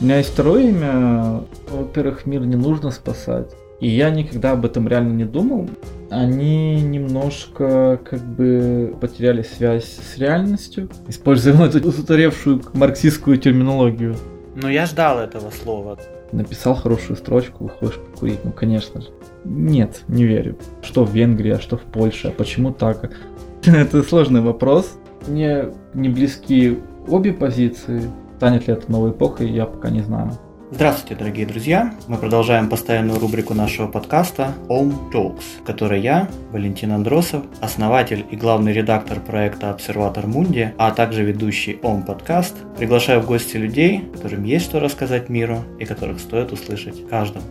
У 0.00 0.04
меня 0.04 0.16
есть 0.16 0.30
второе 0.30 0.68
имя. 0.68 1.42
Во-первых, 1.70 2.24
мир 2.24 2.40
не 2.46 2.56
нужно 2.56 2.90
спасать. 2.90 3.50
И 3.80 3.88
я 3.88 4.08
никогда 4.08 4.52
об 4.52 4.64
этом 4.64 4.88
реально 4.88 5.12
не 5.12 5.24
думал. 5.24 5.68
Они 6.08 6.80
немножко 6.80 8.00
как 8.02 8.22
бы 8.22 8.96
потеряли 8.98 9.42
связь 9.42 9.84
с 9.84 10.16
реальностью, 10.16 10.88
используя 11.08 11.66
эту 11.66 11.86
устаревшую 11.86 12.62
марксистскую 12.72 13.36
терминологию. 13.36 14.16
Но 14.54 14.70
я 14.70 14.86
ждал 14.86 15.18
этого 15.18 15.50
слова. 15.50 15.98
Написал 16.32 16.74
хорошую 16.74 17.16
строчку, 17.16 17.64
выходишь 17.64 17.98
покурить, 17.98 18.40
ну 18.44 18.52
конечно 18.52 19.02
же. 19.02 19.08
Нет, 19.44 20.02
не 20.08 20.24
верю. 20.24 20.56
Что 20.82 21.04
в 21.04 21.12
Венгрии, 21.12 21.52
а 21.52 21.60
что 21.60 21.76
в 21.76 21.82
Польше, 21.82 22.28
а 22.28 22.30
почему 22.30 22.72
так? 22.72 23.10
Это 23.64 24.02
сложный 24.02 24.40
вопрос. 24.40 24.98
Мне 25.26 25.66
не 25.92 26.08
близки 26.08 26.78
обе 27.06 27.32
позиции. 27.32 28.02
Станет 28.40 28.68
ли 28.68 28.72
это 28.72 28.90
новой 28.90 29.10
эпохой, 29.10 29.50
я 29.50 29.66
пока 29.66 29.90
не 29.90 30.00
знаю. 30.00 30.32
Здравствуйте, 30.70 31.14
дорогие 31.14 31.44
друзья! 31.44 31.92
Мы 32.08 32.16
продолжаем 32.16 32.70
постоянную 32.70 33.20
рубрику 33.20 33.52
нашего 33.52 33.86
подкаста 33.86 34.54
Home 34.68 35.12
Talks, 35.12 35.42
в 35.60 35.62
которой 35.62 36.00
я, 36.00 36.26
Валентин 36.50 36.92
Андросов, 36.92 37.44
основатель 37.60 38.24
и 38.30 38.36
главный 38.36 38.72
редактор 38.72 39.20
проекта 39.20 39.68
Обсерватор 39.68 40.26
Мунди, 40.26 40.72
а 40.78 40.90
также 40.92 41.22
ведущий 41.22 41.74
Home 41.82 42.06
подкаст, 42.06 42.56
приглашаю 42.78 43.20
в 43.20 43.26
гости 43.26 43.58
людей, 43.58 44.08
которым 44.10 44.44
есть 44.44 44.64
что 44.64 44.80
рассказать 44.80 45.28
миру 45.28 45.58
и 45.78 45.84
которых 45.84 46.18
стоит 46.18 46.50
услышать 46.50 47.06
каждому. 47.10 47.44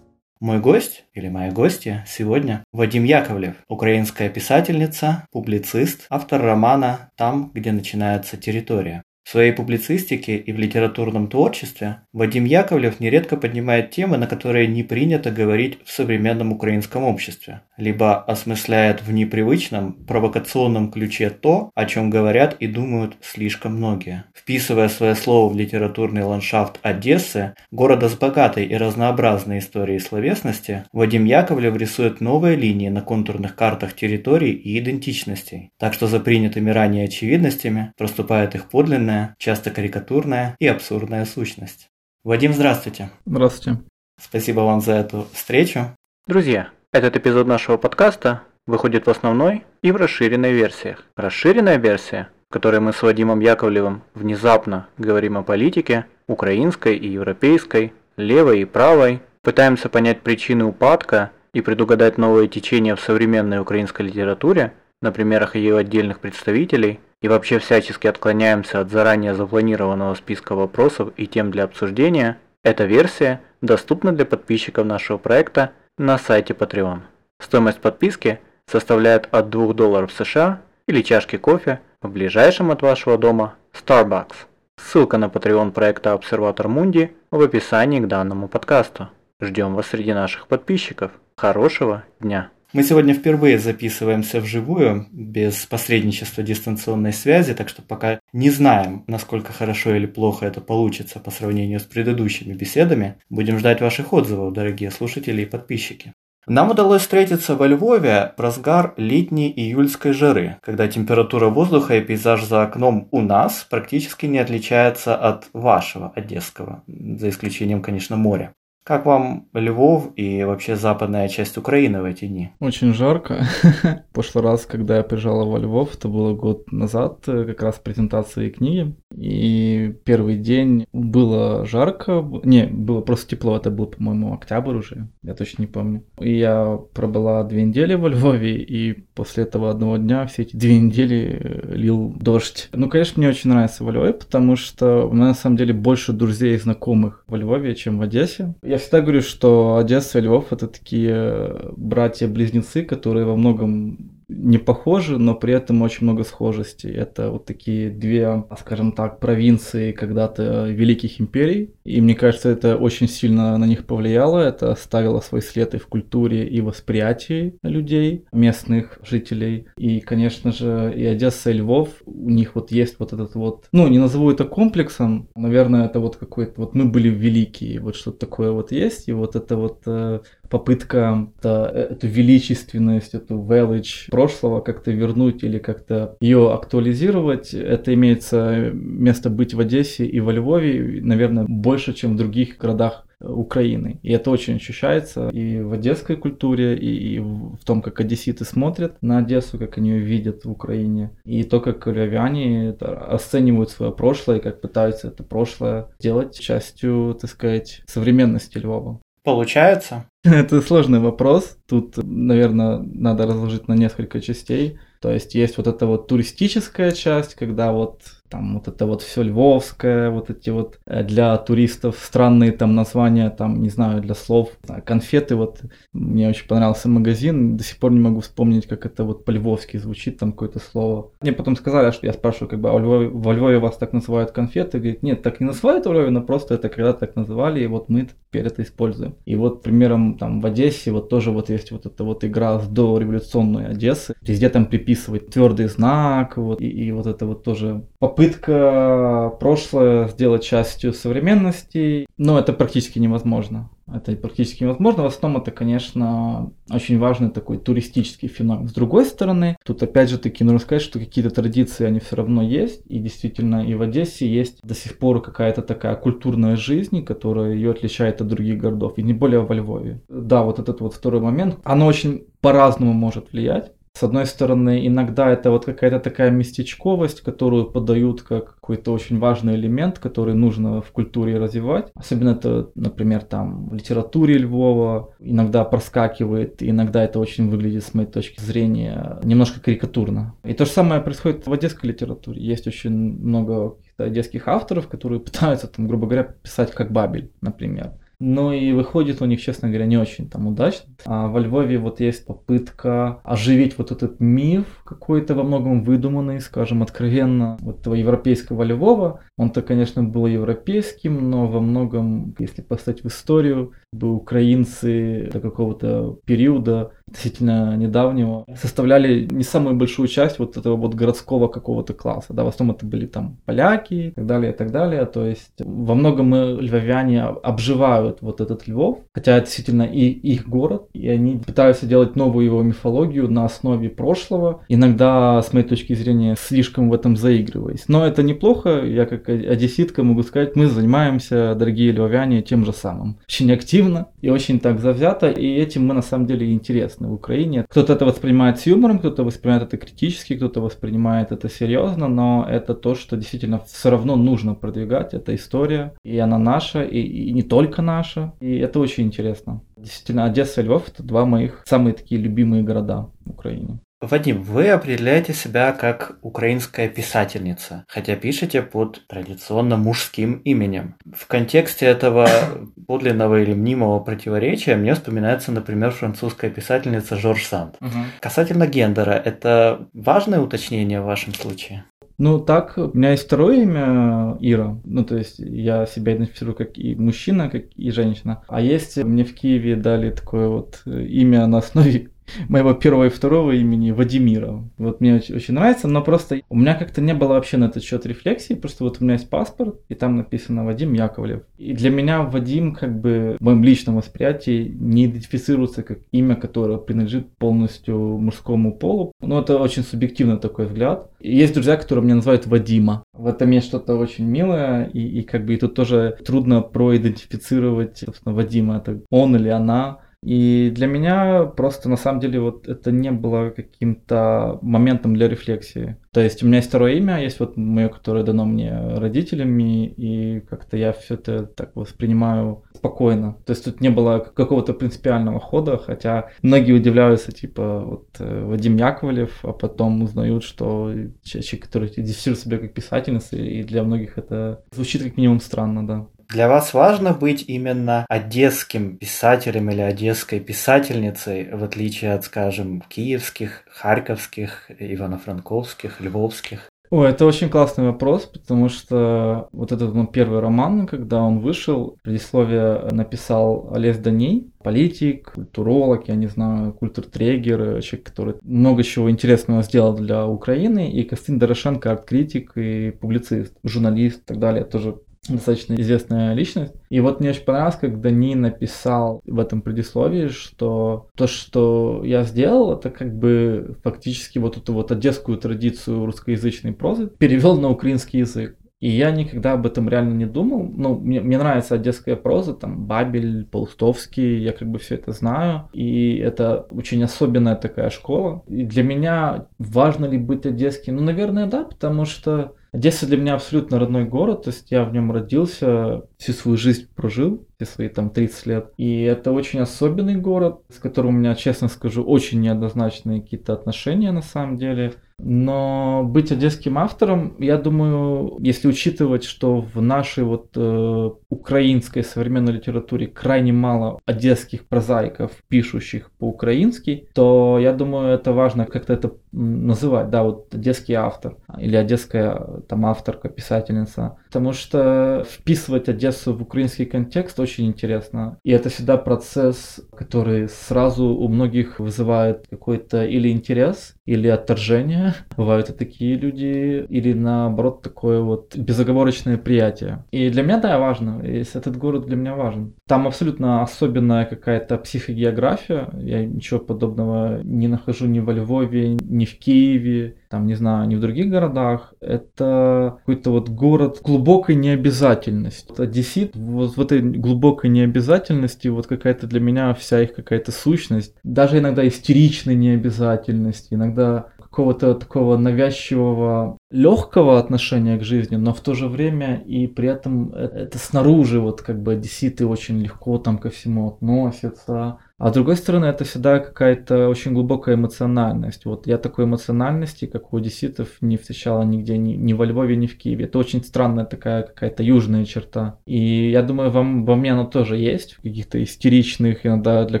Мой 0.38 0.58
гость 0.58 1.06
или 1.14 1.30
моя 1.30 1.50
гостья 1.50 2.04
сегодня 2.06 2.62
Вадим 2.72 3.04
Яковлев, 3.04 3.54
украинская 3.68 4.28
писательница, 4.28 5.26
публицист, 5.32 6.04
автор 6.10 6.42
романа 6.42 7.10
«Там, 7.16 7.52
где 7.54 7.72
начинается 7.72 8.36
территория». 8.36 9.02
В 9.24 9.30
своей 9.30 9.52
публицистике 9.52 10.36
и 10.36 10.52
в 10.52 10.58
литературном 10.58 11.28
творчестве 11.28 12.00
Вадим 12.12 12.44
Яковлев 12.44 12.98
нередко 13.00 13.36
поднимает 13.36 13.90
темы, 13.90 14.18
на 14.18 14.26
которые 14.26 14.66
не 14.66 14.82
принято 14.82 15.30
говорить 15.30 15.78
в 15.84 15.92
современном 15.92 16.52
украинском 16.52 17.04
обществе, 17.04 17.62
либо 17.76 18.20
осмысляет 18.20 19.02
в 19.02 19.12
непривычном, 19.12 19.92
провокационном 19.92 20.90
ключе 20.90 21.30
то, 21.30 21.70
о 21.74 21.86
чем 21.86 22.10
говорят 22.10 22.56
и 22.58 22.66
думают 22.66 23.16
слишком 23.22 23.76
многие. 23.76 24.24
Вписывая 24.34 24.88
свое 24.88 25.14
слово 25.14 25.52
в 25.52 25.56
литературный 25.56 26.24
ландшафт 26.24 26.80
Одессы, 26.82 27.54
города 27.70 28.08
с 28.08 28.14
богатой 28.14 28.66
и 28.66 28.74
разнообразной 28.76 29.60
историей 29.60 30.00
словесности, 30.00 30.84
Вадим 30.92 31.24
Яковлев 31.24 31.76
рисует 31.76 32.20
новые 32.20 32.56
линии 32.56 32.88
на 32.88 33.02
контурных 33.02 33.54
картах 33.54 33.94
территорий 33.94 34.52
и 34.52 34.78
идентичностей, 34.78 35.70
так 35.78 35.94
что 35.94 36.08
за 36.08 36.18
принятыми 36.18 36.70
ранее 36.70 37.04
очевидностями 37.04 37.92
проступает 37.96 38.54
их 38.54 38.68
подлинная 38.68 39.11
неожиданная, 39.12 39.36
часто 39.38 39.70
карикатурная 39.70 40.56
и 40.58 40.66
абсурдная 40.66 41.24
сущность. 41.24 41.88
Вадим, 42.24 42.52
здравствуйте. 42.52 43.10
Здравствуйте. 43.26 43.80
Спасибо 44.20 44.60
вам 44.60 44.80
за 44.80 44.92
эту 44.92 45.26
встречу. 45.32 45.96
Друзья, 46.26 46.68
этот 46.92 47.16
эпизод 47.16 47.46
нашего 47.46 47.76
подкаста 47.76 48.42
выходит 48.66 49.06
в 49.06 49.10
основной 49.10 49.64
и 49.82 49.90
в 49.90 49.96
расширенной 49.96 50.52
версиях. 50.52 51.04
Расширенная 51.16 51.78
версия, 51.78 52.28
в 52.48 52.52
которой 52.52 52.80
мы 52.80 52.92
с 52.92 53.02
Вадимом 53.02 53.40
Яковлевым 53.40 54.02
внезапно 54.14 54.86
говорим 54.98 55.36
о 55.36 55.42
политике, 55.42 56.06
украинской 56.28 56.96
и 56.96 57.08
европейской, 57.08 57.92
левой 58.16 58.60
и 58.60 58.64
правой, 58.64 59.20
пытаемся 59.42 59.88
понять 59.88 60.20
причины 60.20 60.64
упадка 60.64 61.32
и 61.52 61.60
предугадать 61.60 62.18
новые 62.18 62.48
течения 62.48 62.94
в 62.94 63.00
современной 63.00 63.58
украинской 63.58 64.02
литературе 64.02 64.72
на 65.00 65.10
примерах 65.10 65.56
ее 65.56 65.76
отдельных 65.76 66.20
представителей– 66.20 67.00
и 67.22 67.28
вообще 67.28 67.58
всячески 67.58 68.06
отклоняемся 68.06 68.80
от 68.80 68.90
заранее 68.90 69.34
запланированного 69.34 70.14
списка 70.14 70.54
вопросов 70.54 71.10
и 71.16 71.26
тем 71.26 71.50
для 71.50 71.64
обсуждения, 71.64 72.38
эта 72.64 72.84
версия 72.84 73.40
доступна 73.60 74.12
для 74.12 74.26
подписчиков 74.26 74.84
нашего 74.84 75.18
проекта 75.18 75.72
на 75.96 76.18
сайте 76.18 76.52
Patreon. 76.52 77.00
Стоимость 77.40 77.80
подписки 77.80 78.40
составляет 78.66 79.28
от 79.30 79.50
2 79.50 79.72
долларов 79.72 80.12
США 80.12 80.60
или 80.86 81.02
чашки 81.02 81.36
кофе 81.36 81.80
в 82.02 82.10
ближайшем 82.10 82.70
от 82.70 82.82
вашего 82.82 83.16
дома 83.16 83.54
Starbucks. 83.72 84.34
Ссылка 84.76 85.16
на 85.16 85.26
Patreon 85.26 85.70
проекта 85.70 86.12
Обсерватор 86.12 86.66
Мунди 86.68 87.14
в 87.30 87.40
описании 87.40 88.00
к 88.00 88.08
данному 88.08 88.48
подкасту. 88.48 89.08
Ждем 89.40 89.74
вас 89.74 89.86
среди 89.86 90.12
наших 90.12 90.48
подписчиков. 90.48 91.12
Хорошего 91.36 92.04
дня! 92.20 92.50
Мы 92.72 92.82
сегодня 92.84 93.12
впервые 93.12 93.58
записываемся 93.58 94.40
вживую, 94.40 95.06
без 95.12 95.66
посредничества 95.66 96.42
дистанционной 96.42 97.12
связи, 97.12 97.52
так 97.52 97.68
что 97.68 97.82
пока 97.82 98.18
не 98.32 98.48
знаем, 98.48 99.04
насколько 99.06 99.52
хорошо 99.52 99.94
или 99.94 100.06
плохо 100.06 100.46
это 100.46 100.62
получится 100.62 101.20
по 101.20 101.30
сравнению 101.30 101.80
с 101.80 101.82
предыдущими 101.82 102.54
беседами. 102.54 103.16
Будем 103.28 103.58
ждать 103.58 103.82
ваших 103.82 104.14
отзывов, 104.14 104.54
дорогие 104.54 104.90
слушатели 104.90 105.42
и 105.42 105.46
подписчики. 105.46 106.14
Нам 106.46 106.70
удалось 106.70 107.02
встретиться 107.02 107.56
во 107.56 107.66
Львове 107.66 108.32
в 108.38 108.40
разгар 108.40 108.94
летней 108.96 109.52
июльской 109.54 110.14
жары, 110.14 110.56
когда 110.62 110.88
температура 110.88 111.48
воздуха 111.48 111.96
и 111.96 112.00
пейзаж 112.00 112.42
за 112.42 112.62
окном 112.62 113.06
у 113.10 113.20
нас 113.20 113.66
практически 113.68 114.24
не 114.24 114.38
отличается 114.38 115.14
от 115.14 115.50
вашего 115.52 116.10
одесского, 116.16 116.84
за 116.88 117.28
исключением, 117.28 117.82
конечно, 117.82 118.16
моря. 118.16 118.54
Как 118.84 119.06
вам 119.06 119.48
Львов 119.52 120.10
и 120.16 120.42
вообще 120.42 120.74
западная 120.74 121.28
часть 121.28 121.56
Украины 121.56 122.02
в 122.02 122.04
эти 122.04 122.24
дни? 122.24 122.50
Очень 122.58 122.92
жарко. 122.94 123.44
В 123.62 124.12
прошлый 124.12 124.42
раз, 124.42 124.66
когда 124.66 124.96
я 124.96 125.04
приезжала 125.04 125.44
во 125.44 125.58
Львов, 125.58 125.94
это 125.94 126.08
было 126.08 126.34
год 126.34 126.72
назад, 126.72 127.28
э, 127.28 127.44
как 127.44 127.62
раз 127.62 127.78
презентации 127.78 128.50
книги. 128.50 128.96
И 129.16 129.94
первый 130.04 130.36
день 130.36 130.86
было 130.92 131.64
жарко. 131.66 132.24
Не, 132.44 132.66
было 132.66 133.00
просто 133.00 133.30
тепло. 133.30 133.56
Это 133.56 133.70
был, 133.70 133.86
по-моему, 133.86 134.34
октябрь 134.34 134.76
уже. 134.76 135.08
Я 135.22 135.34
точно 135.34 135.62
не 135.62 135.68
помню. 135.68 136.04
И 136.20 136.36
я 136.36 136.78
пробыла 136.94 137.44
две 137.44 137.64
недели 137.64 137.94
во 137.94 138.08
Львове, 138.08 138.56
и 138.56 138.92
после 139.14 139.44
этого 139.44 139.70
одного 139.70 139.96
дня 139.96 140.26
все 140.26 140.42
эти 140.42 140.56
две 140.56 140.78
недели 140.78 141.40
э, 141.40 141.74
лил 141.74 142.14
дождь. 142.18 142.68
Ну, 142.72 142.88
конечно, 142.88 143.20
мне 143.20 143.28
очень 143.28 143.50
нравится 143.50 143.84
во 143.84 143.92
Львове, 143.92 144.12
потому 144.14 144.56
что 144.56 145.06
у 145.06 145.12
меня 145.12 145.26
на 145.26 145.34
самом 145.34 145.56
деле 145.56 145.74
больше 145.74 146.12
друзей 146.12 146.54
и 146.54 146.58
знакомых 146.58 147.24
во 147.26 147.36
Львове, 147.36 147.74
чем 147.74 147.98
в 147.98 148.02
Одессе. 148.02 148.54
Я 148.62 148.78
всегда 148.78 149.00
говорю, 149.00 149.20
что 149.20 149.76
Одесса 149.76 150.18
и 150.18 150.22
Львов 150.22 150.52
это 150.52 150.66
такие 150.66 151.72
братья-близнецы, 151.76 152.82
которые 152.82 153.26
во 153.26 153.36
многом 153.36 154.21
не 154.36 154.58
похожи, 154.58 155.18
но 155.18 155.34
при 155.34 155.54
этом 155.54 155.82
очень 155.82 156.04
много 156.06 156.24
схожестей. 156.24 156.92
Это 156.92 157.30
вот 157.30 157.44
такие 157.44 157.90
две, 157.90 158.44
скажем 158.58 158.92
так, 158.92 159.20
провинции 159.20 159.92
когда-то 159.92 160.68
великих 160.68 161.20
империй. 161.20 161.74
И 161.84 162.00
мне 162.00 162.14
кажется, 162.14 162.50
это 162.50 162.76
очень 162.76 163.08
сильно 163.08 163.56
на 163.58 163.64
них 163.64 163.86
повлияло. 163.86 164.38
Это 164.38 164.72
оставило 164.72 165.20
свой 165.20 165.42
след 165.42 165.74
и 165.74 165.78
в 165.78 165.86
культуре, 165.86 166.46
и 166.46 166.60
восприятии 166.60 167.54
людей, 167.62 168.24
местных 168.32 168.98
жителей. 169.02 169.66
И, 169.76 170.00
конечно 170.00 170.52
же, 170.52 170.92
и 170.96 171.04
Одесса, 171.04 171.50
и 171.50 171.54
Львов, 171.54 171.88
у 172.06 172.30
них 172.30 172.54
вот 172.54 172.70
есть 172.72 172.96
вот 172.98 173.12
этот 173.12 173.34
вот, 173.34 173.66
ну, 173.72 173.88
не 173.88 173.98
назову 173.98 174.30
это 174.30 174.44
комплексом, 174.44 175.28
наверное, 175.34 175.86
это 175.86 176.00
вот 176.00 176.16
какой-то, 176.16 176.60
вот 176.60 176.74
мы 176.74 176.86
были 176.86 177.08
великие, 177.08 177.80
вот 177.80 177.96
что-то 177.96 178.18
такое 178.18 178.52
вот 178.52 178.72
есть, 178.72 179.08
и 179.08 179.12
вот 179.12 179.36
это 179.36 179.56
вот 179.56 179.82
э, 179.86 180.20
попытка 180.52 181.28
это, 181.38 181.64
эту 181.90 182.06
величественность, 182.06 183.14
эту 183.14 183.42
велич 183.42 184.06
прошлого 184.10 184.60
как-то 184.60 184.90
вернуть 184.90 185.42
или 185.42 185.58
как-то 185.58 186.18
ее 186.20 186.52
актуализировать. 186.52 187.54
Это 187.54 187.94
имеется 187.94 188.70
место 188.74 189.30
быть 189.30 189.54
в 189.54 189.60
Одессе 189.60 190.04
и 190.04 190.20
во 190.20 190.30
Львове, 190.30 191.00
наверное, 191.00 191.46
больше, 191.48 191.94
чем 191.94 192.12
в 192.12 192.16
других 192.18 192.58
городах 192.58 193.06
Украины. 193.22 193.98
И 194.02 194.12
это 194.12 194.30
очень 194.30 194.56
ощущается 194.56 195.30
и 195.30 195.60
в 195.60 195.72
одесской 195.72 196.16
культуре, 196.16 196.76
и, 196.76 197.18
в 197.18 197.64
том, 197.64 197.80
как 197.80 198.00
одесситы 198.00 198.44
смотрят 198.44 198.96
на 199.00 199.18
Одессу, 199.18 199.58
как 199.58 199.78
они 199.78 199.90
ее 199.90 200.00
видят 200.00 200.44
в 200.44 200.50
Украине. 200.50 201.12
И 201.24 201.44
то, 201.44 201.60
как 201.60 201.86
львовяне 201.86 202.70
оценивают 202.80 203.70
свое 203.70 203.92
прошлое, 203.92 204.36
и 204.36 204.42
как 204.42 204.60
пытаются 204.60 205.08
это 205.08 205.22
прошлое 205.22 205.86
сделать 205.98 206.38
частью, 206.38 207.16
так 207.18 207.30
сказать, 207.30 207.82
современности 207.86 208.58
Львова. 208.58 209.00
Получается? 209.22 210.06
Это 210.24 210.60
сложный 210.60 211.00
вопрос. 211.00 211.58
Тут, 211.66 211.96
наверное, 211.96 212.78
надо 212.78 213.26
разложить 213.26 213.68
на 213.68 213.74
несколько 213.74 214.20
частей. 214.20 214.78
То 215.00 215.10
есть 215.10 215.34
есть 215.34 215.56
вот 215.56 215.66
эта 215.66 215.86
вот 215.86 216.06
туристическая 216.06 216.92
часть, 216.92 217.34
когда 217.34 217.72
вот 217.72 218.02
там 218.28 218.54
вот 218.54 218.68
это 218.68 218.86
вот 218.86 219.02
все 219.02 219.22
львовское, 219.22 220.10
вот 220.10 220.30
эти 220.30 220.48
вот 220.48 220.78
э, 220.86 221.02
для 221.02 221.36
туристов 221.36 221.98
странные 222.02 222.52
там 222.52 222.74
названия, 222.74 223.28
там, 223.28 223.60
не 223.62 223.68
знаю, 223.68 224.00
для 224.00 224.14
слов, 224.14 224.50
конфеты, 224.86 225.34
вот 225.34 225.60
мне 225.92 226.28
очень 226.28 226.46
понравился 226.46 226.88
магазин, 226.88 227.58
до 227.58 227.64
сих 227.64 227.78
пор 227.78 227.92
не 227.92 228.00
могу 228.00 228.20
вспомнить, 228.20 228.66
как 228.66 228.86
это 228.86 229.04
вот 229.04 229.26
по-львовски 229.26 229.76
звучит, 229.76 230.18
там 230.18 230.32
какое-то 230.32 230.60
слово. 230.60 231.10
Мне 231.20 231.32
потом 231.32 231.56
сказали, 231.56 231.90
что 231.90 232.06
я 232.06 232.14
спрашиваю, 232.14 232.48
как 232.48 232.60
бы, 232.60 232.70
а 232.70 232.72
во 232.72 232.78
Львове, 232.78 233.08
во 233.08 233.32
Львове 233.34 233.58
вас 233.58 233.76
так 233.76 233.92
называют 233.92 234.30
конфеты? 234.30 234.78
Говорит, 234.78 235.02
нет, 235.02 235.22
так 235.22 235.40
не 235.40 235.46
называют 235.46 235.84
во 235.84 235.92
Львове, 235.92 236.10
но 236.10 236.22
просто 236.22 236.54
это 236.54 236.70
когда 236.70 236.94
так 236.94 237.16
называли, 237.16 237.60
и 237.60 237.66
вот 237.66 237.90
мы 237.90 238.08
теперь 238.32 238.46
это 238.46 238.62
используем. 238.62 239.14
И 239.26 239.36
вот 239.36 239.62
примером 239.62 240.16
там 240.16 240.40
в 240.40 240.46
Одессе 240.46 240.90
вот 240.90 241.10
тоже 241.10 241.30
вот 241.30 241.50
есть 241.50 241.70
вот 241.70 241.84
эта 241.84 242.02
вот 242.02 242.24
игра 242.24 242.58
с 242.58 242.66
дореволюционной 242.66 243.66
Одессы. 243.66 244.14
Везде 244.22 244.48
там 244.48 244.64
приписывать 244.64 245.28
твердый 245.28 245.68
знак, 245.68 246.38
вот, 246.38 246.62
и, 246.62 246.66
и 246.66 246.90
вот 246.92 247.06
это 247.06 247.26
вот 247.26 247.44
тоже 247.44 247.84
попытка 247.98 249.36
прошлое 249.38 250.08
сделать 250.08 250.42
частью 250.42 250.94
современности, 250.94 252.06
но 252.16 252.38
это 252.38 252.54
практически 252.54 252.98
невозможно. 252.98 253.68
Это 253.94 254.14
практически 254.16 254.64
невозможно. 254.64 255.02
В 255.02 255.06
основном 255.06 255.42
это, 255.42 255.50
конечно, 255.50 256.52
очень 256.70 256.98
важный 256.98 257.30
такой 257.30 257.58
туристический 257.58 258.28
феномен. 258.28 258.68
С 258.68 258.72
другой 258.72 259.04
стороны, 259.04 259.56
тут 259.64 259.82
опять 259.82 260.10
же 260.10 260.18
таки 260.18 260.44
нужно 260.44 260.60
сказать, 260.60 260.82
что 260.82 260.98
какие-то 260.98 261.30
традиции, 261.30 261.86
они 261.86 262.00
все 262.00 262.16
равно 262.16 262.42
есть. 262.42 262.82
И 262.86 262.98
действительно, 262.98 263.66
и 263.66 263.74
в 263.74 263.82
Одессе 263.82 264.26
есть 264.26 264.60
до 264.62 264.74
сих 264.74 264.98
пор 264.98 265.22
какая-то 265.22 265.62
такая 265.62 265.96
культурная 265.96 266.56
жизнь, 266.56 267.04
которая 267.04 267.54
ее 267.54 267.70
отличает 267.70 268.20
от 268.20 268.28
других 268.28 268.58
городов. 268.58 268.94
И 268.96 269.02
не 269.02 269.12
более 269.12 269.40
во 269.40 269.54
Львове. 269.54 270.02
Да, 270.08 270.42
вот 270.42 270.58
этот 270.58 270.80
вот 270.80 270.94
второй 270.94 271.20
момент, 271.20 271.58
оно 271.64 271.86
очень 271.86 272.24
по-разному 272.40 272.92
может 272.92 273.32
влиять. 273.32 273.72
С 273.94 274.02
одной 274.02 274.26
стороны, 274.26 274.86
иногда 274.86 275.30
это 275.30 275.50
вот 275.50 275.66
какая-то 275.66 276.00
такая 276.00 276.30
местечковость, 276.30 277.20
которую 277.20 277.66
подают 277.66 278.22
как 278.22 278.54
какой-то 278.54 278.92
очень 278.92 279.18
важный 279.18 279.54
элемент, 279.54 279.98
который 279.98 280.34
нужно 280.34 280.80
в 280.80 280.90
культуре 280.92 281.38
развивать. 281.38 281.92
Особенно 281.94 282.30
это, 282.30 282.70
например, 282.74 283.22
там 283.22 283.68
в 283.68 283.74
литературе 283.74 284.38
Львова 284.38 285.14
иногда 285.20 285.64
проскакивает, 285.64 286.62
иногда 286.62 287.04
это 287.04 287.18
очень 287.18 287.50
выглядит, 287.50 287.84
с 287.84 287.92
моей 287.92 288.08
точки 288.08 288.40
зрения, 288.40 289.18
немножко 289.24 289.60
карикатурно. 289.60 290.34
И 290.44 290.54
то 290.54 290.64
же 290.64 290.70
самое 290.70 291.00
происходит 291.00 291.46
в 291.46 291.52
одесской 291.52 291.90
литературе. 291.90 292.42
Есть 292.42 292.66
очень 292.66 292.90
много 292.90 293.76
одесских 293.98 294.48
авторов, 294.48 294.88
которые 294.88 295.20
пытаются, 295.20 295.68
там, 295.68 295.86
грубо 295.86 296.06
говоря, 296.06 296.24
писать 296.24 296.72
как 296.72 296.92
Бабель, 296.92 297.30
например. 297.40 297.92
Но 298.24 298.52
и 298.52 298.70
выходит 298.70 299.20
у 299.20 299.24
них, 299.24 299.42
честно 299.42 299.68
говоря, 299.68 299.84
не 299.84 299.96
очень 299.96 300.28
там 300.28 300.46
удачно. 300.46 300.94
А 301.04 301.26
во 301.26 301.40
Львове 301.40 301.78
вот 301.78 301.98
есть 301.98 302.24
попытка 302.24 303.20
оживить 303.24 303.76
вот 303.76 303.90
этот 303.90 304.20
миф 304.20 304.80
какой-то 304.84 305.34
во 305.34 305.42
многом 305.42 305.82
выдуманный, 305.82 306.40
скажем, 306.40 306.84
откровенно, 306.84 307.56
вот 307.60 307.80
этого 307.80 307.94
европейского 307.94 308.62
Львова. 308.62 309.22
Он-то, 309.36 309.60
конечно, 309.60 310.04
был 310.04 310.26
европейским, 310.26 311.30
но 311.30 311.48
во 311.48 311.60
многом, 311.60 312.36
если 312.38 312.62
поставить 312.62 313.02
в 313.02 313.08
историю, 313.08 313.72
бы 313.92 314.14
украинцы 314.14 315.28
до 315.32 315.40
какого-то 315.40 316.16
периода 316.24 316.92
относительно 317.08 317.76
недавнего 317.76 318.44
составляли 318.54 319.26
не 319.30 319.44
самую 319.44 319.76
большую 319.76 320.08
часть 320.08 320.38
вот 320.38 320.56
этого 320.56 320.76
вот 320.76 320.94
городского 320.94 321.48
какого-то 321.48 321.94
класса. 321.94 322.32
Да, 322.32 322.44
в 322.44 322.48
основном 322.48 322.76
это 322.76 322.86
были 322.86 323.06
там 323.06 323.38
поляки 323.44 323.94
и 323.94 324.10
так 324.10 324.26
далее, 324.26 324.52
и 324.52 324.56
так 324.56 324.70
далее. 324.70 325.04
То 325.06 325.26
есть 325.26 325.52
во 325.58 325.94
многом 325.94 326.30
мы, 326.30 326.58
львовяне, 326.60 327.22
обживают 327.22 328.18
вот 328.20 328.40
этот 328.40 328.66
Львов, 328.66 329.00
хотя 329.12 329.36
это 329.36 329.46
действительно 329.46 329.82
и 329.82 330.08
их 330.08 330.48
город, 330.48 330.88
и 330.92 331.08
они 331.08 331.36
пытаются 331.36 331.86
делать 331.86 332.16
новую 332.16 332.46
его 332.46 332.62
мифологию 332.62 333.30
на 333.30 333.44
основе 333.44 333.90
прошлого, 333.90 334.62
иногда, 334.68 335.42
с 335.42 335.52
моей 335.52 335.66
точки 335.66 335.94
зрения, 335.94 336.36
слишком 336.38 336.90
в 336.90 336.94
этом 336.94 337.16
заигрываясь. 337.16 337.84
Но 337.88 338.06
это 338.06 338.22
неплохо, 338.22 338.84
я 338.84 339.06
как 339.06 339.28
одесситка 339.28 340.02
могу 340.02 340.22
сказать, 340.22 340.56
мы 340.56 340.66
занимаемся, 340.66 341.54
дорогие 341.54 341.92
львовяне, 341.92 342.42
тем 342.42 342.64
же 342.64 342.72
самым. 342.72 343.18
Очень 343.26 343.52
активно 343.52 344.08
и 344.20 344.30
очень 344.30 344.60
так 344.60 344.80
завзято, 344.80 345.30
и 345.30 345.46
этим 345.46 345.86
мы 345.86 345.94
на 345.94 346.02
самом 346.02 346.26
деле 346.26 346.52
интересны 346.52 347.01
известны 347.02 347.08
в 347.08 347.14
Украине. 347.14 347.64
Кто-то 347.68 347.92
это 347.92 348.04
воспринимает 348.04 348.58
с 348.58 348.66
юмором, 348.66 348.98
кто-то 348.98 349.24
воспринимает 349.24 349.62
это 349.64 349.76
критически, 349.76 350.36
кто-то 350.36 350.60
воспринимает 350.60 351.32
это 351.32 351.48
серьезно, 351.48 352.08
но 352.08 352.46
это 352.48 352.74
то, 352.74 352.94
что 352.94 353.16
действительно 353.16 353.58
все 353.58 353.90
равно 353.90 354.16
нужно 354.16 354.54
продвигать. 354.54 355.14
Это 355.14 355.34
история, 355.34 355.92
и 356.04 356.18
она 356.18 356.38
наша, 356.38 356.82
и, 356.82 357.00
и 357.00 357.32
не 357.32 357.42
только 357.42 357.82
наша. 357.82 358.32
И 358.40 358.56
это 358.56 358.80
очень 358.80 359.04
интересно. 359.04 359.60
Действительно, 359.76 360.24
Одесса 360.24 360.60
и 360.60 360.64
Львов– 360.64 360.88
это 360.88 361.02
два 361.02 361.24
моих 361.24 361.62
самые 361.66 361.94
такие 361.94 362.20
любимые 362.20 362.62
города 362.62 363.08
в 363.24 363.30
Украине. 363.30 363.80
Вадим, 364.02 364.42
вы 364.42 364.68
определяете 364.68 365.32
себя 365.32 365.70
как 365.70 366.18
украинская 366.22 366.88
писательница, 366.88 367.84
хотя 367.86 368.16
пишете 368.16 368.60
под 368.60 369.06
традиционно 369.06 369.76
мужским 369.76 370.38
именем. 370.38 370.96
В 371.14 371.28
контексте 371.28 371.86
этого 371.86 372.28
подлинного 372.88 373.40
или 373.40 373.54
мнимого 373.54 374.00
противоречия 374.00 374.74
мне 374.74 374.94
вспоминается, 374.94 375.52
например, 375.52 375.92
французская 375.92 376.50
писательница 376.50 377.16
Жорж 377.16 377.44
Санд. 377.44 377.76
Угу. 377.80 377.90
Касательно 378.18 378.66
гендера, 378.66 379.12
это 379.12 379.86
важное 379.94 380.40
уточнение 380.40 381.00
в 381.00 381.04
вашем 381.04 381.32
случае? 381.32 381.84
Ну, 382.18 382.40
так, 382.40 382.76
у 382.76 382.96
меня 382.96 383.12
есть 383.12 383.26
второе 383.26 383.62
имя 383.62 384.36
Ира. 384.40 384.80
Ну, 384.84 385.04
то 385.04 385.16
есть 385.16 385.38
я 385.38 385.86
себя 385.86 386.14
идентифицирую 386.14 386.56
как 386.56 386.76
и 386.76 386.96
мужчина, 386.96 387.48
как 387.48 387.66
и 387.76 387.90
женщина. 387.92 388.42
А 388.48 388.60
есть 388.60 388.96
мне 388.96 389.24
в 389.24 389.34
Киеве 389.34 389.76
дали 389.76 390.10
такое 390.10 390.48
вот 390.48 390.82
имя 390.86 391.46
на 391.46 391.58
основе 391.58 392.10
моего 392.48 392.74
первого 392.74 393.06
и 393.06 393.10
второго 393.10 393.52
имени 393.52 393.90
Вадимира. 393.90 394.62
Вот 394.78 395.00
мне 395.00 395.16
очень, 395.16 395.34
очень 395.34 395.54
нравится, 395.54 395.88
но 395.88 396.02
просто 396.02 396.40
у 396.48 396.56
меня 396.56 396.74
как-то 396.74 397.00
не 397.00 397.14
было 397.14 397.28
вообще 397.28 397.56
на 397.56 397.64
этот 397.64 397.82
счет 397.82 398.06
рефлексии, 398.06 398.54
просто 398.54 398.84
вот 398.84 398.98
у 399.00 399.04
меня 399.04 399.14
есть 399.14 399.30
паспорт, 399.30 399.80
и 399.88 399.94
там 399.94 400.16
написано 400.16 400.64
Вадим 400.64 400.92
Яковлев. 400.92 401.42
И 401.58 401.72
для 401.72 401.90
меня 401.90 402.22
Вадим 402.22 402.74
как 402.74 403.00
бы 403.00 403.36
в 403.38 403.44
моем 403.44 403.62
личном 403.64 403.96
восприятии 403.96 404.74
не 404.78 405.06
идентифицируется 405.06 405.82
как 405.82 405.98
имя, 406.10 406.36
которое 406.36 406.78
принадлежит 406.78 407.28
полностью 407.36 407.96
мужскому 408.18 408.76
полу. 408.76 409.12
Но 409.20 409.40
это 409.40 409.58
очень 409.58 409.82
субъективный 409.82 410.38
такой 410.38 410.66
взгляд. 410.66 411.10
И 411.20 411.36
есть 411.36 411.54
друзья, 411.54 411.76
которые 411.76 412.04
меня 412.04 412.16
называют 412.16 412.46
Вадима. 412.46 413.04
В 413.12 413.26
этом 413.26 413.50
есть 413.50 413.66
что-то 413.66 413.96
очень 413.96 414.26
милое, 414.26 414.84
и, 414.92 415.20
и 415.20 415.22
как 415.22 415.44
бы 415.44 415.54
и 415.54 415.56
тут 415.56 415.74
тоже 415.74 416.16
трудно 416.24 416.62
проидентифицировать, 416.62 417.98
собственно, 417.98 418.34
Вадима, 418.34 418.78
это 418.78 419.00
он 419.10 419.36
или 419.36 419.48
она. 419.48 419.98
И 420.22 420.70
для 420.74 420.86
меня 420.86 421.44
просто 421.44 421.88
на 421.88 421.96
самом 421.96 422.20
деле 422.20 422.40
вот 422.40 422.68
это 422.68 422.92
не 422.92 423.10
было 423.10 423.50
каким-то 423.50 424.58
моментом 424.62 425.14
для 425.14 425.28
рефлексии. 425.28 425.96
То 426.12 426.20
есть 426.20 426.42
у 426.42 426.46
меня 426.46 426.58
есть 426.58 426.68
второе 426.68 426.94
имя, 426.94 427.22
есть 427.22 427.40
вот 427.40 427.56
мое, 427.56 427.88
которое 427.88 428.22
дано 428.22 428.44
мне 428.44 428.76
родителями, 428.96 429.86
и 429.86 430.40
как-то 430.40 430.76
я 430.76 430.92
все 430.92 431.14
это 431.14 431.46
так 431.46 431.74
воспринимаю 431.74 432.62
спокойно. 432.74 433.36
То 433.46 433.52
есть 433.52 433.64
тут 433.64 433.80
не 433.80 433.88
было 433.88 434.18
какого-то 434.18 434.74
принципиального 434.74 435.40
хода, 435.40 435.78
хотя 435.78 436.28
многие 436.42 436.72
удивляются, 436.72 437.32
типа, 437.32 437.80
вот 437.80 438.08
э, 438.18 438.44
Вадим 438.44 438.76
Яковлев, 438.76 439.44
а 439.44 439.52
потом 439.52 440.02
узнают, 440.02 440.44
что 440.44 440.92
человек, 441.22 441.62
который 441.64 441.88
идентифицирует 441.88 442.40
себя 442.40 442.58
как 442.58 442.74
писательница, 442.74 443.36
и 443.36 443.62
для 443.62 443.82
многих 443.82 444.18
это 444.18 444.62
звучит 444.72 445.02
как 445.02 445.16
минимум 445.16 445.40
странно, 445.40 445.86
да. 445.86 446.06
Для 446.32 446.48
вас 446.48 446.72
важно 446.72 447.12
быть 447.12 447.44
именно 447.46 448.06
одесским 448.08 448.96
писателем 448.96 449.68
или 449.68 449.82
одесской 449.82 450.40
писательницей, 450.40 451.50
в 451.52 451.62
отличие 451.62 452.14
от, 452.14 452.24
скажем, 452.24 452.82
киевских, 452.88 453.64
харьковских, 453.70 454.70
ивано-франковских, 454.78 456.00
львовских? 456.00 456.70
Ой, 456.88 457.10
это 457.10 457.26
очень 457.26 457.50
классный 457.50 457.84
вопрос, 457.84 458.24
потому 458.24 458.70
что 458.70 459.48
вот 459.52 459.72
этот 459.72 459.94
ну, 459.94 460.06
первый 460.06 460.40
роман, 460.40 460.86
когда 460.86 461.22
он 461.22 461.40
вышел, 461.40 461.98
предисловие 462.02 462.88
написал 462.92 463.70
Олег 463.74 464.00
Даней, 464.00 464.50
политик, 464.62 465.32
культуролог, 465.32 466.08
я 466.08 466.14
не 466.14 466.28
знаю, 466.28 466.72
культуртрегер, 466.72 467.82
человек, 467.82 468.06
который 468.06 468.34
много 468.42 468.84
чего 468.84 469.10
интересного 469.10 469.62
сделал 469.62 469.94
для 469.94 470.26
Украины, 470.26 470.90
и 470.90 471.02
Костин 471.04 471.38
Дорошенко, 471.38 471.92
арт-критик 471.92 472.52
и 472.56 472.90
публицист, 472.90 473.54
журналист 473.64 474.20
и 474.20 474.24
так 474.24 474.38
далее, 474.38 474.64
тоже 474.64 474.96
достаточно 475.28 475.74
известная 475.74 476.34
личность. 476.34 476.74
И 476.90 477.00
вот 477.00 477.20
мне 477.20 477.30
очень 477.30 477.44
понравилось, 477.44 477.76
как 477.76 478.00
Дани 478.00 478.34
написал 478.34 479.22
в 479.24 479.38
этом 479.38 479.62
предисловии, 479.62 480.28
что 480.28 481.08
то, 481.14 481.26
что 481.26 482.02
я 482.04 482.24
сделал, 482.24 482.76
это 482.76 482.90
как 482.90 483.14
бы 483.16 483.76
фактически 483.84 484.38
вот 484.38 484.56
эту 484.56 484.72
вот 484.72 484.90
одесскую 484.90 485.38
традицию 485.38 486.06
русскоязычной 486.06 486.72
прозы 486.72 487.06
перевел 487.06 487.58
на 487.58 487.70
украинский 487.70 488.20
язык. 488.20 488.56
И 488.82 488.88
я 488.88 489.12
никогда 489.12 489.52
об 489.52 489.64
этом 489.64 489.88
реально 489.88 490.14
не 490.14 490.26
думал. 490.26 490.68
Ну, 490.76 490.98
мне, 490.98 491.20
мне 491.20 491.38
нравится 491.38 491.76
одесская 491.76 492.16
проза, 492.16 492.52
там, 492.52 492.84
Бабель, 492.84 493.46
Паустовский, 493.46 494.42
я 494.42 494.52
как 494.52 494.68
бы 494.68 494.80
все 494.80 494.96
это 494.96 495.12
знаю. 495.12 495.68
И 495.72 496.16
это 496.16 496.66
очень 496.72 497.00
особенная 497.04 497.54
такая 497.54 497.90
школа. 497.90 498.42
И 498.48 498.64
для 498.64 498.82
меня 498.82 499.46
важно 499.60 500.06
ли 500.06 500.18
быть 500.18 500.46
одесским? 500.46 500.96
Ну, 500.96 501.02
наверное, 501.02 501.46
да, 501.46 501.62
потому 501.62 502.04
что 502.04 502.56
Одесса 502.72 503.06
для 503.06 503.18
меня 503.18 503.34
абсолютно 503.34 503.78
родной 503.78 504.06
город, 504.06 504.44
то 504.44 504.50
есть 504.50 504.70
я 504.70 504.84
в 504.84 504.94
нем 504.94 505.12
родился, 505.12 506.04
всю 506.16 506.32
свою 506.32 506.56
жизнь 506.56 506.88
прожил, 506.96 507.46
все 507.56 507.66
свои 507.66 507.88
там 507.90 508.08
30 508.08 508.46
лет. 508.46 508.72
И 508.78 509.02
это 509.02 509.30
очень 509.30 509.60
особенный 509.60 510.16
город, 510.16 510.62
с 510.70 510.78
которым 510.78 511.14
у 511.14 511.18
меня, 511.18 511.34
честно 511.34 511.68
скажу, 511.68 512.02
очень 512.02 512.40
неоднозначные 512.40 513.20
какие-то 513.20 513.52
отношения 513.52 514.10
на 514.10 514.22
самом 514.22 514.56
деле. 514.56 514.94
Но 515.22 516.02
быть 516.04 516.32
одесским 516.32 516.78
автором, 516.78 517.36
я 517.38 517.56
думаю, 517.56 518.36
если 518.40 518.68
учитывать, 518.68 519.24
что 519.24 519.60
в 519.60 519.80
нашей 519.80 520.24
вот 520.24 520.50
э, 520.56 521.10
украинской 521.28 522.02
современной 522.02 522.52
литературе 522.52 523.06
крайне 523.06 523.52
мало 523.52 524.00
одесских 524.04 524.66
прозаиков, 524.66 525.30
пишущих 525.48 526.10
по-украински, 526.18 527.08
то 527.14 527.58
я 527.60 527.72
думаю, 527.72 528.14
это 528.14 528.32
важно 528.32 528.66
как-то 528.66 528.92
это 528.92 529.12
называть, 529.32 530.10
да, 530.10 530.24
вот 530.24 530.54
одесский 530.54 530.94
автор 530.94 531.36
или 531.58 531.76
одесская 531.76 532.62
там 532.68 532.84
авторка, 532.84 533.28
писательница. 533.28 534.16
Потому 534.26 534.52
что 534.52 535.24
вписывать 535.28 535.88
Одессу 535.88 536.34
в 536.34 536.42
украинский 536.42 536.86
контекст 536.86 537.38
очень 537.40 537.66
интересно. 537.66 538.38
И 538.44 538.50
это 538.50 538.68
всегда 538.68 538.96
процесс, 538.96 539.80
который 539.96 540.48
сразу 540.48 541.06
у 541.06 541.28
многих 541.28 541.80
вызывает 541.80 542.46
какой-то 542.48 543.04
или 543.04 543.30
интерес, 543.30 543.94
или 544.04 544.28
отторжение. 544.28 545.11
Бывают 545.36 545.70
и 545.70 545.72
такие 545.72 546.16
люди, 546.16 546.84
или 546.88 547.12
наоборот 547.12 547.82
такое 547.82 548.20
вот 548.20 548.56
безоговорочное 548.56 549.38
приятие. 549.38 550.04
И 550.10 550.30
для 550.30 550.42
меня, 550.42 550.58
да, 550.58 550.78
важно. 550.78 551.22
Если 551.24 551.60
этот 551.60 551.76
город 551.76 552.06
для 552.06 552.16
меня 552.16 552.34
важен. 552.34 552.74
Там 552.86 553.06
абсолютно 553.06 553.62
особенная 553.62 554.24
какая-то 554.24 554.78
психогеография. 554.78 555.88
Я 555.98 556.24
ничего 556.24 556.60
подобного 556.60 557.40
не 557.42 557.68
нахожу 557.68 558.06
ни 558.06 558.20
во 558.20 558.32
Львове, 558.32 558.94
ни 558.94 559.24
в 559.24 559.38
Киеве, 559.38 560.16
там, 560.28 560.46
не 560.46 560.54
знаю, 560.54 560.88
ни 560.88 560.96
в 560.96 561.00
других 561.00 561.28
городах. 561.30 561.92
Это 562.00 562.96
какой-то 563.00 563.30
вот 563.30 563.48
город 563.50 564.00
глубокой 564.02 564.54
необязательности. 564.54 565.72
Одессит 565.78 566.34
вот 566.34 566.76
в 566.76 566.80
этой 566.80 567.02
глубокой 567.02 567.68
необязательности 567.70 568.68
вот 568.68 568.86
какая-то 568.86 569.26
для 569.26 569.40
меня 569.40 569.74
вся 569.74 570.00
их 570.00 570.14
какая-то 570.14 570.50
сущность. 570.52 571.14
Даже 571.22 571.58
иногда 571.58 571.86
истеричной 571.86 572.54
необязательности, 572.54 573.74
иногда 573.74 574.28
какого-то 574.52 574.94
такого 574.94 575.38
навязчивого 575.38 576.58
легкого 576.70 577.38
отношения 577.38 577.96
к 577.96 578.04
жизни, 578.04 578.36
но 578.36 578.52
в 578.52 578.60
то 578.60 578.74
же 578.74 578.86
время 578.86 579.42
и 579.46 579.66
при 579.66 579.88
этом 579.88 580.30
э, 580.34 580.44
это 580.44 580.76
снаружи 580.76 581.40
вот 581.40 581.62
как 581.62 581.82
бы 581.82 581.94
одесситы 581.94 582.46
очень 582.46 582.78
легко 582.78 583.16
там 583.16 583.38
ко 583.38 583.48
всему 583.48 583.88
относятся, 583.88 584.98
а 585.22 585.28
с 585.28 585.34
другой 585.34 585.54
стороны, 585.54 585.84
это 585.84 586.02
всегда 586.02 586.40
какая-то 586.40 587.08
очень 587.08 587.32
глубокая 587.32 587.76
эмоциональность. 587.76 588.64
Вот 588.64 588.88
я 588.88 588.98
такой 588.98 589.24
эмоциональности, 589.24 590.06
как 590.06 590.32
у 590.32 590.38
одесситов, 590.38 590.88
не 591.00 591.16
встречала 591.16 591.62
нигде, 591.62 591.96
ни, 591.96 592.14
ни 592.14 592.32
во 592.32 592.44
Львове, 592.44 592.74
ни 592.74 592.88
в 592.88 592.98
Киеве. 592.98 593.26
Это 593.26 593.38
очень 593.38 593.62
странная 593.62 594.04
такая 594.04 594.42
какая-то 594.42 594.82
южная 594.82 595.24
черта. 595.24 595.78
И 595.86 596.28
я 596.32 596.42
думаю, 596.42 596.72
вам, 596.72 597.04
во 597.04 597.14
мне 597.14 597.34
она 597.34 597.44
тоже 597.44 597.76
есть, 597.76 598.14
в 598.14 598.22
каких-то 598.22 598.60
истеричных, 598.60 599.46
иногда 599.46 599.84
для 599.84 600.00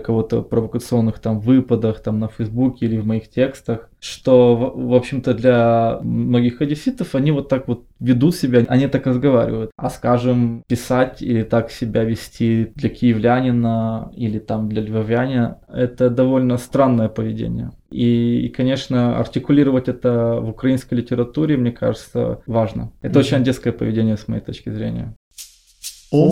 кого-то 0.00 0.42
провокационных 0.42 1.20
там 1.20 1.38
выпадах, 1.38 2.02
там 2.02 2.18
на 2.18 2.26
Фейсбуке 2.26 2.86
или 2.86 2.98
в 2.98 3.06
моих 3.06 3.30
текстах, 3.30 3.90
что, 4.00 4.56
в, 4.56 4.92
общем-то, 4.92 5.34
для 5.34 6.00
многих 6.02 6.60
одесситов 6.60 7.14
они 7.14 7.30
вот 7.30 7.48
так 7.48 7.68
вот 7.68 7.84
ведут 8.00 8.34
себя, 8.34 8.64
они 8.68 8.88
так 8.88 9.06
разговаривают. 9.06 9.70
А 9.76 9.88
скажем, 9.88 10.64
писать 10.66 11.22
или 11.22 11.44
так 11.44 11.70
себя 11.70 12.02
вести 12.02 12.72
для 12.74 12.88
киевлянина 12.88 14.10
или 14.16 14.40
там 14.40 14.68
для 14.68 14.82
львовяне, 15.12 15.56
это 15.68 16.10
довольно 16.10 16.58
странное 16.58 17.08
поведение. 17.08 17.72
И, 17.90 18.46
и, 18.46 18.48
конечно, 18.48 19.18
артикулировать 19.18 19.88
это 19.88 20.40
в 20.40 20.48
украинской 20.48 20.94
литературе, 20.94 21.56
мне 21.56 21.72
кажется, 21.72 22.40
важно. 22.46 22.92
Это 23.02 23.18
mm-hmm. 23.18 23.22
очень 23.22 23.36
одесское 23.38 23.72
поведение 23.72 24.16
с 24.16 24.28
моей 24.28 24.42
точки 24.42 24.70
зрения. 24.70 25.14
О, 26.10 26.30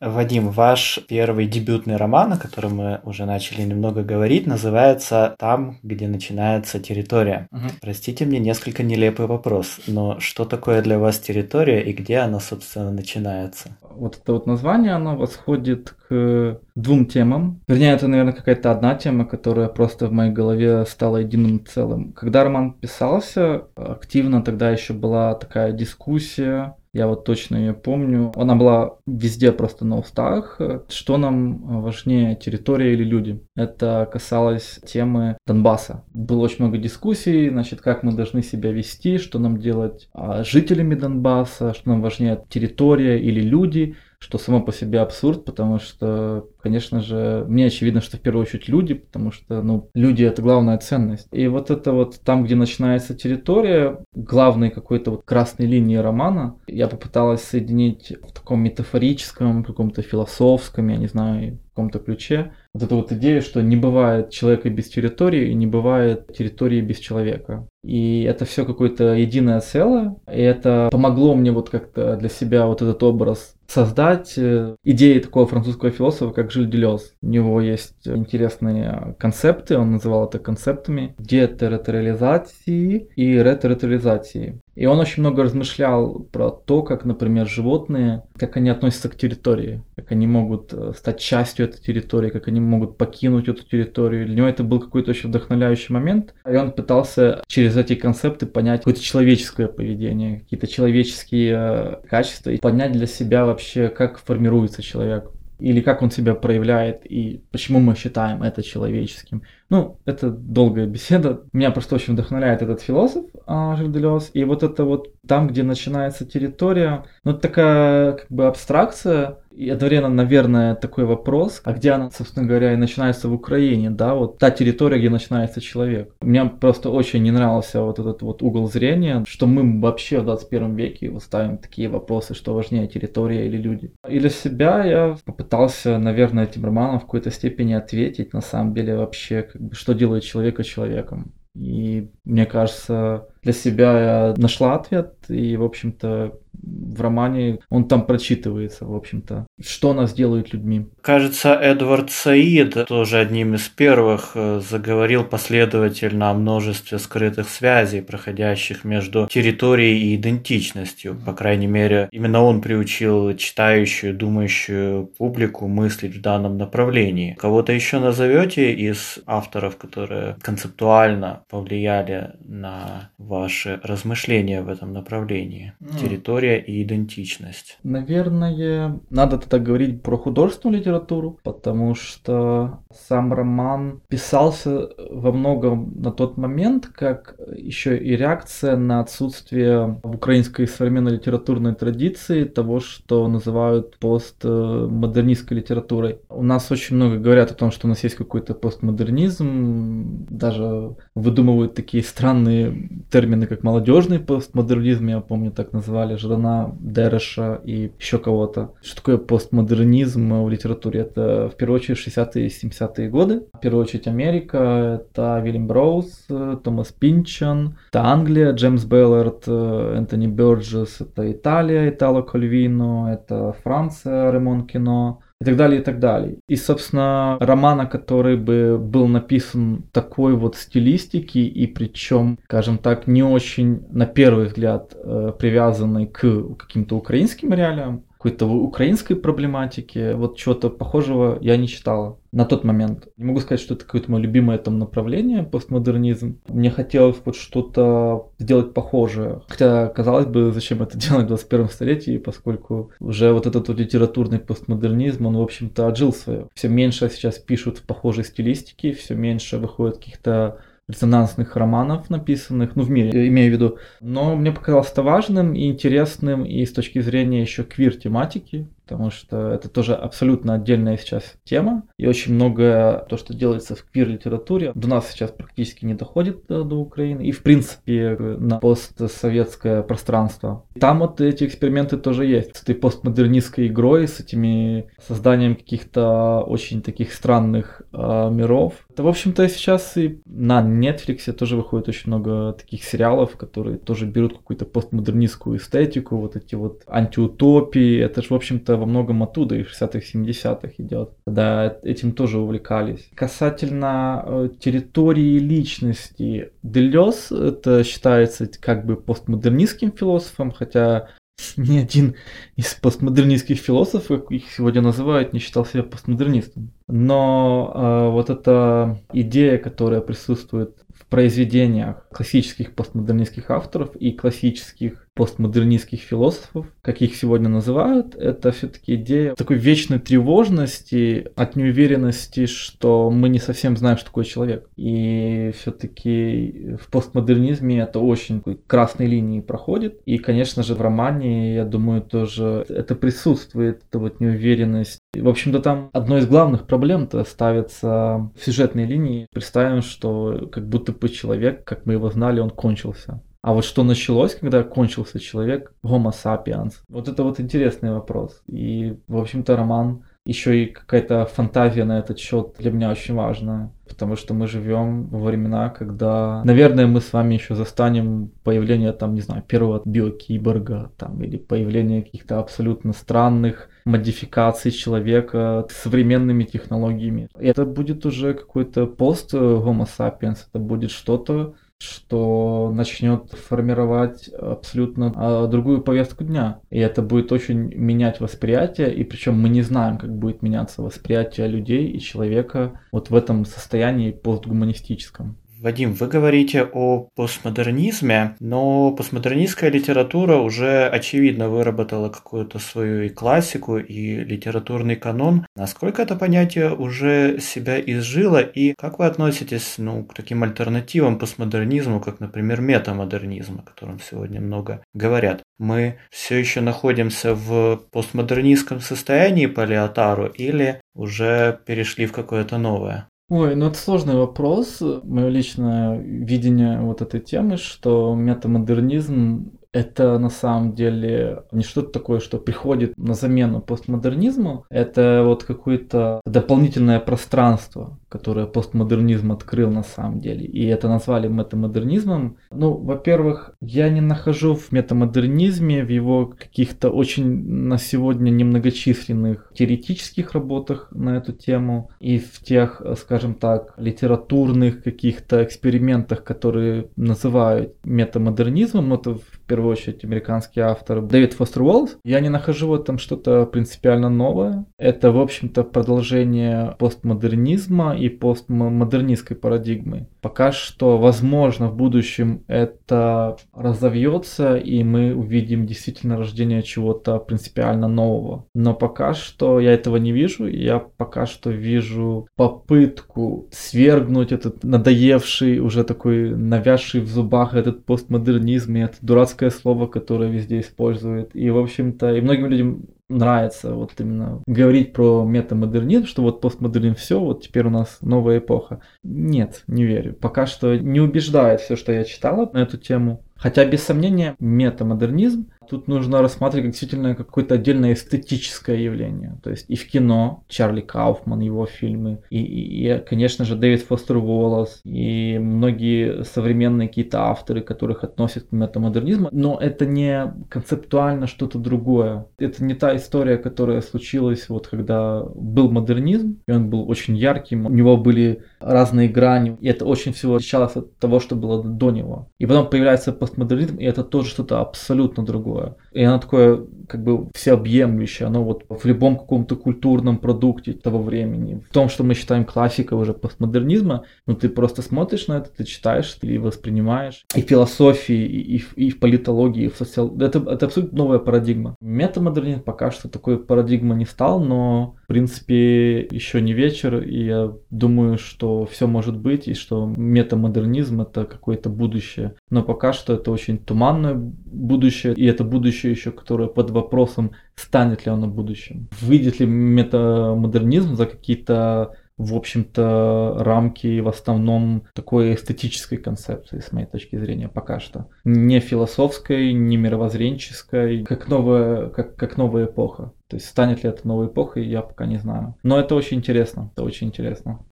Вадим, 0.00 0.50
ваш 0.50 1.00
первый 1.08 1.46
дебютный 1.46 1.96
роман, 1.96 2.32
о 2.32 2.38
котором 2.38 2.76
мы 2.76 3.00
уже 3.02 3.24
начали 3.24 3.62
немного 3.62 4.04
говорить, 4.04 4.46
называется 4.46 5.34
«Там, 5.38 5.78
где 5.82 6.06
начинается 6.06 6.78
территория». 6.78 7.48
Угу. 7.50 7.68
Простите 7.80 8.24
мне 8.24 8.38
несколько 8.38 8.84
нелепый 8.84 9.26
вопрос, 9.26 9.80
но 9.88 10.20
что 10.20 10.44
такое 10.44 10.82
для 10.82 11.00
вас 11.00 11.18
территория 11.18 11.82
и 11.82 11.92
где 11.92 12.18
она, 12.18 12.38
собственно, 12.38 12.92
начинается? 12.92 13.76
Вот 13.90 14.20
это 14.22 14.34
вот 14.34 14.46
название, 14.46 14.92
оно 14.92 15.16
восходит 15.16 15.96
к 16.08 16.60
двум 16.76 17.06
темам. 17.06 17.60
Вернее, 17.66 17.92
это, 17.92 18.06
наверное, 18.06 18.32
какая-то 18.32 18.70
одна 18.70 18.94
тема, 18.94 19.24
которая 19.24 19.66
просто 19.66 20.06
в 20.06 20.12
моей 20.12 20.30
голове 20.30 20.86
стала 20.86 21.16
единым 21.16 21.66
целым. 21.66 22.12
Когда 22.12 22.44
роман 22.44 22.72
писался, 22.72 23.64
активно 23.74 24.42
тогда 24.42 24.70
еще 24.70 24.92
была 24.92 25.34
такая 25.34 25.72
дискуссия 25.72 26.76
я 26.92 27.06
вот 27.06 27.24
точно 27.24 27.56
ее 27.56 27.74
помню. 27.74 28.32
Она 28.36 28.54
была 28.54 28.96
везде 29.06 29.52
просто 29.52 29.84
на 29.84 29.98
устах. 29.98 30.60
Что 30.88 31.16
нам 31.16 31.82
важнее, 31.82 32.36
территория 32.36 32.92
или 32.92 33.04
люди? 33.04 33.42
Это 33.56 34.08
касалось 34.10 34.80
темы 34.86 35.36
Донбасса. 35.46 36.04
Было 36.12 36.40
очень 36.40 36.64
много 36.64 36.78
дискуссий, 36.78 37.50
значит, 37.50 37.80
как 37.80 38.02
мы 38.02 38.12
должны 38.12 38.42
себя 38.42 38.72
вести, 38.72 39.18
что 39.18 39.38
нам 39.38 39.58
делать 39.58 40.08
а, 40.12 40.44
жителями 40.44 40.94
Донбасса, 40.94 41.74
что 41.74 41.88
нам 41.88 42.02
важнее, 42.02 42.44
территория 42.48 43.18
или 43.18 43.40
люди 43.40 43.96
что 44.20 44.38
само 44.38 44.60
по 44.60 44.72
себе 44.72 45.00
абсурд, 45.00 45.44
потому 45.44 45.78
что, 45.78 46.48
конечно 46.60 47.00
же, 47.00 47.44
мне 47.48 47.66
очевидно, 47.66 48.00
что 48.00 48.16
в 48.16 48.20
первую 48.20 48.42
очередь 48.42 48.68
люди, 48.68 48.94
потому 48.94 49.30
что, 49.30 49.62
ну, 49.62 49.90
люди 49.94 50.24
это 50.24 50.42
главная 50.42 50.78
ценность. 50.78 51.28
И 51.30 51.46
вот 51.46 51.70
это 51.70 51.92
вот 51.92 52.20
там, 52.24 52.44
где 52.44 52.56
начинается 52.56 53.14
территория, 53.14 54.02
главной 54.14 54.70
какой-то 54.70 55.12
вот 55.12 55.22
красной 55.24 55.66
линии 55.66 55.96
романа, 55.96 56.56
я 56.66 56.88
попыталась 56.88 57.42
соединить 57.42 58.12
в 58.22 58.32
таком 58.32 58.60
метафорическом, 58.60 59.64
каком-то 59.64 60.02
философском, 60.02 60.88
я 60.88 60.96
не 60.96 61.06
знаю, 61.06 61.58
каком-то 61.78 62.00
ключе. 62.00 62.52
Вот 62.74 62.82
эта 62.82 62.94
вот 62.96 63.12
идея, 63.12 63.40
что 63.40 63.62
не 63.62 63.76
бывает 63.76 64.30
человека 64.30 64.68
без 64.68 64.88
территории 64.88 65.50
и 65.50 65.54
не 65.54 65.66
бывает 65.68 66.26
территории 66.36 66.80
без 66.80 66.98
человека. 66.98 67.68
И 67.84 68.22
это 68.22 68.44
все 68.44 68.64
какое-то 68.64 69.14
единое 69.14 69.60
целое. 69.60 70.16
И 70.32 70.40
это 70.40 70.88
помогло 70.90 71.34
мне 71.34 71.52
вот 71.52 71.70
как-то 71.70 72.16
для 72.16 72.28
себя 72.28 72.66
вот 72.66 72.82
этот 72.82 73.02
образ 73.02 73.54
создать 73.68 74.34
э, 74.38 74.76
идеи 74.82 75.18
такого 75.18 75.46
французского 75.46 75.90
философа, 75.90 76.32
как 76.32 76.50
Жиль 76.50 76.70
Делез. 76.70 77.12
У 77.20 77.26
него 77.26 77.60
есть 77.60 78.06
интересные 78.06 79.14
концепты, 79.18 79.76
он 79.76 79.92
называл 79.92 80.26
это 80.26 80.38
концептами 80.38 81.14
детерриториализации 81.18 83.08
и 83.14 83.32
ретерриториализации. 83.34 84.60
И 84.74 84.86
он 84.86 85.00
очень 85.00 85.22
много 85.22 85.42
размышлял 85.42 86.20
про 86.32 86.50
то, 86.50 86.82
как, 86.82 87.04
например, 87.04 87.46
животные, 87.46 88.22
как 88.38 88.56
они 88.56 88.70
относятся 88.70 89.08
к 89.08 89.16
территории, 89.16 89.82
как 89.96 90.12
они 90.12 90.26
могут 90.26 90.72
э, 90.72 90.92
стать 90.96 91.20
частью 91.20 91.66
этой 91.66 91.82
территории, 91.82 92.30
как 92.30 92.48
они 92.48 92.60
могут 92.60 92.96
покинуть 92.96 93.48
эту 93.48 93.64
территорию. 93.64 94.24
Для 94.26 94.36
него 94.36 94.46
это 94.46 94.62
был 94.64 94.80
какой-то 94.80 95.10
очень 95.10 95.28
вдохновляющий 95.28 95.92
момент, 95.92 96.32
и 96.48 96.56
он 96.56 96.72
пытался 96.72 97.42
через 97.48 97.67
эти 97.76 97.94
концепты 97.94 98.46
понять 98.46 98.80
какое-то 98.80 99.02
человеческое 99.02 99.68
поведение, 99.68 100.40
какие-то 100.40 100.66
человеческие 100.66 101.54
э, 101.56 102.08
качества, 102.08 102.50
и 102.50 102.58
понять 102.58 102.92
для 102.92 103.06
себя 103.06 103.44
вообще, 103.44 103.88
как 103.88 104.18
формируется 104.18 104.82
человек 104.82 105.30
или 105.58 105.80
как 105.80 106.02
он 106.02 106.10
себя 106.10 106.34
проявляет 106.34 107.02
и 107.04 107.42
почему 107.50 107.80
мы 107.80 107.96
считаем 107.96 108.42
это 108.42 108.62
человеческим. 108.62 109.42
Ну, 109.70 109.98
это 110.04 110.30
долгая 110.30 110.86
беседа. 110.88 111.42
Меня 111.52 111.70
просто 111.70 111.96
очень 111.96 112.14
вдохновляет 112.14 112.62
этот 112.62 112.80
философ 112.80 113.26
а, 113.46 113.76
Жильделес. 113.76 114.30
И 114.34 114.44
вот 114.44 114.62
это 114.62 114.84
вот 114.84 115.08
там, 115.26 115.48
где 115.48 115.62
начинается 115.62 116.24
территория, 116.24 117.04
ну, 117.24 117.32
это 117.32 117.40
такая 117.40 118.12
как 118.12 118.26
бы 118.30 118.46
абстракция, 118.46 119.38
и 119.58 119.70
одновременно, 119.70 120.14
наверное, 120.14 120.76
такой 120.76 121.04
вопрос, 121.04 121.60
а 121.64 121.72
где 121.72 121.90
она, 121.90 122.10
собственно 122.12 122.46
говоря, 122.46 122.74
и 122.74 122.76
начинается 122.76 123.28
в 123.28 123.32
Украине, 123.32 123.90
да, 123.90 124.14
вот 124.14 124.38
та 124.38 124.52
территория, 124.52 124.98
где 124.98 125.10
начинается 125.10 125.60
человек. 125.60 126.14
Мне 126.20 126.44
просто 126.44 126.90
очень 126.90 127.24
не 127.24 127.32
нравился 127.32 127.82
вот 127.82 127.98
этот 127.98 128.22
вот 128.22 128.40
угол 128.42 128.70
зрения, 128.70 129.24
что 129.26 129.48
мы 129.48 129.80
вообще 129.80 130.20
в 130.20 130.24
21 130.24 130.76
веке 130.76 131.12
ставим 131.18 131.58
такие 131.58 131.88
вопросы, 131.88 132.34
что 132.34 132.54
важнее, 132.54 132.86
территория 132.86 133.48
или 133.48 133.56
люди. 133.56 133.92
И 134.08 134.20
для 134.20 134.30
себя 134.30 134.84
я 134.84 135.16
попытался, 135.24 135.98
наверное, 135.98 136.44
этим 136.44 136.64
романом 136.64 137.00
в 137.00 137.02
какой-то 137.02 137.32
степени 137.32 137.72
ответить, 137.72 138.32
на 138.32 138.42
самом 138.42 138.74
деле, 138.74 138.96
вообще, 138.96 139.42
как 139.42 139.60
бы, 139.60 139.74
что 139.74 139.92
делает 139.92 140.22
человека 140.22 140.62
человеком. 140.62 141.32
И 141.56 142.12
мне 142.24 142.46
кажется, 142.46 143.26
для 143.42 143.52
себя 143.52 144.00
я 144.00 144.34
нашла 144.36 144.76
ответ, 144.76 145.14
и, 145.28 145.56
в 145.56 145.64
общем-то, 145.64 146.38
в 146.52 147.00
романе 147.00 147.58
он 147.68 147.88
там 147.88 148.06
прочитывается, 148.06 148.84
в 148.86 148.94
общем-то. 148.94 149.46
Что 149.60 149.92
нас 149.92 150.12
делает 150.12 150.52
людьми? 150.52 150.86
Кажется, 151.02 151.54
Эдвард 151.54 152.10
Саид 152.10 152.86
тоже 152.86 153.18
одним 153.18 153.54
из 153.54 153.68
первых 153.68 154.32
э, 154.34 154.60
заговорил 154.60 155.24
последовательно 155.24 156.30
о 156.30 156.34
множестве 156.34 156.98
скрытых 156.98 157.48
связей, 157.48 158.00
проходящих 158.00 158.84
между 158.84 159.26
территорией 159.26 159.98
и 159.98 160.16
идентичностью. 160.16 161.16
По 161.26 161.32
крайней 161.32 161.66
мере, 161.66 162.08
именно 162.12 162.42
он 162.42 162.60
приучил 162.60 163.34
читающую, 163.36 164.14
думающую 164.14 165.06
публику 165.18 165.66
мыслить 165.66 166.16
в 166.16 166.20
данном 166.20 166.56
направлении. 166.56 167.34
Кого-то 167.38 167.72
еще 167.72 167.98
назовете 167.98 168.72
из 168.72 169.18
авторов, 169.26 169.76
которые 169.76 170.36
концептуально 170.40 171.42
повлияли 171.48 172.34
на 172.44 173.10
ваши 173.18 173.80
размышления 173.82 174.62
в 174.62 174.68
этом 174.68 174.92
направлении? 174.92 175.72
Mm. 175.80 175.98
Территория 175.98 176.60
и 176.60 176.82
идентичность. 176.82 177.78
Наверное, 177.82 179.00
надо 179.10 179.47
так 179.48 179.62
говорить 179.62 180.02
про 180.02 180.16
художественную 180.16 180.80
литературу, 180.80 181.38
потому 181.42 181.94
что 181.94 182.80
сам 182.92 183.32
роман 183.32 184.00
писался 184.08 184.90
во 185.10 185.32
многом 185.32 185.92
на 185.96 186.12
тот 186.12 186.36
момент, 186.36 186.86
как 186.86 187.36
еще 187.56 187.96
и 187.96 188.16
реакция 188.16 188.76
на 188.76 189.00
отсутствие 189.00 190.00
в 190.02 190.16
украинской 190.16 190.66
современной 190.66 191.12
литературной 191.12 191.74
традиции 191.74 192.44
того, 192.44 192.80
что 192.80 193.26
называют 193.28 193.98
постмодернистской 193.98 195.58
литературой. 195.58 196.20
У 196.28 196.42
нас 196.42 196.70
очень 196.70 196.96
много 196.96 197.18
говорят 197.18 197.50
о 197.50 197.54
том, 197.54 197.70
что 197.70 197.86
у 197.86 197.90
нас 197.90 198.02
есть 198.04 198.16
какой-то 198.16 198.54
постмодернизм, 198.54 200.26
даже 200.30 200.96
выдумывают 201.18 201.74
такие 201.74 202.02
странные 202.02 202.88
термины, 203.10 203.46
как 203.46 203.62
молодежный 203.62 204.18
постмодернизм, 204.18 205.06
я 205.08 205.20
помню, 205.20 205.50
так 205.50 205.72
назвали 205.72 206.16
Ждана, 206.16 206.74
Дереша 206.80 207.60
и 207.64 207.90
еще 207.98 208.18
кого-то. 208.18 208.74
Что 208.82 208.96
такое 208.96 209.18
постмодернизм 209.18 210.42
в 210.42 210.48
литературе? 210.48 211.00
Это 211.00 211.50
в 211.52 211.56
первую 211.56 211.76
очередь 211.76 211.98
60-е 211.98 212.46
и 212.46 212.48
70-е 212.48 213.08
годы. 213.08 213.42
В 213.52 213.60
первую 213.60 213.84
очередь 213.84 214.06
Америка, 214.06 215.02
это 215.02 215.40
Вильям 215.44 215.66
Броуз, 215.66 216.26
Томас 216.62 216.92
Пинчон, 216.92 217.76
это 217.90 218.04
Англия, 218.04 218.52
Джеймс 218.52 218.84
Беллард, 218.84 219.46
Энтони 219.48 220.26
Бёрджес, 220.26 221.00
это 221.00 221.30
Италия, 221.30 221.90
Итало 221.90 222.22
Кольвино, 222.22 223.08
это 223.12 223.54
Франция, 223.62 224.30
Ремон 224.30 224.66
Кино, 224.66 225.20
и 225.40 225.44
так 225.44 225.56
далее, 225.56 225.80
и 225.80 225.84
так 225.84 226.00
далее. 226.00 226.38
И, 226.48 226.56
собственно, 226.56 227.36
романа, 227.40 227.86
который 227.86 228.36
бы 228.36 228.76
был 228.76 229.06
написан 229.06 229.84
такой 229.92 230.34
вот 230.34 230.56
стилистики, 230.56 231.38
и 231.38 231.66
причем, 231.66 232.38
скажем 232.44 232.78
так, 232.78 233.06
не 233.06 233.22
очень, 233.22 233.86
на 233.90 234.06
первый 234.06 234.46
взгляд, 234.46 234.94
э, 234.96 235.32
привязанный 235.38 236.06
к 236.06 236.56
каким-то 236.56 236.96
украинским 236.96 237.54
реалиям, 237.54 238.02
какой-то 238.18 238.46
украинской 238.46 239.14
проблематики, 239.14 240.12
вот 240.14 240.36
чего-то 240.36 240.70
похожего 240.70 241.38
я 241.40 241.56
не 241.56 241.68
читала 241.68 242.18
на 242.32 242.44
тот 242.44 242.64
момент. 242.64 243.06
Не 243.16 243.24
могу 243.24 243.38
сказать, 243.38 243.60
что 243.60 243.74
это 243.74 243.84
какое-то 243.84 244.10
мое 244.10 244.22
любимое 244.22 244.58
там 244.58 244.78
направление, 244.80 245.44
постмодернизм. 245.44 246.40
Мне 246.48 246.70
хотелось 246.70 247.16
вот 247.24 247.36
что-то 247.36 248.32
сделать 248.38 248.74
похожее. 248.74 249.42
Хотя, 249.46 249.86
казалось 249.86 250.26
бы, 250.26 250.50
зачем 250.50 250.82
это 250.82 250.98
делать 250.98 251.26
в 251.26 251.28
21 251.28 251.68
столетии, 251.68 252.18
поскольку 252.18 252.90
уже 252.98 253.32
вот 253.32 253.46
этот 253.46 253.68
вот 253.68 253.78
литературный 253.78 254.40
постмодернизм, 254.40 255.26
он, 255.26 255.36
в 255.36 255.42
общем-то, 255.42 255.86
отжил 255.86 256.12
свое. 256.12 256.48
Все 256.54 256.68
меньше 256.68 257.08
сейчас 257.10 257.38
пишут 257.38 257.78
в 257.78 257.82
похожей 257.84 258.24
стилистике, 258.24 258.92
все 258.92 259.14
меньше 259.14 259.58
выходит 259.58 259.98
каких-то 259.98 260.58
резонансных 260.88 261.54
романов 261.54 262.08
написанных, 262.10 262.74
ну, 262.74 262.82
в 262.82 262.90
мире, 262.90 263.28
имею 263.28 263.50
в 263.50 263.54
виду. 263.54 263.78
Но 264.00 264.34
мне 264.34 264.52
показалось 264.52 264.90
это 264.90 265.02
важным 265.02 265.54
и 265.54 265.68
интересным 265.68 266.44
и 266.44 266.64
с 266.64 266.72
точки 266.72 267.00
зрения 267.00 267.42
еще 267.42 267.62
квир-тематики, 267.62 268.66
потому 268.88 269.10
что 269.10 269.52
это 269.52 269.68
тоже 269.68 269.94
абсолютно 269.94 270.54
отдельная 270.54 270.96
сейчас 270.96 271.34
тема, 271.44 271.82
и 271.98 272.06
очень 272.06 272.34
многое 272.34 273.04
то, 273.08 273.18
что 273.18 273.34
делается 273.34 273.74
в 273.74 273.84
квир-литературе, 273.84 274.72
до 274.74 274.88
нас 274.88 275.10
сейчас 275.10 275.30
практически 275.30 275.84
не 275.84 275.94
доходит 275.94 276.46
до, 276.48 276.64
до 276.64 276.76
Украины, 276.76 277.22
и 277.22 277.32
в 277.32 277.42
принципе 277.42 278.16
на 278.18 278.58
постсоветское 278.58 279.82
пространство. 279.82 280.64
Там 280.80 281.00
вот 281.00 281.20
эти 281.20 281.44
эксперименты 281.44 281.98
тоже 281.98 282.24
есть, 282.24 282.56
с 282.56 282.62
этой 282.62 282.74
постмодернистской 282.74 283.66
игрой, 283.66 284.08
с 284.08 284.20
этими 284.20 284.88
созданием 285.06 285.54
каких-то 285.54 286.42
очень 286.46 286.80
таких 286.80 287.12
странных 287.12 287.82
э, 287.92 288.30
миров. 288.30 288.72
Это, 288.90 289.02
в 289.02 289.08
общем-то, 289.08 289.46
сейчас 289.48 289.96
и 289.96 290.20
на 290.24 290.62
Netflix 290.62 291.30
тоже 291.32 291.56
выходит 291.56 291.88
очень 291.88 292.10
много 292.10 292.54
таких 292.54 292.84
сериалов, 292.84 293.36
которые 293.36 293.76
тоже 293.76 294.06
берут 294.06 294.38
какую-то 294.38 294.64
постмодернистскую 294.64 295.58
эстетику, 295.58 296.16
вот 296.16 296.36
эти 296.36 296.54
вот 296.54 296.82
антиутопии, 296.86 297.98
это 297.98 298.22
же, 298.22 298.28
в 298.30 298.34
общем-то, 298.34 298.77
во 298.78 298.86
многом 298.86 299.22
оттуда, 299.22 299.56
и 299.56 299.62
60-х, 299.62 299.98
70-х 299.98 300.72
идет, 300.78 301.10
когда 301.26 301.76
этим 301.82 302.12
тоже 302.12 302.38
увлекались. 302.38 303.08
Касательно 303.14 304.24
э, 304.26 304.48
территории 304.58 305.38
личности, 305.38 306.52
Делес 306.62 307.30
это 307.32 307.84
считается 307.84 308.48
как 308.60 308.86
бы 308.86 308.96
постмодернистским 308.96 309.92
философом, 309.92 310.50
хотя 310.50 311.08
ни 311.56 311.78
один 311.78 312.16
из 312.56 312.74
постмодернистских 312.74 313.58
философов, 313.58 314.22
как 314.22 314.32
их 314.32 314.50
сегодня 314.50 314.82
называют, 314.82 315.32
не 315.32 315.38
считал 315.38 315.64
себя 315.64 315.82
постмодернистом. 315.82 316.72
Но 316.88 317.72
э, 317.74 318.10
вот 318.10 318.30
эта 318.30 319.00
идея, 319.12 319.58
которая 319.58 320.00
присутствует 320.00 320.76
в 320.94 321.06
произведениях 321.06 322.08
классических 322.10 322.74
постмодернистских 322.74 323.50
авторов 323.50 323.94
и 323.96 324.12
классических 324.12 325.07
постмодернистских 325.18 326.00
философов, 326.00 326.66
как 326.80 327.02
их 327.02 327.16
сегодня 327.16 327.48
называют, 327.48 328.14
это 328.14 328.52
все-таки 328.52 328.94
идея 328.94 329.34
такой 329.34 329.56
вечной 329.56 329.98
тревожности, 329.98 331.32
от 331.34 331.56
неуверенности, 331.56 332.46
что 332.46 333.10
мы 333.10 333.28
не 333.28 333.40
совсем 333.40 333.76
знаем, 333.76 333.96
что 333.96 334.06
такое 334.06 334.24
человек. 334.24 334.68
И 334.76 335.50
все-таки 335.58 336.76
в 336.80 336.88
постмодернизме 336.88 337.80
это 337.80 337.98
очень 337.98 338.42
красной 338.68 339.08
линии 339.08 339.40
проходит. 339.40 340.00
И, 340.04 340.18
конечно 340.18 340.62
же, 340.62 340.76
в 340.76 340.80
романе, 340.80 341.56
я 341.56 341.64
думаю, 341.64 342.02
тоже 342.02 342.64
это 342.68 342.94
присутствует, 342.94 343.82
эта 343.88 343.98
вот 343.98 344.20
неуверенность. 344.20 345.00
В 345.16 345.28
общем-то, 345.28 345.58
там 345.58 345.90
одной 345.92 346.20
из 346.20 346.28
главных 346.28 346.68
проблем-то 346.68 347.24
ставится 347.24 348.30
в 348.36 348.44
сюжетной 348.44 348.86
линии. 348.86 349.26
Представим, 349.32 349.82
что 349.82 350.48
как 350.52 350.68
будто 350.68 350.92
бы 350.92 351.08
человек, 351.08 351.64
как 351.64 351.86
мы 351.86 351.94
его 351.94 352.08
знали, 352.08 352.38
он 352.38 352.50
кончился. 352.50 353.20
А 353.40 353.52
вот 353.52 353.64
что 353.64 353.84
началось, 353.84 354.34
когда 354.34 354.64
кончился 354.64 355.20
человек, 355.20 355.72
Homo 355.84 356.12
sapiens? 356.12 356.72
Вот 356.88 357.08
это 357.08 357.22
вот 357.22 357.38
интересный 357.38 357.92
вопрос. 357.92 358.42
И, 358.48 358.98
в 359.06 359.16
общем-то, 359.16 359.56
роман 359.56 360.02
еще 360.24 360.62
и 360.62 360.66
какая-то 360.66 361.24
фантазия 361.24 361.84
на 361.84 362.00
этот 362.00 362.18
счет 362.18 362.56
для 362.58 362.70
меня 362.70 362.90
очень 362.90 363.14
важна, 363.14 363.72
потому 363.88 364.14
что 364.14 364.34
мы 364.34 364.46
живем 364.46 365.06
во 365.06 365.20
времена, 365.20 365.70
когда, 365.70 366.42
наверное, 366.44 366.86
мы 366.86 367.00
с 367.00 367.14
вами 367.14 367.34
еще 367.34 367.54
застанем 367.54 368.30
появление, 368.44 368.92
там, 368.92 369.14
не 369.14 369.22
знаю, 369.22 369.42
первого 369.42 369.80
биокиборга, 369.86 370.92
там, 370.98 371.22
или 371.22 371.38
появление 371.38 372.02
каких-то 372.02 372.40
абсолютно 372.40 372.92
странных 372.92 373.70
модификаций 373.86 374.70
человека 374.70 375.66
современными 375.70 376.44
технологиями. 376.44 377.30
И 377.40 377.46
это 377.46 377.64
будет 377.64 378.04
уже 378.04 378.34
какой-то 378.34 378.86
пост 378.86 379.32
Homo 379.32 379.86
sapiens, 379.86 380.40
это 380.50 380.58
будет 380.58 380.90
что-то, 380.90 381.54
что 381.78 382.72
начнет 382.74 383.30
формировать 383.32 384.28
абсолютно 384.28 385.12
а, 385.14 385.46
другую 385.46 385.82
повестку 385.82 386.24
дня. 386.24 386.60
И 386.70 386.78
это 386.78 387.02
будет 387.02 387.32
очень 387.32 387.72
менять 387.74 388.20
восприятие, 388.20 388.94
и 388.94 389.04
причем 389.04 389.40
мы 389.40 389.48
не 389.48 389.62
знаем, 389.62 389.98
как 389.98 390.14
будет 390.14 390.42
меняться 390.42 390.82
восприятие 390.82 391.46
людей 391.46 391.88
и 391.88 392.00
человека 392.00 392.80
вот 392.92 393.10
в 393.10 393.14
этом 393.14 393.44
состоянии 393.44 394.10
постгуманистическом. 394.10 395.36
Вадим, 395.60 395.92
вы 395.94 396.06
говорите 396.06 396.62
о 396.62 397.08
постмодернизме, 397.16 398.36
но 398.38 398.92
постмодернистская 398.92 399.70
литература 399.70 400.36
уже 400.36 400.86
очевидно 400.86 401.48
выработала 401.48 402.10
какую-то 402.10 402.60
свою 402.60 403.02
и 403.02 403.08
классику, 403.08 403.78
и 403.78 404.16
литературный 404.22 404.94
канон. 404.94 405.46
Насколько 405.56 406.02
это 406.02 406.14
понятие 406.14 406.72
уже 406.72 407.40
себя 407.40 407.80
изжило, 407.80 408.40
и 408.40 408.72
как 408.78 409.00
вы 409.00 409.06
относитесь 409.06 409.74
ну, 409.78 410.04
к 410.04 410.14
таким 410.14 410.44
альтернативам 410.44 411.18
постмодернизму, 411.18 411.98
как, 412.00 412.20
например, 412.20 412.60
метамодернизм, 412.60 413.58
о 413.58 413.68
котором 413.68 413.98
сегодня 413.98 414.40
много 414.40 414.84
говорят? 414.94 415.42
Мы 415.58 415.98
все 416.10 416.36
еще 416.36 416.60
находимся 416.60 417.34
в 417.34 417.82
постмодернистском 417.90 418.78
состоянии 418.80 419.46
по 419.46 419.64
Леотару 419.64 420.26
или 420.26 420.80
уже 420.94 421.58
перешли 421.66 422.06
в 422.06 422.12
какое-то 422.12 422.58
новое? 422.58 423.08
Ой, 423.30 423.54
ну 423.56 423.66
это 423.66 423.78
сложный 423.78 424.14
вопрос. 424.14 424.80
Мое 424.80 425.28
личное 425.28 425.98
видение 425.98 426.80
вот 426.80 427.02
этой 427.02 427.20
темы, 427.20 427.58
что 427.58 428.14
метамодернизм 428.14 429.57
это 429.78 430.18
на 430.18 430.30
самом 430.30 430.74
деле 430.74 431.44
не 431.52 431.62
что-то 431.62 431.90
такое, 431.90 432.18
что 432.18 432.38
приходит 432.38 432.98
на 432.98 433.14
замену 433.14 433.60
постмодернизму. 433.60 434.64
Это 434.70 435.22
вот 435.24 435.44
какое-то 435.44 436.20
дополнительное 436.26 436.98
пространство, 436.98 437.98
которое 438.08 438.46
постмодернизм 438.46 439.30
открыл 439.30 439.70
на 439.70 439.84
самом 439.84 440.20
деле. 440.20 440.46
И 440.46 440.66
это 440.66 440.88
назвали 440.88 441.28
метамодернизмом. 441.28 442.38
Ну, 442.50 442.72
во-первых, 442.72 443.52
я 443.60 443.88
не 443.88 444.00
нахожу 444.00 444.54
в 444.54 444.72
метамодернизме, 444.72 445.84
в 445.84 445.90
его 445.90 446.26
каких-то 446.26 446.90
очень 446.90 447.26
на 447.68 447.78
сегодня 447.78 448.30
немногочисленных 448.30 449.52
теоретических 449.54 450.32
работах 450.32 450.88
на 450.90 451.16
эту 451.18 451.32
тему 451.32 451.90
и 452.00 452.18
в 452.18 452.40
тех, 452.42 452.82
скажем 452.98 453.34
так, 453.34 453.74
литературных 453.76 454.82
каких-то 454.82 455.44
экспериментах, 455.44 456.24
которые 456.24 456.88
называют 456.96 457.74
метамодернизмом, 457.84 458.94
это 458.94 459.14
в 459.14 459.38
первую 459.46 459.67
очередь 459.68 460.04
американский 460.04 460.60
автор 460.60 461.00
Дэвид 461.02 461.34
Фостер 461.34 461.62
Уоллес. 461.62 461.98
Я 462.04 462.20
не 462.20 462.28
нахожу 462.28 462.68
в 462.68 462.74
этом 462.74 462.98
что-то 462.98 463.46
принципиально 463.46 464.08
новое. 464.08 464.66
Это, 464.78 465.12
в 465.12 465.20
общем-то, 465.20 465.64
продолжение 465.64 466.76
постмодернизма 466.78 467.96
и 467.96 468.08
постмодернистской 468.08 469.36
парадигмы. 469.36 470.08
Пока 470.20 470.52
что, 470.52 470.98
возможно, 470.98 471.68
в 471.68 471.76
будущем 471.76 472.44
это 472.48 473.36
разовьется, 473.54 474.56
и 474.56 474.82
мы 474.82 475.14
увидим 475.14 475.66
действительно 475.66 476.16
рождение 476.16 476.62
чего-то 476.62 477.18
принципиально 477.18 477.88
нового. 477.88 478.46
Но 478.54 478.74
пока 478.74 479.14
что 479.14 479.60
я 479.60 479.72
этого 479.72 479.96
не 479.96 480.12
вижу. 480.12 480.46
Я 480.46 480.78
пока 480.78 481.26
что 481.26 481.50
вижу 481.50 482.28
попытку 482.36 483.48
свергнуть 483.50 484.32
этот 484.32 484.64
надоевший, 484.64 485.60
уже 485.60 485.84
такой 485.84 486.34
навязший 486.34 487.00
в 487.00 487.08
зубах 487.08 487.54
этот 487.54 487.84
постмодернизм 487.84 488.76
и 488.76 488.80
это 488.80 488.96
дурацкое 489.00 489.47
слово, 489.50 489.86
которое 489.86 490.30
везде 490.30 490.60
использует. 490.60 491.34
И, 491.34 491.50
в 491.50 491.58
общем-то, 491.58 492.14
и 492.14 492.20
многим 492.20 492.46
людям 492.46 492.86
нравится 493.08 493.74
вот 493.74 493.92
именно 493.98 494.42
говорить 494.46 494.92
про 494.92 495.24
метамодернизм, 495.24 496.06
что 496.06 496.22
вот 496.22 496.40
постмодернизм 496.40 496.96
все, 496.96 497.18
вот 497.18 497.42
теперь 497.42 497.66
у 497.66 497.70
нас 497.70 497.98
новая 498.02 498.38
эпоха. 498.38 498.80
Нет, 499.02 499.64
не 499.66 499.84
верю. 499.84 500.14
Пока 500.14 500.46
что 500.46 500.76
не 500.76 501.00
убеждает 501.00 501.60
все, 501.60 501.76
что 501.76 501.92
я 501.92 502.04
читала 502.04 502.48
на 502.52 502.58
эту 502.58 502.76
тему. 502.76 503.24
Хотя, 503.34 503.64
без 503.64 503.82
сомнения, 503.84 504.34
метамодернизм 504.40 505.50
тут 505.68 505.88
нужно 505.88 506.22
рассматривать 506.22 506.68
как 506.68 506.70
действительно 506.72 507.14
какое-то 507.14 507.54
отдельное 507.54 507.94
эстетическое 507.94 508.76
явление. 508.76 509.38
То 509.42 509.50
есть 509.50 509.66
и 509.68 509.76
в 509.76 509.88
кино 509.88 510.44
Чарли 510.48 510.80
Кауфман, 510.80 511.40
его 511.40 511.66
фильмы, 511.66 512.20
и, 512.30 512.42
и, 512.42 512.94
и 512.94 512.98
конечно 512.98 513.44
же, 513.44 513.56
Дэвид 513.56 513.82
Фостер 513.82 514.16
Уоллес, 514.16 514.80
и 514.84 515.38
многие 515.38 516.24
современные 516.24 516.88
какие-то 516.88 517.22
авторы, 517.22 517.60
которых 517.60 518.04
относят 518.04 518.48
к 518.48 518.52
метамодернизму, 518.52 519.28
но 519.32 519.58
это 519.60 519.86
не 519.86 520.32
концептуально 520.48 521.26
что-то 521.26 521.58
другое. 521.58 522.26
Это 522.38 522.64
не 522.64 522.74
та 522.74 522.96
история, 522.96 523.38
которая 523.38 523.80
случилась 523.80 524.48
вот 524.48 524.68
когда 524.68 525.22
был 525.22 525.70
модернизм, 525.70 526.40
и 526.46 526.52
он 526.52 526.68
был 526.70 526.88
очень 526.88 527.16
ярким, 527.16 527.66
у 527.66 527.70
него 527.70 527.96
были 527.96 528.42
разные 528.60 529.08
грани, 529.08 529.56
и 529.60 529.68
это 529.68 529.84
очень 529.84 530.12
всего 530.12 530.36
отличалось 530.36 530.76
от 530.76 530.96
того, 530.98 531.20
что 531.20 531.36
было 531.36 531.62
до 531.62 531.90
него. 531.90 532.28
И 532.38 532.46
потом 532.46 532.68
появляется 532.68 533.12
постмодернизм, 533.12 533.76
и 533.76 533.84
это 533.84 534.04
тоже 534.04 534.28
что-то 534.28 534.60
абсолютно 534.60 535.24
другое. 535.24 535.76
И 535.92 536.02
оно 536.02 536.18
такое, 536.18 536.64
как 536.88 537.02
бы, 537.02 537.28
всеобъемлющее, 537.34 538.26
оно 538.26 538.42
вот 538.42 538.64
в 538.68 538.84
любом 538.84 539.18
каком-то 539.18 539.56
культурном 539.56 540.18
продукте 540.18 540.72
того 540.72 541.00
времени. 541.02 541.62
В 541.68 541.72
том, 541.72 541.88
что 541.88 542.04
мы 542.04 542.14
считаем 542.14 542.44
классикой 542.44 542.98
уже 542.98 543.12
постмодернизма, 543.12 544.04
ну 544.26 544.34
ты 544.34 544.48
просто 544.48 544.82
смотришь 544.82 545.28
на 545.28 545.38
это, 545.38 545.50
ты 545.50 545.64
читаешь, 545.64 546.12
ты 546.14 546.40
воспринимаешь. 546.40 547.24
И 547.34 547.42
в 547.42 547.48
философии, 547.48 548.24
и, 548.24 548.56
и, 548.56 548.86
и 548.86 548.90
в 548.90 548.98
политологии, 548.98 549.64
и 549.64 549.68
в 549.68 549.76
социологии. 549.76 550.26
Это, 550.26 550.38
это 550.50 550.66
абсолютно 550.66 550.98
новая 550.98 551.18
парадигма. 551.18 551.76
Метамодернизм 551.80 552.62
пока 552.62 552.90
что 552.90 553.08
такой 553.08 553.38
парадигма 553.38 553.94
не 553.94 554.04
стал, 554.04 554.40
но 554.40 554.96
в 555.04 555.06
принципе, 555.06 556.00
еще 556.00 556.40
не 556.40 556.52
вечер, 556.52 556.98
и 557.02 557.24
я 557.24 557.52
думаю, 557.70 558.18
что 558.18 558.66
все 558.66 558.86
может 558.86 559.16
быть, 559.16 559.48
и 559.48 559.54
что 559.54 559.92
метамодернизм 559.96 561.00
это 561.02 561.24
какое-то 561.24 561.70
будущее. 561.70 562.34
Но 562.50 562.62
пока 562.62 562.92
что 562.92 563.14
это 563.14 563.30
очень 563.30 563.58
туманное 563.58 564.14
будущее, 564.14 565.14
и 565.14 565.24
это 565.24 565.44
будущее 565.44 565.92
еще, 565.92 566.10
которое 566.10 566.48
под 566.48 566.70
вопросом, 566.82 567.32
станет 567.54 568.06
ли 568.06 568.12
оно 568.12 568.26
будущим. 568.26 568.88
Выйдет 569.00 569.40
ли 569.40 569.46
метамодернизм 569.46 570.96
за 570.96 571.06
какие-то 571.06 571.94
в 572.18 572.34
общем-то, 572.34 573.36
рамки 573.38 574.00
в 574.00 574.08
основном 574.08 574.88
такой 574.92 575.34
эстетической 575.34 575.98
концепции, 575.98 576.58
с 576.58 576.72
моей 576.72 576.86
точки 576.86 577.16
зрения, 577.16 577.48
пока 577.48 577.78
что. 577.78 578.08
Не 578.24 578.58
философской, 578.58 579.52
не 579.52 579.76
мировоззренческой, 579.76 581.04
как 581.04 581.28
новая, 581.28 581.88
как, 581.90 582.16
как 582.16 582.36
новая 582.36 582.66
эпоха. 582.66 583.12
То 583.28 583.36
есть 583.36 583.46
станет 583.46 583.84
ли 583.84 583.90
это 583.90 584.06
новой 584.06 584.26
эпохой, 584.26 584.66
я 584.66 584.82
пока 584.82 585.06
не 585.06 585.18
знаю. 585.18 585.54
Но 585.62 585.78
это 585.78 585.94
очень 585.94 586.18
интересно, 586.18 586.70
это 586.72 586.82
очень 586.82 587.06
интересно. 587.06 587.64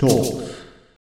Talks. 0.00 0.63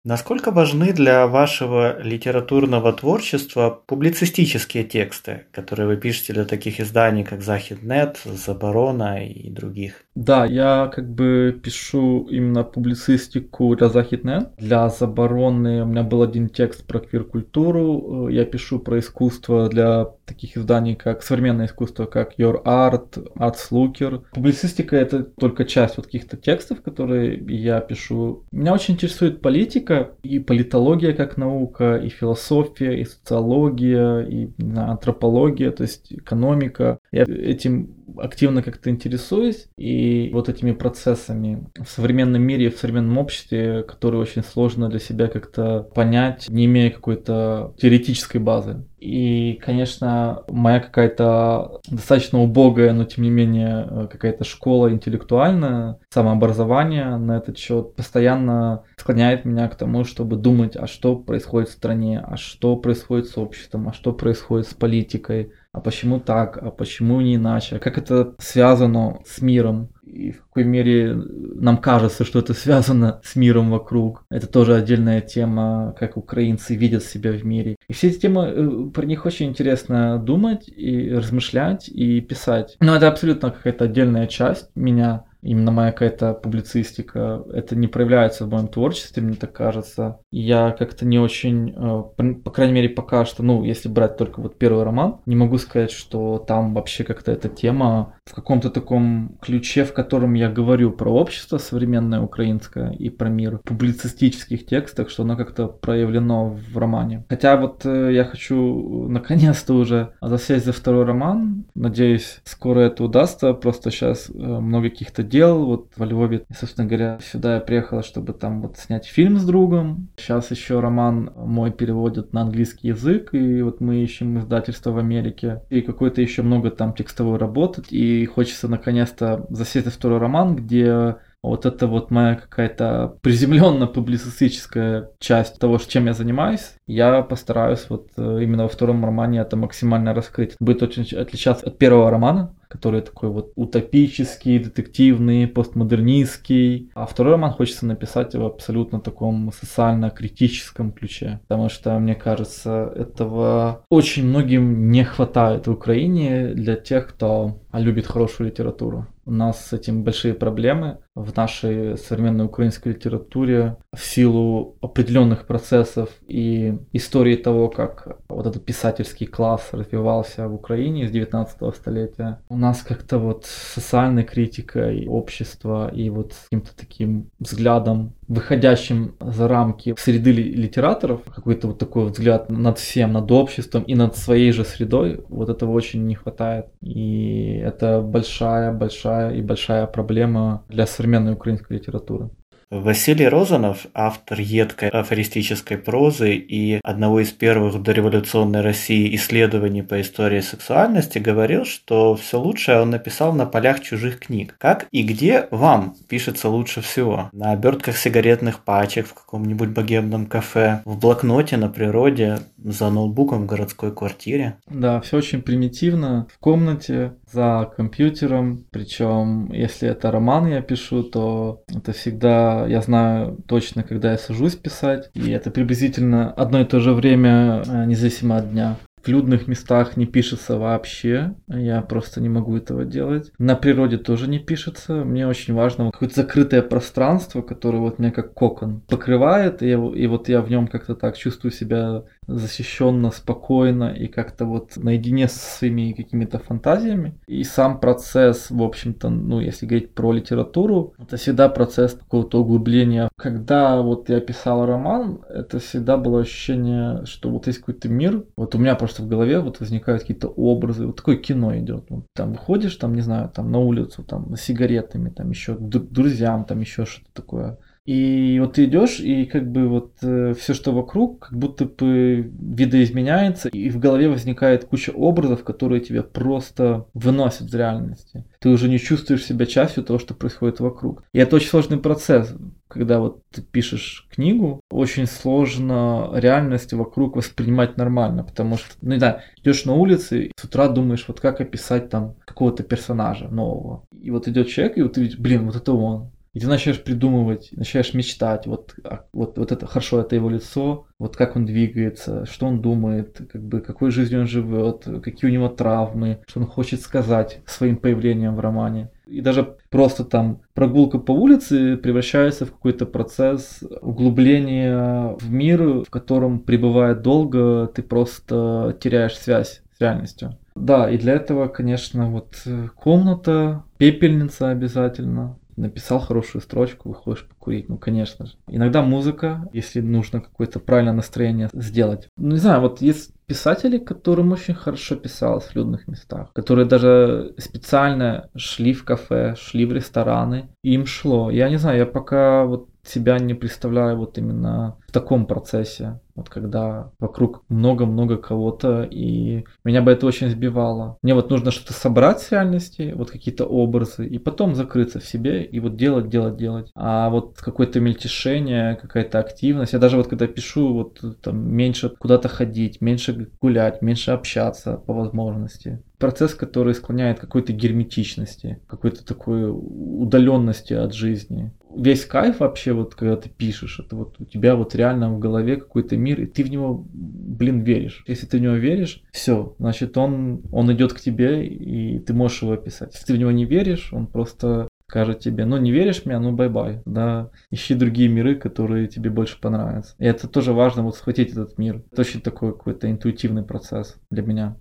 Насколько 0.04 0.50
важны 0.50 0.92
для 0.92 1.28
вашего 1.28 2.02
литературного 2.02 2.92
творчества 2.92 3.82
публицистические 3.86 4.82
тексты, 4.82 5.46
которые 5.52 5.86
вы 5.86 5.96
пишете 5.96 6.32
для 6.32 6.44
таких 6.44 6.80
изданий, 6.80 7.22
как 7.22 7.40
Захиднет, 7.42 8.20
Заборона 8.24 9.24
и 9.24 9.48
других? 9.48 10.04
Да, 10.14 10.44
я 10.44 10.90
как 10.94 11.10
бы 11.10 11.58
пишу 11.62 12.26
именно 12.30 12.64
публицистику 12.64 13.74
для 13.76 13.88
Захиднет. 13.88 14.54
Для 14.58 14.88
Забороны 14.90 15.82
у 15.82 15.86
меня 15.86 16.02
был 16.02 16.22
один 16.22 16.50
текст 16.50 16.86
про 16.86 17.00
квир-культуру. 17.00 18.28
Я 18.28 18.44
пишу 18.44 18.78
про 18.78 18.98
искусство 18.98 19.70
для 19.70 20.08
таких 20.26 20.58
изданий, 20.58 20.96
как 20.96 21.22
современное 21.22 21.66
искусство, 21.66 22.04
как 22.04 22.38
Your 22.38 22.62
Art, 22.62 23.26
Arts 23.36 23.70
Looker. 23.70 24.22
Публицистика 24.32 24.96
это 24.96 25.22
только 25.22 25.64
часть 25.64 25.96
вот 25.96 26.06
каких-то 26.06 26.36
текстов, 26.36 26.82
которые 26.82 27.42
я 27.48 27.80
пишу. 27.80 28.44
Меня 28.52 28.74
очень 28.74 28.94
интересует 28.94 29.40
политика, 29.40 30.10
и 30.22 30.38
политология 30.38 31.14
как 31.14 31.38
наука, 31.38 31.96
и 31.96 32.10
философия, 32.10 33.00
и 33.00 33.04
социология, 33.04 34.20
и 34.20 34.50
знаю, 34.58 34.90
антропология, 34.90 35.70
то 35.70 35.84
есть 35.84 36.12
экономика. 36.12 36.98
Я 37.12 37.24
этим 37.24 37.94
активно 38.16 38.62
как-то 38.62 38.90
интересуюсь, 38.90 39.68
и 39.76 40.30
вот 40.32 40.48
этими 40.48 40.72
процессами 40.72 41.66
в 41.78 41.88
современном 41.88 42.42
мире, 42.42 42.70
в 42.70 42.78
современном 42.78 43.18
обществе, 43.18 43.82
которые 43.82 44.20
очень 44.20 44.42
сложно 44.42 44.88
для 44.88 44.98
себя 44.98 45.28
как-то 45.28 45.82
понять, 45.94 46.48
не 46.48 46.64
имея 46.64 46.90
какой-то 46.90 47.74
теоретической 47.78 48.40
базы. 48.40 48.84
И, 48.98 49.58
конечно, 49.62 50.44
моя 50.48 50.80
какая-то 50.80 51.80
достаточно 51.90 52.40
убогая, 52.40 52.92
но 52.92 53.04
тем 53.04 53.24
не 53.24 53.30
менее 53.30 54.08
какая-то 54.10 54.44
школа 54.44 54.90
интеллектуальная, 54.90 55.98
самообразование 56.10 57.16
на 57.16 57.38
этот 57.38 57.58
счет 57.58 57.94
постоянно 57.94 58.84
склоняет 58.96 59.44
меня 59.44 59.68
к 59.68 59.74
тому, 59.74 60.04
чтобы 60.04 60.36
думать, 60.36 60.76
а 60.76 60.86
что 60.86 61.16
происходит 61.16 61.68
в 61.68 61.72
стране, 61.72 62.24
а 62.24 62.36
что 62.36 62.76
происходит 62.76 63.26
с 63.26 63.36
обществом, 63.36 63.88
а 63.88 63.92
что 63.92 64.12
происходит 64.12 64.68
с 64.68 64.74
политикой, 64.74 65.50
а 65.72 65.80
почему 65.80 66.20
так, 66.20 66.58
а 66.58 66.70
почему 66.70 67.20
не 67.20 67.36
иначе, 67.36 67.78
как 67.78 67.98
это 67.98 68.34
связано 68.38 69.20
с 69.24 69.40
миром 69.40 69.90
и 70.04 70.30
в 70.30 70.42
какой 70.42 70.64
мере 70.64 71.14
нам 71.14 71.78
кажется, 71.78 72.24
что 72.24 72.40
это 72.40 72.52
связано 72.52 73.20
с 73.24 73.34
миром 73.34 73.70
вокруг. 73.70 74.24
Это 74.30 74.46
тоже 74.46 74.74
отдельная 74.74 75.22
тема, 75.22 75.94
как 75.98 76.18
украинцы 76.18 76.74
видят 76.74 77.02
себя 77.02 77.32
в 77.32 77.44
мире. 77.44 77.76
И 77.88 77.94
все 77.94 78.08
эти 78.08 78.20
темы, 78.20 78.44
э, 78.44 78.90
про 78.92 79.06
них 79.06 79.24
очень 79.24 79.48
интересно 79.48 80.18
думать 80.18 80.68
и 80.68 81.10
размышлять 81.10 81.88
и 81.88 82.20
писать. 82.20 82.76
Но 82.80 82.94
это 82.94 83.08
абсолютно 83.08 83.50
какая-то 83.50 83.84
отдельная 83.84 84.26
часть 84.26 84.68
меня, 84.74 85.24
именно 85.42 85.70
моя 85.72 85.92
какая-то 85.92 86.34
публицистика, 86.34 87.42
это 87.52 87.76
не 87.76 87.88
проявляется 87.88 88.44
в 88.44 88.50
моем 88.50 88.68
творчестве, 88.68 89.22
мне 89.22 89.34
так 89.34 89.52
кажется. 89.52 90.20
Я 90.30 90.70
как-то 90.70 91.04
не 91.04 91.18
очень, 91.18 91.74
э, 91.76 92.32
по 92.34 92.50
крайней 92.50 92.74
мере, 92.74 92.88
пока 92.88 93.24
что, 93.24 93.42
ну, 93.42 93.64
если 93.64 93.88
брать 93.88 94.16
только 94.16 94.40
вот 94.40 94.58
первый 94.58 94.84
роман, 94.84 95.20
не 95.26 95.36
могу 95.36 95.58
сказать, 95.58 95.90
что 95.90 96.38
там 96.38 96.74
вообще 96.74 97.04
как-то 97.04 97.32
эта 97.32 97.48
тема 97.48 98.14
в 98.24 98.34
каком-то 98.34 98.70
таком 98.70 99.36
ключе, 99.40 99.84
в 99.84 99.92
котором 99.92 100.34
я 100.34 100.48
говорю 100.48 100.92
про 100.92 101.10
общество 101.10 101.58
современное 101.58 102.20
украинское 102.20 102.90
и 102.92 103.10
про 103.10 103.28
мир 103.28 103.58
публицистических 103.58 104.64
текстах, 104.66 105.10
что 105.10 105.24
оно 105.24 105.36
как-то 105.36 105.66
проявлено 105.66 106.56
в 106.72 106.78
романе. 106.78 107.24
Хотя 107.28 107.56
вот 107.56 107.84
э, 107.84 108.12
я 108.12 108.24
хочу 108.24 109.08
наконец-то 109.08 109.74
уже 109.74 110.12
засесть 110.20 110.66
за 110.66 110.72
второй 110.72 111.04
роман. 111.04 111.64
Надеюсь, 111.74 112.40
скоро 112.44 112.80
это 112.80 113.04
удастся. 113.04 113.52
Просто 113.54 113.90
сейчас 113.90 114.30
э, 114.30 114.32
много 114.32 114.90
каких-то 114.90 115.22
дел. 115.32 115.64
Вот 115.64 115.92
во 115.96 116.06
Львове, 116.06 116.44
собственно 116.54 116.86
говоря, 116.86 117.18
сюда 117.20 117.54
я 117.54 117.60
приехала, 117.60 118.02
чтобы 118.02 118.32
там 118.34 118.62
вот 118.62 118.76
снять 118.76 119.06
фильм 119.06 119.38
с 119.38 119.44
другом. 119.44 120.08
Сейчас 120.16 120.50
еще 120.50 120.78
роман 120.78 121.32
мой 121.34 121.72
переводят 121.72 122.32
на 122.32 122.42
английский 122.42 122.88
язык, 122.88 123.34
и 123.34 123.62
вот 123.62 123.80
мы 123.80 124.02
ищем 124.02 124.38
издательство 124.38 124.92
в 124.92 124.98
Америке. 124.98 125.62
И 125.70 125.80
какой-то 125.80 126.20
еще 126.20 126.42
много 126.42 126.70
там 126.70 126.94
текстовой 126.94 127.38
работы. 127.38 127.82
И 127.88 128.26
хочется 128.26 128.68
наконец-то 128.68 129.46
засесть 129.48 129.86
за 129.86 129.90
второй 129.90 130.18
роман, 130.18 130.54
где 130.54 131.16
вот 131.42 131.66
это 131.66 131.86
вот 131.86 132.10
моя 132.10 132.36
какая-то 132.36 133.16
приземленно 133.20 133.86
публицистическая 133.86 135.10
часть 135.18 135.58
того, 135.58 135.78
чем 135.78 136.06
я 136.06 136.14
занимаюсь, 136.14 136.74
я 136.86 137.22
постараюсь 137.22 137.86
вот 137.88 138.10
э, 138.16 138.40
именно 138.42 138.64
во 138.64 138.68
втором 138.68 139.04
романе 139.04 139.40
это 139.40 139.56
максимально 139.56 140.14
раскрыть. 140.14 140.56
Будет 140.60 140.82
очень 140.82 141.04
отличаться 141.16 141.66
от 141.66 141.78
первого 141.78 142.10
романа, 142.10 142.54
который 142.68 143.02
такой 143.02 143.30
вот 143.30 143.52
утопический, 143.54 144.58
детективный, 144.58 145.46
постмодернистский. 145.46 146.90
А 146.94 147.06
второй 147.06 147.32
роман 147.32 147.52
хочется 147.52 147.86
написать 147.86 148.34
в 148.34 148.44
абсолютно 148.44 149.00
таком 149.00 149.52
социально-критическом 149.52 150.92
ключе. 150.92 151.40
Потому 151.48 151.68
что, 151.68 151.98
мне 151.98 152.14
кажется, 152.14 152.92
этого 152.94 153.84
очень 153.90 154.26
многим 154.26 154.90
не 154.90 155.04
хватает 155.04 155.66
в 155.66 155.72
Украине 155.72 156.54
для 156.54 156.76
тех, 156.76 157.08
кто 157.08 157.60
любит 157.72 158.06
хорошую 158.06 158.48
литературу. 158.48 159.06
У 159.24 159.30
нас 159.30 159.66
с 159.66 159.72
этим 159.72 160.02
большие 160.02 160.34
проблемы 160.34 160.98
в 161.14 161.36
нашей 161.36 161.98
современной 161.98 162.46
украинской 162.46 162.88
литературе 162.88 163.76
в 163.92 164.02
силу 164.02 164.76
определенных 164.80 165.46
процессов 165.46 166.08
и 166.26 166.78
истории 166.92 167.36
того, 167.36 167.68
как 167.68 168.18
вот 168.28 168.46
этот 168.46 168.64
писательский 168.64 169.26
класс 169.26 169.68
развивался 169.72 170.48
в 170.48 170.54
Украине 170.54 171.06
с 171.06 171.10
19 171.10 171.74
столетия. 171.74 172.40
У 172.48 172.56
нас 172.56 172.82
как-то 172.82 173.18
вот 173.18 173.44
социальной 173.44 174.24
критикой 174.24 175.06
общества 175.06 175.90
и 175.94 176.08
вот 176.08 176.32
с 176.32 176.44
каким-то 176.44 176.70
таким 176.76 177.30
взглядом, 177.38 178.14
выходящим 178.28 179.14
за 179.20 179.48
рамки 179.48 179.94
среды 179.98 180.32
литераторов, 180.32 181.22
какой-то 181.24 181.68
вот 181.68 181.78
такой 181.78 182.04
вот 182.04 182.12
взгляд 182.12 182.50
над 182.50 182.78
всем, 182.78 183.12
над 183.12 183.30
обществом 183.30 183.82
и 183.82 183.94
над 183.94 184.16
своей 184.16 184.52
же 184.52 184.64
средой, 184.64 185.24
вот 185.28 185.50
этого 185.50 185.72
очень 185.72 186.06
не 186.06 186.14
хватает. 186.14 186.66
И 186.80 187.60
это 187.62 188.00
большая-большая 188.00 189.34
и 189.34 189.42
большая 189.42 189.86
проблема 189.86 190.64
для 190.68 190.86
современной 191.02 191.32
украинской 191.32 191.74
литературы. 191.74 192.30
Василий 192.72 193.28
Розанов, 193.28 193.86
автор 193.92 194.40
едкой 194.40 194.88
афористической 194.88 195.76
прозы 195.76 196.36
и 196.36 196.80
одного 196.82 197.20
из 197.20 197.30
первых 197.30 197.74
в 197.74 197.82
дореволюционной 197.82 198.62
России 198.62 199.14
исследований 199.14 199.82
по 199.82 200.00
истории 200.00 200.40
сексуальности, 200.40 201.18
говорил, 201.18 201.66
что 201.66 202.16
все 202.16 202.40
лучшее 202.40 202.80
он 202.80 202.88
написал 202.88 203.34
на 203.34 203.44
полях 203.44 203.80
чужих 203.80 204.20
книг. 204.20 204.54
Как 204.58 204.86
и 204.90 205.02
где 205.02 205.48
вам 205.50 205.96
пишется 206.08 206.48
лучше 206.48 206.80
всего? 206.80 207.28
На 207.32 207.52
обертках 207.52 207.98
сигаретных 207.98 208.60
пачек 208.60 209.06
в 209.06 209.12
каком-нибудь 209.12 209.68
богемном 209.68 210.24
кафе, 210.24 210.80
в 210.86 210.98
блокноте 210.98 211.58
на 211.58 211.68
природе, 211.68 212.38
за 212.56 212.88
ноутбуком 212.88 213.42
в 213.42 213.46
городской 213.46 213.94
квартире? 213.94 214.56
Да, 214.70 215.02
все 215.02 215.18
очень 215.18 215.42
примитивно. 215.42 216.26
В 216.32 216.38
комнате, 216.38 217.16
за 217.32 217.70
компьютером. 217.76 218.66
Причем, 218.70 219.50
если 219.52 219.88
это 219.88 220.10
роман 220.10 220.46
я 220.46 220.60
пишу, 220.62 221.02
то 221.02 221.62
это 221.74 221.92
всегда 221.92 222.66
я 222.66 222.80
знаю 222.80 223.38
точно, 223.46 223.82
когда 223.82 224.12
я 224.12 224.18
сажусь 224.18 224.56
писать. 224.56 225.10
И 225.14 225.30
это 225.30 225.50
приблизительно 225.50 226.32
одно 226.32 226.60
и 226.60 226.64
то 226.64 226.80
же 226.80 226.92
время, 226.92 227.62
э, 227.66 227.84
независимо 227.86 228.36
от 228.36 228.50
дня. 228.50 228.76
В 229.02 229.08
людных 229.08 229.48
местах 229.48 229.96
не 229.96 230.06
пишется 230.06 230.58
вообще. 230.58 231.34
Я 231.48 231.82
просто 231.82 232.20
не 232.20 232.28
могу 232.28 232.56
этого 232.56 232.84
делать. 232.84 233.32
На 233.38 233.56
природе 233.56 233.98
тоже 233.98 234.28
не 234.28 234.38
пишется. 234.38 235.04
Мне 235.04 235.26
очень 235.26 235.54
важно 235.54 235.90
какое-то 235.90 236.14
закрытое 236.14 236.62
пространство, 236.62 237.42
которое 237.42 237.78
вот 237.78 237.98
меня 237.98 238.12
как 238.12 238.34
кокон 238.34 238.80
покрывает. 238.88 239.62
И, 239.62 239.70
и 239.70 240.06
вот 240.06 240.28
я 240.28 240.40
в 240.40 240.50
нем 240.50 240.68
как-то 240.68 240.94
так 240.94 241.16
чувствую 241.16 241.52
себя 241.52 242.04
защищенно, 242.26 243.10
спокойно 243.10 243.92
и 243.92 244.06
как-то 244.06 244.44
вот 244.44 244.76
наедине 244.76 245.28
со 245.28 245.38
своими 245.38 245.92
какими-то 245.92 246.38
фантазиями. 246.38 247.18
И 247.26 247.42
сам 247.44 247.80
процесс, 247.80 248.50
в 248.50 248.62
общем-то, 248.62 249.08
ну, 249.08 249.40
если 249.40 249.66
говорить 249.66 249.94
про 249.94 250.12
литературу, 250.12 250.94
это 250.98 251.16
всегда 251.16 251.48
процесс 251.48 251.94
какого-то 251.94 252.40
углубления. 252.40 253.08
Когда 253.16 253.82
вот 253.82 254.08
я 254.08 254.20
писал 254.20 254.66
роман, 254.66 255.20
это 255.28 255.58
всегда 255.58 255.96
было 255.96 256.20
ощущение, 256.20 257.04
что 257.06 257.30
вот 257.30 257.46
есть 257.46 257.58
какой-то 257.58 257.88
мир. 257.88 258.24
Вот 258.36 258.54
у 258.54 258.58
меня 258.58 258.74
просто 258.74 258.91
в 258.98 259.08
голове 259.08 259.40
вот 259.40 259.60
возникают 259.60 260.02
какие-то 260.02 260.28
образы. 260.28 260.86
Вот 260.86 260.96
такое 260.96 261.16
кино 261.16 261.56
идет. 261.56 261.86
Вот 261.88 262.06
там 262.14 262.32
выходишь, 262.32 262.76
там, 262.76 262.94
не 262.94 263.00
знаю, 263.00 263.30
там 263.30 263.50
на 263.50 263.58
улицу, 263.58 264.02
там, 264.02 264.36
с 264.36 264.42
сигаретами, 264.42 265.10
там 265.10 265.30
еще 265.30 265.56
друзьям, 265.58 266.44
там 266.44 266.60
еще 266.60 266.84
что-то 266.84 267.10
такое 267.12 267.58
и 267.84 268.38
вот 268.40 268.54
ты 268.54 268.66
идешь, 268.66 269.00
и 269.00 269.24
как 269.24 269.50
бы 269.50 269.66
вот 269.66 269.94
э, 270.02 270.34
все, 270.38 270.54
что 270.54 270.70
вокруг, 270.72 271.26
как 271.26 271.38
будто 271.38 271.64
бы 271.64 272.30
видоизменяется, 272.38 273.48
и 273.48 273.70
в 273.70 273.80
голове 273.80 274.08
возникает 274.08 274.66
куча 274.66 274.90
образов, 274.90 275.42
которые 275.42 275.80
тебя 275.80 276.04
просто 276.04 276.86
выносят 276.94 277.50
в 277.50 277.56
реальности. 277.56 278.24
Ты 278.38 278.50
уже 278.50 278.68
не 278.68 278.78
чувствуешь 278.78 279.24
себя 279.24 279.46
частью 279.46 279.82
того, 279.82 279.98
что 279.98 280.14
происходит 280.14 280.60
вокруг. 280.60 281.02
И 281.12 281.18
это 281.18 281.36
очень 281.36 281.48
сложный 281.48 281.78
процесс. 281.78 282.32
Когда 282.68 283.00
вот 283.00 283.22
ты 283.30 283.42
пишешь 283.42 284.06
книгу, 284.10 284.60
очень 284.70 285.06
сложно 285.06 286.10
реальность 286.14 286.72
вокруг 286.72 287.16
воспринимать 287.16 287.76
нормально, 287.76 288.24
потому 288.24 288.56
что, 288.56 288.74
ну 288.80 288.96
да, 288.96 289.22
идешь 289.42 289.64
на 289.64 289.74
улице, 289.74 290.26
и 290.26 290.32
с 290.38 290.44
утра 290.44 290.68
думаешь, 290.68 291.04
вот 291.08 291.20
как 291.20 291.40
описать 291.40 291.90
там 291.90 292.14
какого-то 292.24 292.62
персонажа 292.62 293.28
нового. 293.28 293.84
И 294.00 294.10
вот 294.10 294.28
идет 294.28 294.48
человек, 294.48 294.78
и 294.78 294.82
вот 294.82 294.94
ты 294.94 295.02
видишь, 295.02 295.18
блин, 295.18 295.46
вот 295.46 295.56
это 295.56 295.72
он 295.72 296.12
и 296.32 296.40
ты 296.40 296.46
начинаешь 296.46 296.82
придумывать, 296.82 297.50
начинаешь 297.52 297.92
мечтать, 297.92 298.46
вот, 298.46 298.74
а, 298.84 299.04
вот, 299.12 299.36
вот 299.36 299.52
это 299.52 299.66
хорошо, 299.66 300.00
это 300.00 300.16
его 300.16 300.30
лицо, 300.30 300.86
вот 300.98 301.16
как 301.16 301.36
он 301.36 301.44
двигается, 301.44 302.24
что 302.24 302.46
он 302.46 302.62
думает, 302.62 303.20
как 303.30 303.42
бы, 303.42 303.60
какой 303.60 303.90
жизнью 303.90 304.22
он 304.22 304.26
живет, 304.26 304.86
какие 305.02 305.30
у 305.30 305.32
него 305.32 305.48
травмы, 305.48 306.22
что 306.26 306.40
он 306.40 306.46
хочет 306.46 306.80
сказать 306.80 307.40
своим 307.44 307.76
появлением 307.76 308.34
в 308.34 308.40
романе. 308.40 308.90
И 309.06 309.20
даже 309.20 309.56
просто 309.68 310.04
там 310.04 310.40
прогулка 310.54 310.98
по 310.98 311.12
улице 311.12 311.76
превращается 311.76 312.46
в 312.46 312.52
какой-то 312.52 312.86
процесс 312.86 313.62
углубления 313.82 315.16
в 315.20 315.30
мир, 315.30 315.84
в 315.84 315.90
котором 315.90 316.40
пребывая 316.40 316.94
долго, 316.94 317.66
ты 317.66 317.82
просто 317.82 318.74
теряешь 318.80 319.18
связь 319.18 319.60
с 319.76 319.80
реальностью. 319.80 320.38
Да, 320.54 320.90
и 320.90 320.98
для 320.98 321.14
этого, 321.14 321.48
конечно, 321.48 322.10
вот 322.10 322.42
э, 322.44 322.68
комната, 322.76 323.64
пепельница 323.78 324.50
обязательно, 324.50 325.38
написал 325.56 326.00
хорошую 326.00 326.42
строчку, 326.42 326.90
выходишь 326.90 327.26
покурить, 327.28 327.68
ну, 327.68 327.78
конечно 327.78 328.26
же. 328.26 328.32
Иногда 328.48 328.82
музыка, 328.82 329.48
если 329.52 329.80
нужно 329.80 330.20
какое-то 330.20 330.60
правильное 330.60 330.92
настроение 330.92 331.48
сделать. 331.52 332.08
Ну, 332.16 332.32
не 332.32 332.38
знаю, 332.38 332.60
вот 332.60 332.80
есть 332.80 333.12
писатели, 333.26 333.78
которым 333.78 334.32
очень 334.32 334.54
хорошо 334.54 334.96
писалось 334.96 335.44
в 335.44 335.56
людных 335.56 335.88
местах, 335.88 336.32
которые 336.34 336.66
даже 336.66 337.34
специально 337.38 338.28
шли 338.36 338.74
в 338.74 338.84
кафе, 338.84 339.34
шли 339.38 339.64
в 339.64 339.72
рестораны, 339.72 340.50
им 340.62 340.86
шло. 340.86 341.30
Я 341.30 341.48
не 341.48 341.56
знаю, 341.56 341.78
я 341.78 341.86
пока 341.86 342.44
вот 342.44 342.68
себя 342.84 343.18
не 343.18 343.34
представляю 343.34 343.96
вот 343.96 344.18
именно 344.18 344.76
в 344.88 344.92
таком 344.92 345.26
процессе, 345.26 346.00
вот 346.14 346.28
когда 346.28 346.90
вокруг 346.98 347.42
много-много 347.48 348.18
кого-то, 348.18 348.82
и 348.82 349.44
меня 349.64 349.82
бы 349.82 349.92
это 349.92 350.06
очень 350.06 350.28
сбивало. 350.28 350.98
Мне 351.02 351.14
вот 351.14 351.30
нужно 351.30 351.50
что-то 351.50 351.72
собрать 351.72 352.20
с 352.20 352.30
реальности, 352.32 352.92
вот 352.94 353.10
какие-то 353.10 353.46
образы, 353.46 354.06
и 354.06 354.18
потом 354.18 354.54
закрыться 354.54 355.00
в 355.00 355.06
себе, 355.06 355.44
и 355.44 355.60
вот 355.60 355.76
делать, 355.76 356.08
делать, 356.08 356.36
делать. 356.36 356.70
А 356.74 357.08
вот 357.08 357.38
какое-то 357.38 357.80
мельтешение, 357.80 358.76
какая-то 358.76 359.18
активность, 359.20 359.72
я 359.72 359.78
даже 359.78 359.96
вот 359.96 360.08
когда 360.08 360.26
пишу, 360.26 360.74
вот 360.74 361.00
там 361.22 361.38
меньше 361.50 361.88
куда-то 361.88 362.28
ходить, 362.28 362.80
меньше 362.80 363.30
гулять, 363.40 363.80
меньше 363.80 364.10
общаться 364.10 364.76
по 364.76 364.92
возможности 364.92 365.82
процесс, 365.98 366.34
который 366.34 366.74
склоняет 366.74 367.18
к 367.18 367.20
какой-то 367.20 367.52
герметичности, 367.52 368.58
какой-то 368.66 369.06
такой 369.06 369.48
удаленности 369.48 370.72
от 370.72 370.94
жизни 370.94 371.52
весь 371.76 372.04
кайф 372.04 372.40
вообще, 372.40 372.72
вот 372.72 372.94
когда 372.94 373.16
ты 373.16 373.28
пишешь, 373.28 373.80
это 373.80 373.96
вот 373.96 374.16
у 374.18 374.24
тебя 374.24 374.56
вот 374.56 374.74
реально 374.74 375.12
в 375.12 375.18
голове 375.18 375.56
какой-то 375.56 375.96
мир, 375.96 376.20
и 376.20 376.26
ты 376.26 376.44
в 376.44 376.50
него, 376.50 376.84
блин, 376.92 377.60
веришь. 377.60 378.04
Если 378.06 378.26
ты 378.26 378.38
в 378.38 378.40
него 378.40 378.54
веришь, 378.54 379.02
все, 379.12 379.54
значит, 379.58 379.96
он, 379.96 380.42
он 380.52 380.72
идет 380.72 380.92
к 380.92 381.00
тебе, 381.00 381.46
и 381.46 381.98
ты 381.98 382.12
можешь 382.14 382.42
его 382.42 382.52
описать. 382.52 382.92
Если 382.94 383.06
ты 383.06 383.14
в 383.14 383.18
него 383.18 383.30
не 383.30 383.44
веришь, 383.44 383.92
он 383.92 384.06
просто 384.06 384.68
скажет 384.92 385.20
тебе, 385.20 385.46
ну 385.46 385.56
не 385.56 385.72
веришь 385.72 386.04
мне, 386.04 386.18
ну 386.18 386.32
bye-bye, 386.32 386.82
да, 386.84 387.30
ищи 387.50 387.74
другие 387.74 388.10
миры, 388.10 388.34
которые 388.34 388.88
тебе 388.88 389.08
больше 389.08 389.40
понравятся. 389.40 389.94
И 389.98 390.04
это 390.04 390.28
тоже 390.28 390.52
важно, 390.52 390.82
вот 390.82 390.96
схватить 390.96 391.32
этот 391.32 391.56
мир. 391.56 391.82
Это 391.90 392.02
очень 392.02 392.20
такой 392.20 392.52
какой-то 392.52 392.90
интуитивный 392.90 393.42
процесс 393.42 393.96
для 394.10 394.22
меня. 394.22 394.56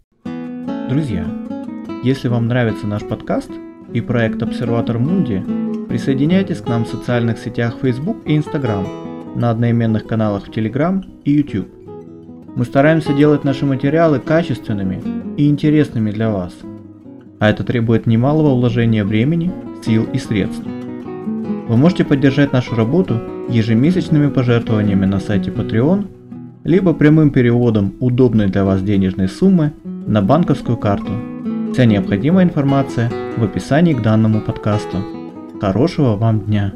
Друзья, 0.89 1.28
если 2.04 2.30
вам 2.30 2.47
нравится 2.47 2.88
наш 2.88 3.04
подкаст 3.04 3.52
и 3.93 4.00
проект 4.00 4.41
Обсерватор 4.41 5.00
Мунди, 5.00 5.70
Присоединяйтесь 5.91 6.62
к 6.62 6.69
нам 6.69 6.86
в 6.86 6.88
социальных 6.88 7.38
сетях 7.38 7.75
Facebook 7.82 8.15
и 8.23 8.38
Instagram, 8.38 8.88
на 9.36 9.49
одноименных 9.49 10.08
каналах 10.08 10.45
в 10.45 10.49
Telegram 10.49 11.04
и 11.25 11.34
YouTube. 11.34 11.67
Мы 12.56 12.63
стараемся 12.63 13.12
делать 13.12 13.43
наши 13.43 13.65
материалы 13.65 14.19
качественными 14.19 15.01
и 15.36 15.49
интересными 15.49 16.12
для 16.12 16.30
вас, 16.30 16.54
а 17.39 17.49
это 17.49 17.65
требует 17.65 18.08
немалого 18.08 18.56
вложения 18.56 19.04
времени, 19.04 19.51
сил 19.86 20.08
и 20.13 20.17
средств. 20.17 20.63
Вы 21.67 21.75
можете 21.75 22.06
поддержать 22.06 22.54
нашу 22.54 22.73
работу 22.75 23.19
ежемесячными 23.49 24.30
пожертвованиями 24.30 25.06
на 25.06 25.19
сайте 25.19 25.51
Patreon, 25.51 26.08
либо 26.63 26.93
прямым 26.93 27.32
переводом 27.32 27.95
удобной 27.99 28.47
для 28.47 28.63
вас 28.63 28.82
денежной 28.82 29.27
суммы 29.27 29.73
на 29.84 30.21
банковскую 30.21 30.77
карту. 30.77 31.12
Вся 31.73 31.84
необходимая 31.84 32.45
информация 32.45 33.12
в 33.36 33.43
описании 33.43 33.93
к 33.93 34.01
данному 34.01 34.39
подкасту. 34.39 35.20
Хорошего 35.62 36.15
вам 36.15 36.39
дня! 36.47 36.74